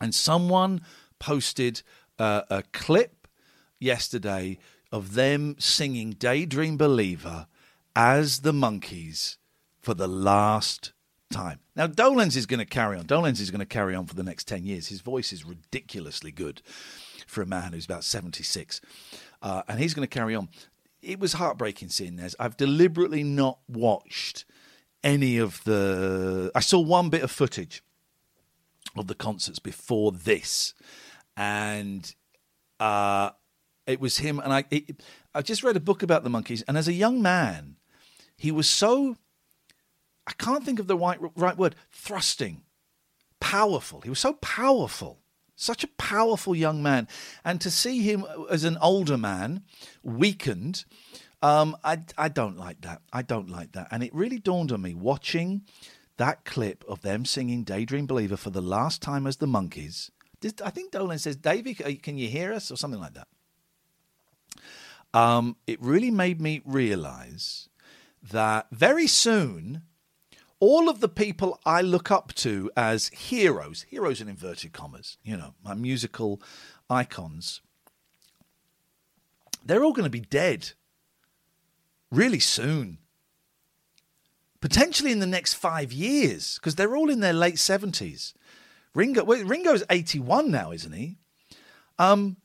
[0.02, 0.82] And someone
[1.20, 1.84] posted
[2.20, 3.28] uh, a clip
[3.80, 4.58] yesterday
[4.92, 7.48] of them singing Daydream Believer
[7.96, 9.38] as the Monkees
[9.80, 10.92] for the last
[11.32, 11.60] time.
[11.76, 13.06] Now, Dolenz is going to carry on.
[13.06, 14.88] Dolenz is going to carry on for the next 10 years.
[14.88, 16.62] His voice is ridiculously good
[17.28, 18.82] for a man who's about 76.
[19.42, 20.50] Uh, and he's going to carry on.
[21.02, 22.36] It was heartbreaking seeing this.
[22.40, 24.46] I've deliberately not watched
[25.04, 26.52] any of the.
[26.56, 27.84] I saw one bit of footage
[28.98, 30.74] of the concerts before this,
[31.38, 32.14] and
[32.80, 33.30] uh,
[33.86, 34.40] it was him.
[34.40, 35.04] And I, it,
[35.34, 37.78] I just read a book about the Monkees, and as a young man,
[38.36, 39.16] he was so.
[40.28, 41.76] I can't think of the right right word.
[41.92, 42.64] Thrusting,
[43.40, 44.02] powerful.
[44.02, 45.20] He was so powerful,
[45.56, 47.08] such a powerful young man,
[47.44, 49.64] and to see him as an older man,
[50.04, 50.86] weakened.
[51.42, 53.02] Um, I, I don't like that.
[53.14, 53.90] I don't like that.
[53.92, 55.62] And it really dawned on me watching
[56.18, 60.10] that clip of them singing Daydream Believer for the last time as the Monkees.
[60.64, 62.72] I think Dolenz says, Davey, can you hear us?
[62.72, 63.28] Or something like that.
[65.14, 67.70] Um, it really made me realize
[68.32, 69.84] that very soon,
[70.60, 75.36] all of the people I look up to as heroes, heroes in inverted commas, you
[75.36, 76.42] know, my musical
[76.90, 77.62] icons,
[79.66, 80.72] they're all going to be dead
[82.12, 83.00] really soon.
[84.62, 88.34] Potentially in the next five years, because they're all in their late 70s.
[88.94, 91.18] Ringo, well, Ringo's 81 now, isn't he?
[92.00, 92.38] Um,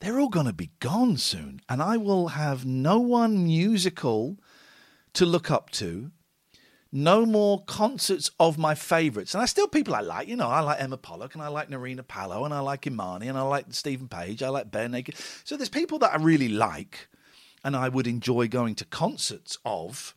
[0.00, 1.60] they're all going to be gone soon.
[1.68, 4.38] And I will have no one musical
[5.14, 6.10] to look up to,
[6.92, 9.34] no more concerts of my favourites.
[9.34, 11.68] And I still people I like, you know, I like Emma Pollock and I like
[11.68, 15.04] Nerina Pallot and I like Imani and I like Steven Page, I like Ben.
[15.44, 17.08] So there's people that I really like
[17.62, 20.16] and I would enjoy going to concerts of.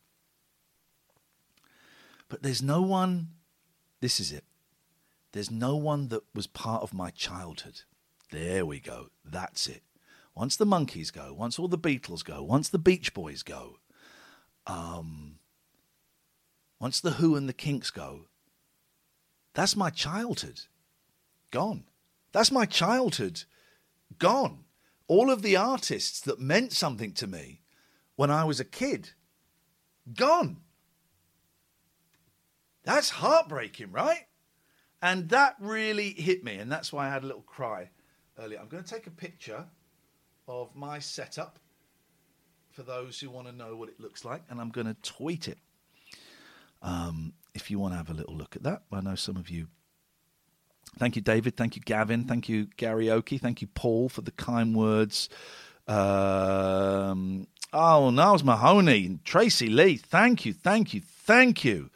[2.28, 3.30] But there's no one,
[4.02, 4.45] this is it.
[5.34, 7.82] There's no one that was part of my childhood.
[8.32, 9.10] There we go.
[9.24, 9.84] That's it.
[10.36, 13.78] Once the Monkees go, once all the Beatles go, once the Beach Boys go,
[14.66, 15.36] um,
[16.84, 18.26] once the Who and the Kinks go,
[19.53, 20.60] that's my childhood
[21.49, 21.85] gone.
[22.34, 23.43] That's my childhood
[24.19, 24.65] gone.
[25.07, 27.61] All of the artists that meant something to me
[28.18, 29.11] when I was a kid,
[30.14, 30.57] gone.
[32.84, 34.26] That's heartbreaking, right?
[35.01, 37.91] And that really hit me, and that's why I had a little cry
[38.38, 38.60] earlier.
[38.60, 39.64] I'm going to take a picture
[40.49, 41.60] of my setup
[42.72, 45.47] for those who want to know what it looks like, and I'm going to tweet
[45.47, 45.60] it.
[46.84, 49.49] Um, if you want to have a little look at that, I know some of
[49.49, 49.68] you.
[50.99, 51.57] Thank you, David.
[51.57, 52.26] Thank you, Gavin.
[52.26, 53.38] Thank you, Gary Oakey.
[53.38, 55.30] Thank you, Paul, for the kind words.
[55.88, 59.97] Um, oh, Niles Mahoney, and Tracy Lee.
[59.97, 61.89] Thank you, thank you, thank you.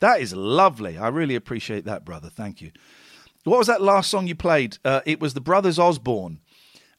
[0.00, 0.98] That is lovely.
[0.98, 2.28] I really appreciate that, brother.
[2.28, 2.70] Thank you.
[3.44, 4.78] What was that last song you played?
[4.84, 6.40] Uh, it was the Brothers Osborne,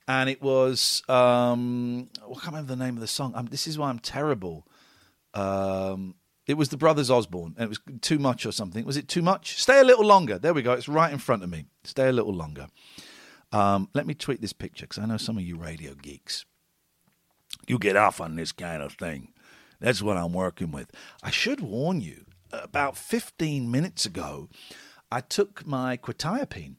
[0.08, 3.34] and it was um, I can't remember the name of the song.
[3.36, 4.66] Um, this is why I'm terrible.
[5.34, 6.16] Um,
[6.48, 8.86] it was the Brothers Osborne, and it was too much or something.
[8.86, 9.62] Was it too much?
[9.62, 10.40] Stay a little longer.
[10.40, 10.74] There we go.
[10.74, 11.66] It's right in front of me.
[11.84, 12.68] Stay a little longer.
[13.52, 16.46] Um, let me tweet this picture because I know some of you radio geeks.
[17.68, 19.34] You get off on this kind of thing.
[19.80, 20.92] That's what I'm working with.
[21.22, 22.26] I should warn you.
[22.54, 24.48] About 15 minutes ago,
[25.12, 26.76] I took my quetiapine,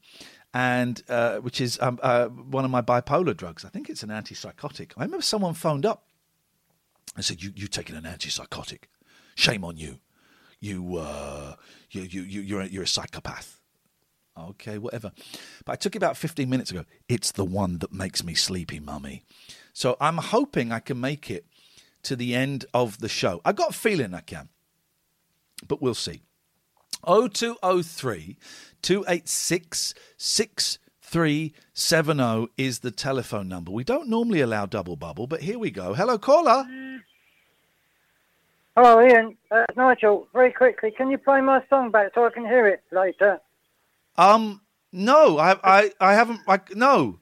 [0.54, 3.66] and uh, which is um, uh, one of my bipolar drugs.
[3.66, 4.92] I think it's an antipsychotic.
[4.96, 6.08] I remember someone phoned up
[7.14, 8.84] and said, "You you taking an antipsychotic?
[9.38, 10.00] Shame on you.
[10.58, 11.54] You uh,
[11.92, 13.60] you you you you're a, you're a psychopath."
[14.36, 15.12] Okay, whatever.
[15.64, 16.84] But I took it about 15 minutes ago.
[17.08, 19.22] It's the one that makes me sleepy, mummy.
[19.72, 21.46] So I'm hoping I can make it
[22.02, 23.40] to the end of the show.
[23.44, 24.48] I got a feeling I can,
[25.68, 26.22] but we'll see.
[27.06, 28.36] 0203
[28.82, 33.70] 286 6370 is the telephone number.
[33.70, 35.94] We don't normally allow double bubble, but here we go.
[35.94, 36.66] Hello, caller.
[38.80, 39.36] Hello, Iain.
[39.50, 42.80] Uh, Nigel, very quickly, can you play my song back so I can hear it
[42.92, 43.40] later?
[44.16, 44.60] Um,
[44.92, 46.42] no, I, I, I haven't.
[46.46, 47.18] I, no.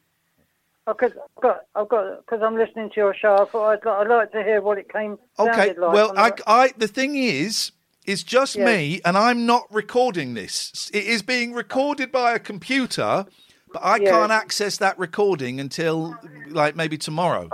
[0.86, 3.36] Because I've got, I've got, because I'm listening to your show.
[3.36, 5.16] I thought I'd, I'd like to hear what it came.
[5.38, 5.68] Okay.
[5.68, 7.72] like Well, I, I, the thing is,
[8.04, 10.90] it's just me, and I'm not recording this.
[10.92, 13.24] It is being recorded by a computer,
[13.72, 16.18] but I can't access that recording until
[16.48, 17.48] like maybe tomorrow.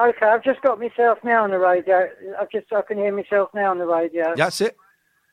[0.00, 2.08] Okay, I've just got myself now on the radio.
[2.40, 4.34] I've just, I can hear myself now on the radio.
[4.36, 4.76] That's it.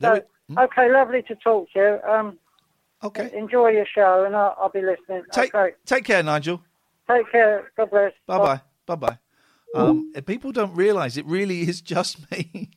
[0.00, 0.22] So,
[0.58, 2.10] okay, lovely to talk to you.
[2.10, 2.38] Um,
[3.02, 3.30] okay.
[3.34, 5.22] Enjoy your show, and I'll, I'll be listening.
[5.32, 5.74] Take, okay.
[5.86, 6.62] take care, Nigel.
[7.08, 7.72] Take care.
[7.76, 8.12] God bless.
[8.26, 8.60] Bye bye.
[8.86, 9.18] Bye bye.
[9.74, 12.70] Um, people don't realise it really is just me.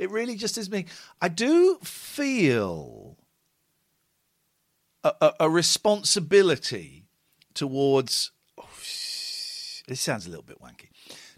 [0.00, 0.86] It really just is me.
[1.20, 3.18] I do feel
[5.04, 7.04] a, a, a responsibility
[7.52, 8.32] towards.
[9.90, 10.86] This sounds a little bit wanky.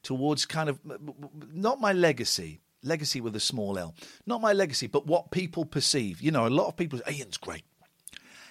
[0.03, 0.79] Towards kind of
[1.55, 3.95] not my legacy, legacy with a small L,
[4.27, 6.20] not my legacy, but what people perceive.
[6.20, 7.65] You know, a lot of people say Iain's great.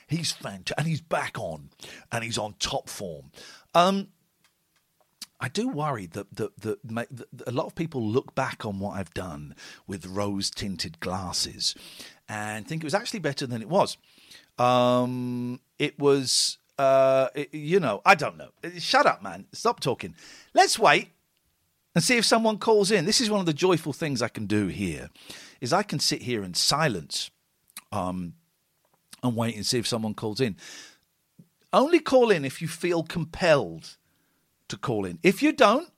[0.08, 1.70] He's fantastic, and he's back on,
[2.12, 3.30] and he's on top form.
[3.76, 4.08] Um,
[5.40, 8.98] I do worry that, that, that, that a lot of people look back on what
[8.98, 9.54] I've done
[9.86, 11.76] with rose tinted glasses
[12.28, 13.98] and think it was actually better than it was.
[14.58, 18.50] Um, it was, uh, you know, I don't know.
[18.80, 19.46] Shut up, man.
[19.52, 20.16] Stop talking.
[20.54, 21.10] Let's wait
[21.94, 23.06] and see if someone calls in.
[23.06, 25.10] This is one of the joyful things I can do here,
[25.60, 27.30] is I can sit here in silence,
[27.92, 28.34] um,
[29.22, 30.56] and wait and see if someone calls in.
[31.72, 33.98] Only call in if you feel compelled
[34.68, 35.20] to call in.
[35.22, 35.90] If you don't,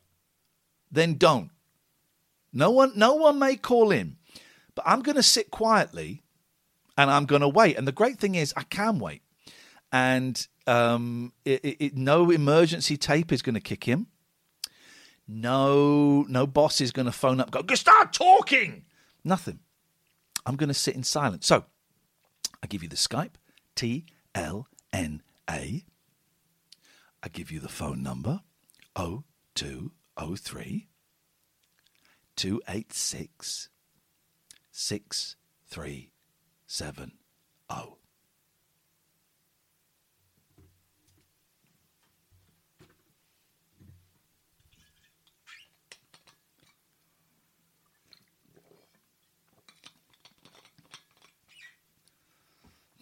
[0.91, 1.49] then don't.
[2.51, 4.17] No one, no one may call in,
[4.75, 6.21] but I'm going to sit quietly
[6.97, 7.77] and I'm going to wait.
[7.77, 9.21] And the great thing is, I can wait,
[9.91, 14.07] and um, it, it, no emergency tape is going to kick him.
[15.27, 18.83] No, no boss is going to phone up, go, start talking.
[19.23, 19.59] Nothing.
[20.45, 21.47] I'm going to sit in silence.
[21.47, 21.63] So,
[22.61, 23.35] I give you the Skype
[23.75, 25.85] T L N A.
[27.21, 28.41] I give you the phone number
[28.95, 30.87] 0203
[32.35, 33.69] 286
[34.71, 37.23] 6370.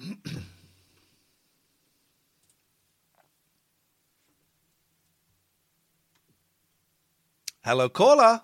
[7.64, 8.42] Hello, caller.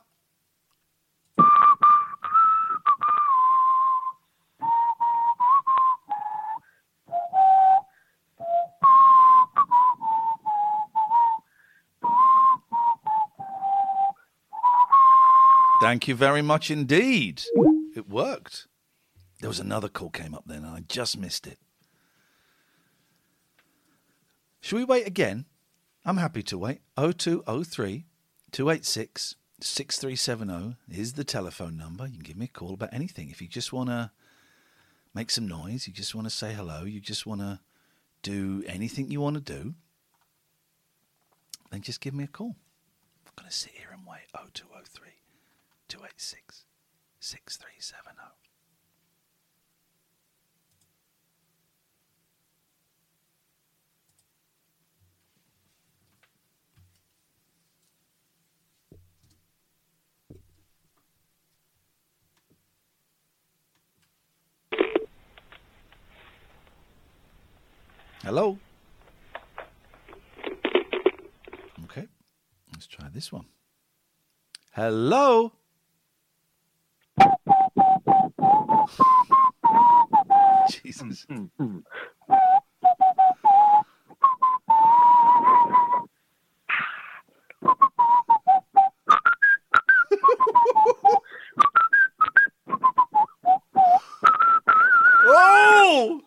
[15.81, 17.43] Thank you very much indeed.
[17.95, 18.67] It worked.
[19.39, 21.59] There was another call came up then, and I just missed it.
[24.61, 25.45] Should we wait again?
[26.05, 26.81] I'm happy to wait.
[26.97, 28.05] 0203
[28.51, 32.05] 286 6370 is the telephone number.
[32.05, 33.29] You can give me a call about anything.
[33.29, 34.11] If you just want to
[35.13, 37.59] make some noise, you just want to say hello, you just want to
[38.21, 39.73] do anything you want to do,
[41.71, 42.55] then just give me a call.
[43.25, 44.27] I'm going to sit here and wait.
[44.33, 45.09] 0203
[45.87, 46.65] 286
[47.19, 48.46] 6370.
[68.27, 68.59] Hello?
[71.85, 72.07] Okay,
[72.73, 73.45] let's try this one.
[74.73, 75.53] Hello?
[80.69, 81.25] Jesus.
[95.29, 96.21] Oh!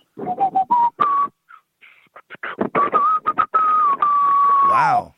[4.80, 5.14] Wow.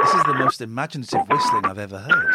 [0.00, 2.34] This is the most imaginative whistling I've ever heard.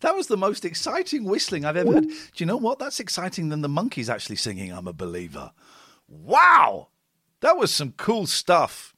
[0.00, 2.04] That was the most exciting whistling I've ever heard.
[2.04, 2.78] Do you know what?
[2.78, 5.52] That's exciting than the Monkees actually singing I'm a Believer.
[6.06, 6.88] Wow!
[7.40, 8.94] That was some cool stuff.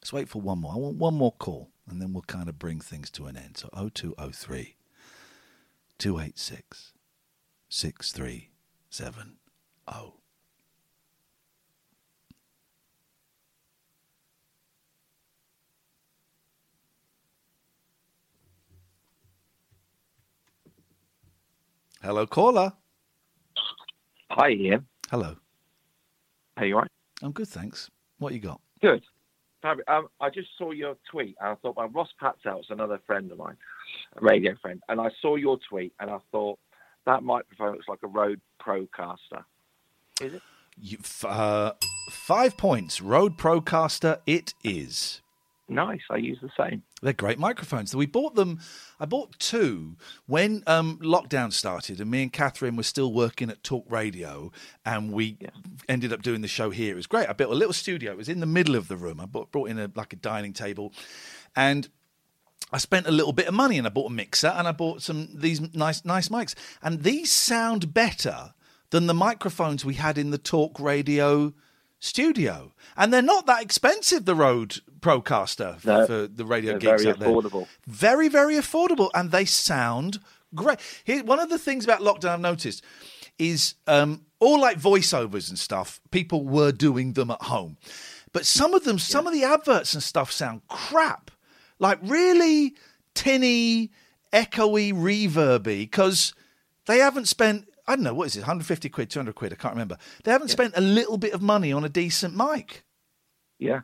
[0.00, 0.72] Let's wait for one more.
[0.74, 3.56] I want one more call, and then we'll kind of bring things to an end.
[3.56, 4.74] So 0203
[5.98, 6.92] 286
[7.68, 9.36] 6370.
[22.02, 22.72] Hello, caller.
[24.30, 24.86] Hi, Iain.
[25.10, 25.34] Hello.
[26.56, 26.90] Hey, you all right?
[27.22, 27.90] I'm good, thanks.
[28.18, 28.60] What you got?
[28.80, 29.02] Good.
[29.64, 33.38] Um, I just saw your tweet and I thought, well, Ross Patzell's another friend of
[33.38, 33.56] mine,
[34.20, 36.58] radio friend, and I saw your tweet and I thought
[37.06, 39.44] that microphone looks like a Rode Procaster.
[40.20, 40.42] Is it?
[40.78, 41.72] You, uh,
[42.10, 43.00] five points.
[43.00, 45.22] Rode Procaster, it is.
[45.68, 46.02] Nice.
[46.10, 46.82] I use the same.
[47.02, 47.94] They're great microphones.
[47.94, 48.60] We bought them.
[49.00, 53.64] I bought two when um, lockdown started, and me and Katherine were still working at
[53.64, 54.52] Talk Radio,
[54.84, 55.38] and we
[55.88, 56.92] ended up doing the show here.
[56.92, 57.28] It was great.
[57.28, 58.12] I built a little studio.
[58.12, 59.20] It was in the middle of the room.
[59.20, 60.92] I bought, brought in a like a dining table,
[61.56, 61.88] and
[62.72, 65.02] I spent a little bit of money, and I bought a mixer, and I bought
[65.02, 68.54] some these nice nice mics, and these sound better
[68.90, 71.52] than the microphones we had in the Talk Radio
[71.98, 72.72] studio.
[72.96, 77.08] And they're not that expensive, the Rode Procaster for, No, for the radio they're very
[77.08, 77.28] out there.
[77.28, 77.66] affordable.
[77.86, 79.10] Very, very affordable.
[79.14, 80.20] And they sound
[80.54, 80.78] great.
[81.04, 82.84] Here, one of the things about lockdown I've noticed
[83.38, 87.76] is um, all like voiceovers and stuff, people were doing them at home.
[88.32, 91.30] But some of them, some of the adverts and stuff sound crap.
[91.78, 92.74] Like really
[93.14, 93.90] tinny,
[94.32, 96.34] echoey, reverby, because
[96.86, 99.74] they haven't spent, I don't know, what is it, 150 quid, 200 quid, I can't
[99.74, 99.98] remember.
[100.24, 102.84] They haven't spent a little bit of money on a decent mic.
[103.58, 103.80] Yeah.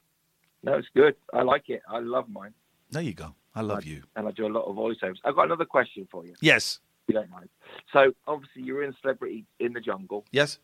[0.63, 1.17] No, it's good.
[1.33, 1.83] I like it.
[1.89, 2.55] I love mine.
[2.91, 3.35] There you go.
[3.55, 4.03] I love you.
[4.17, 5.17] And I do a lot of voiceovers.
[5.25, 6.35] I've got another question for you.
[6.41, 6.81] Yes.
[7.07, 7.49] If you don't mind.
[7.93, 10.25] So obviously you're in Celebrity in the Jungle.
[10.31, 10.59] Yes.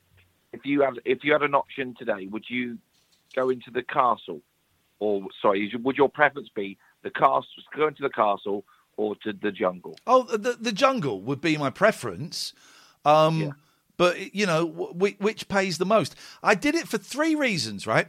[0.53, 2.79] If you had if you had an option today, would you
[3.35, 4.41] go into the castle,
[4.99, 6.79] or sorry, would your preference be
[7.09, 7.45] the castle,
[7.77, 8.65] going to the castle,
[8.97, 9.97] or to the jungle?
[10.07, 12.53] Oh, the the jungle would be my preference.
[13.05, 13.55] Um,
[13.97, 16.15] But you know, wh- which pays the most?
[16.43, 18.09] I did it for three reasons, right?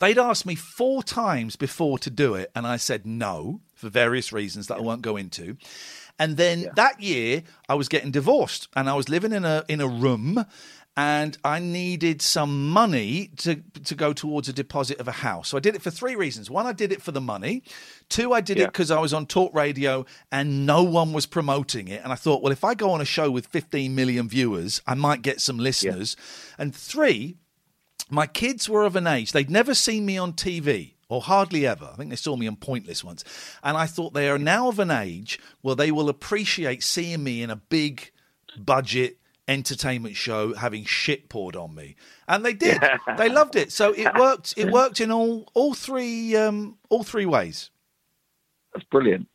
[0.00, 4.32] They'd asked me four times before to do it, and I said no for various
[4.32, 5.56] reasons that I won't go into.
[6.18, 9.80] And then that year, I was getting divorced, and I was living in a in
[9.80, 10.44] a room,
[10.96, 15.48] and I needed some money to to go towards a deposit of a house.
[15.48, 16.50] So I did it for three reasons.
[16.50, 17.64] One, I did it for the money.
[18.08, 21.88] Two, I did it because I was on talk radio and no one was promoting
[21.88, 22.02] it.
[22.04, 24.94] And I thought, well, if I go on a show with 15 million viewers, I
[24.94, 26.16] might get some listeners.
[26.58, 27.38] And three,
[28.08, 30.92] my kids were of an age, they'd never seen me on TV.
[31.10, 31.90] Or hardly ever.
[31.92, 33.24] I think they saw me on Pointless once.
[33.62, 37.42] And I thought they are now of an age where they will appreciate seeing me
[37.42, 38.10] in a big
[38.56, 41.96] budget entertainment show having shit poured on me.
[42.28, 42.82] And they did.
[43.18, 43.72] they loved it.
[43.72, 47.70] So it worked it worked in all all three um all three ways.
[48.72, 49.28] That's brilliant.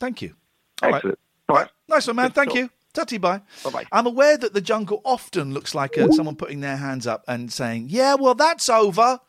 [0.00, 0.34] Thank you.
[0.82, 0.96] All right.
[0.96, 1.18] Excellent.
[1.48, 1.68] All right.
[1.88, 2.26] Nice one, man.
[2.28, 2.58] Good Thank talk.
[2.58, 2.70] you.
[2.94, 3.42] Tutty bye.
[3.64, 3.84] Bye-bye.
[3.92, 7.52] I'm aware that the jungle often looks like uh, someone putting their hands up and
[7.52, 9.20] saying, "Yeah, well, that's over."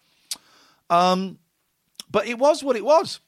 [0.90, 1.40] Um,
[2.10, 3.20] but it was what it was.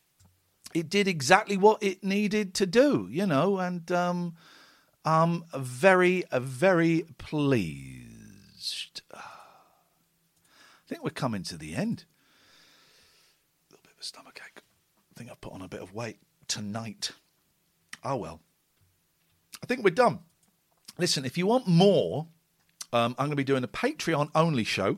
[0.73, 4.35] It did exactly what it needed to do, you know, and um,
[5.03, 9.01] I'm very, very pleased.
[9.13, 9.19] I
[10.87, 12.05] think we're coming to the end.
[13.69, 14.57] A little bit of a stomachache.
[14.57, 16.17] I think I've put on a bit of weight
[16.47, 17.11] tonight.
[18.03, 18.41] Oh well.
[19.63, 20.19] I think we're done.
[20.97, 22.27] Listen, if you want more,
[22.93, 24.97] um, I'm going to be doing a Patreon only show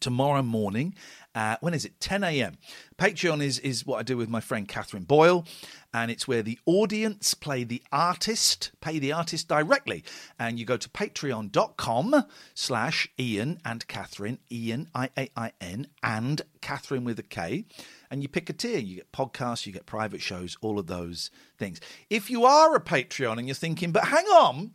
[0.00, 0.94] tomorrow morning.
[1.34, 2.00] Uh, when is it?
[2.00, 2.54] 10 a.m.
[2.98, 5.46] Patreon is is what I do with my friend Katherine Boyle,
[5.94, 10.02] and it's where the audience play the artist, pay the artist directly,
[10.38, 12.24] and you go to patreon.com
[12.54, 17.64] slash Iain and Katherine, Iain I A I N and Katherine with a K,
[18.10, 18.78] and you pick a tier.
[18.78, 21.80] You get podcasts, you get private shows, all of those things.
[22.08, 24.72] If you are a Patreon and you're thinking, but hang on,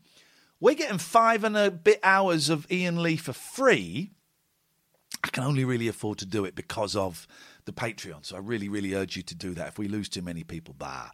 [0.61, 4.11] we're getting five and a bit hours of Iain Lee for free.
[5.23, 7.27] I can only really afford to do it because of
[7.65, 8.25] the Patreon.
[8.25, 9.69] So I really, really urge you to do that.
[9.69, 11.09] If we lose too many people, bah.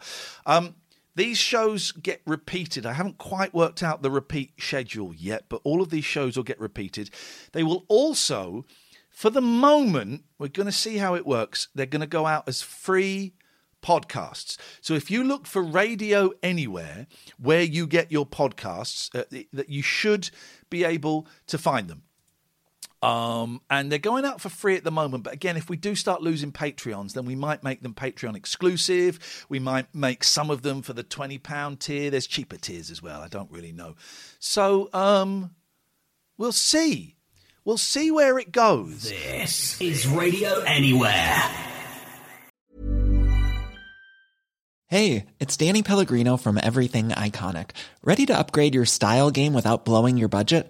[0.46, 0.76] Um,
[1.16, 2.86] these shows get repeated.
[2.86, 6.44] I haven't quite worked out the repeat schedule yet, but all of these shows will
[6.44, 7.10] get repeated.
[7.52, 8.66] They will also,
[9.10, 11.68] for the moment, we're going to see how it works.
[11.76, 13.34] They're going to go out as free
[13.82, 14.58] podcasts.
[14.80, 17.08] So if you look for radio anywhere
[17.38, 20.30] where you get your podcasts, uh, that you should
[20.70, 22.04] be able to find them.
[23.02, 25.24] Um, and they're going out for free at the moment.
[25.24, 29.46] But again, if we do start losing Patreons, then we might make them Patreon exclusive.
[29.50, 32.12] We might make some of them for the £20 tier.
[32.12, 33.22] There's cheaper tiers as well.
[33.22, 33.96] I don't really know.
[34.40, 35.56] So um,
[36.38, 37.16] we'll see.
[37.66, 39.10] We'll see where it goes.
[39.10, 41.44] This is Radio Anywhere.
[44.88, 47.70] Hey, it's Danny Pellegrino from Everything Iconic.
[48.04, 50.70] Ready to upgrade your style game without blowing your budget?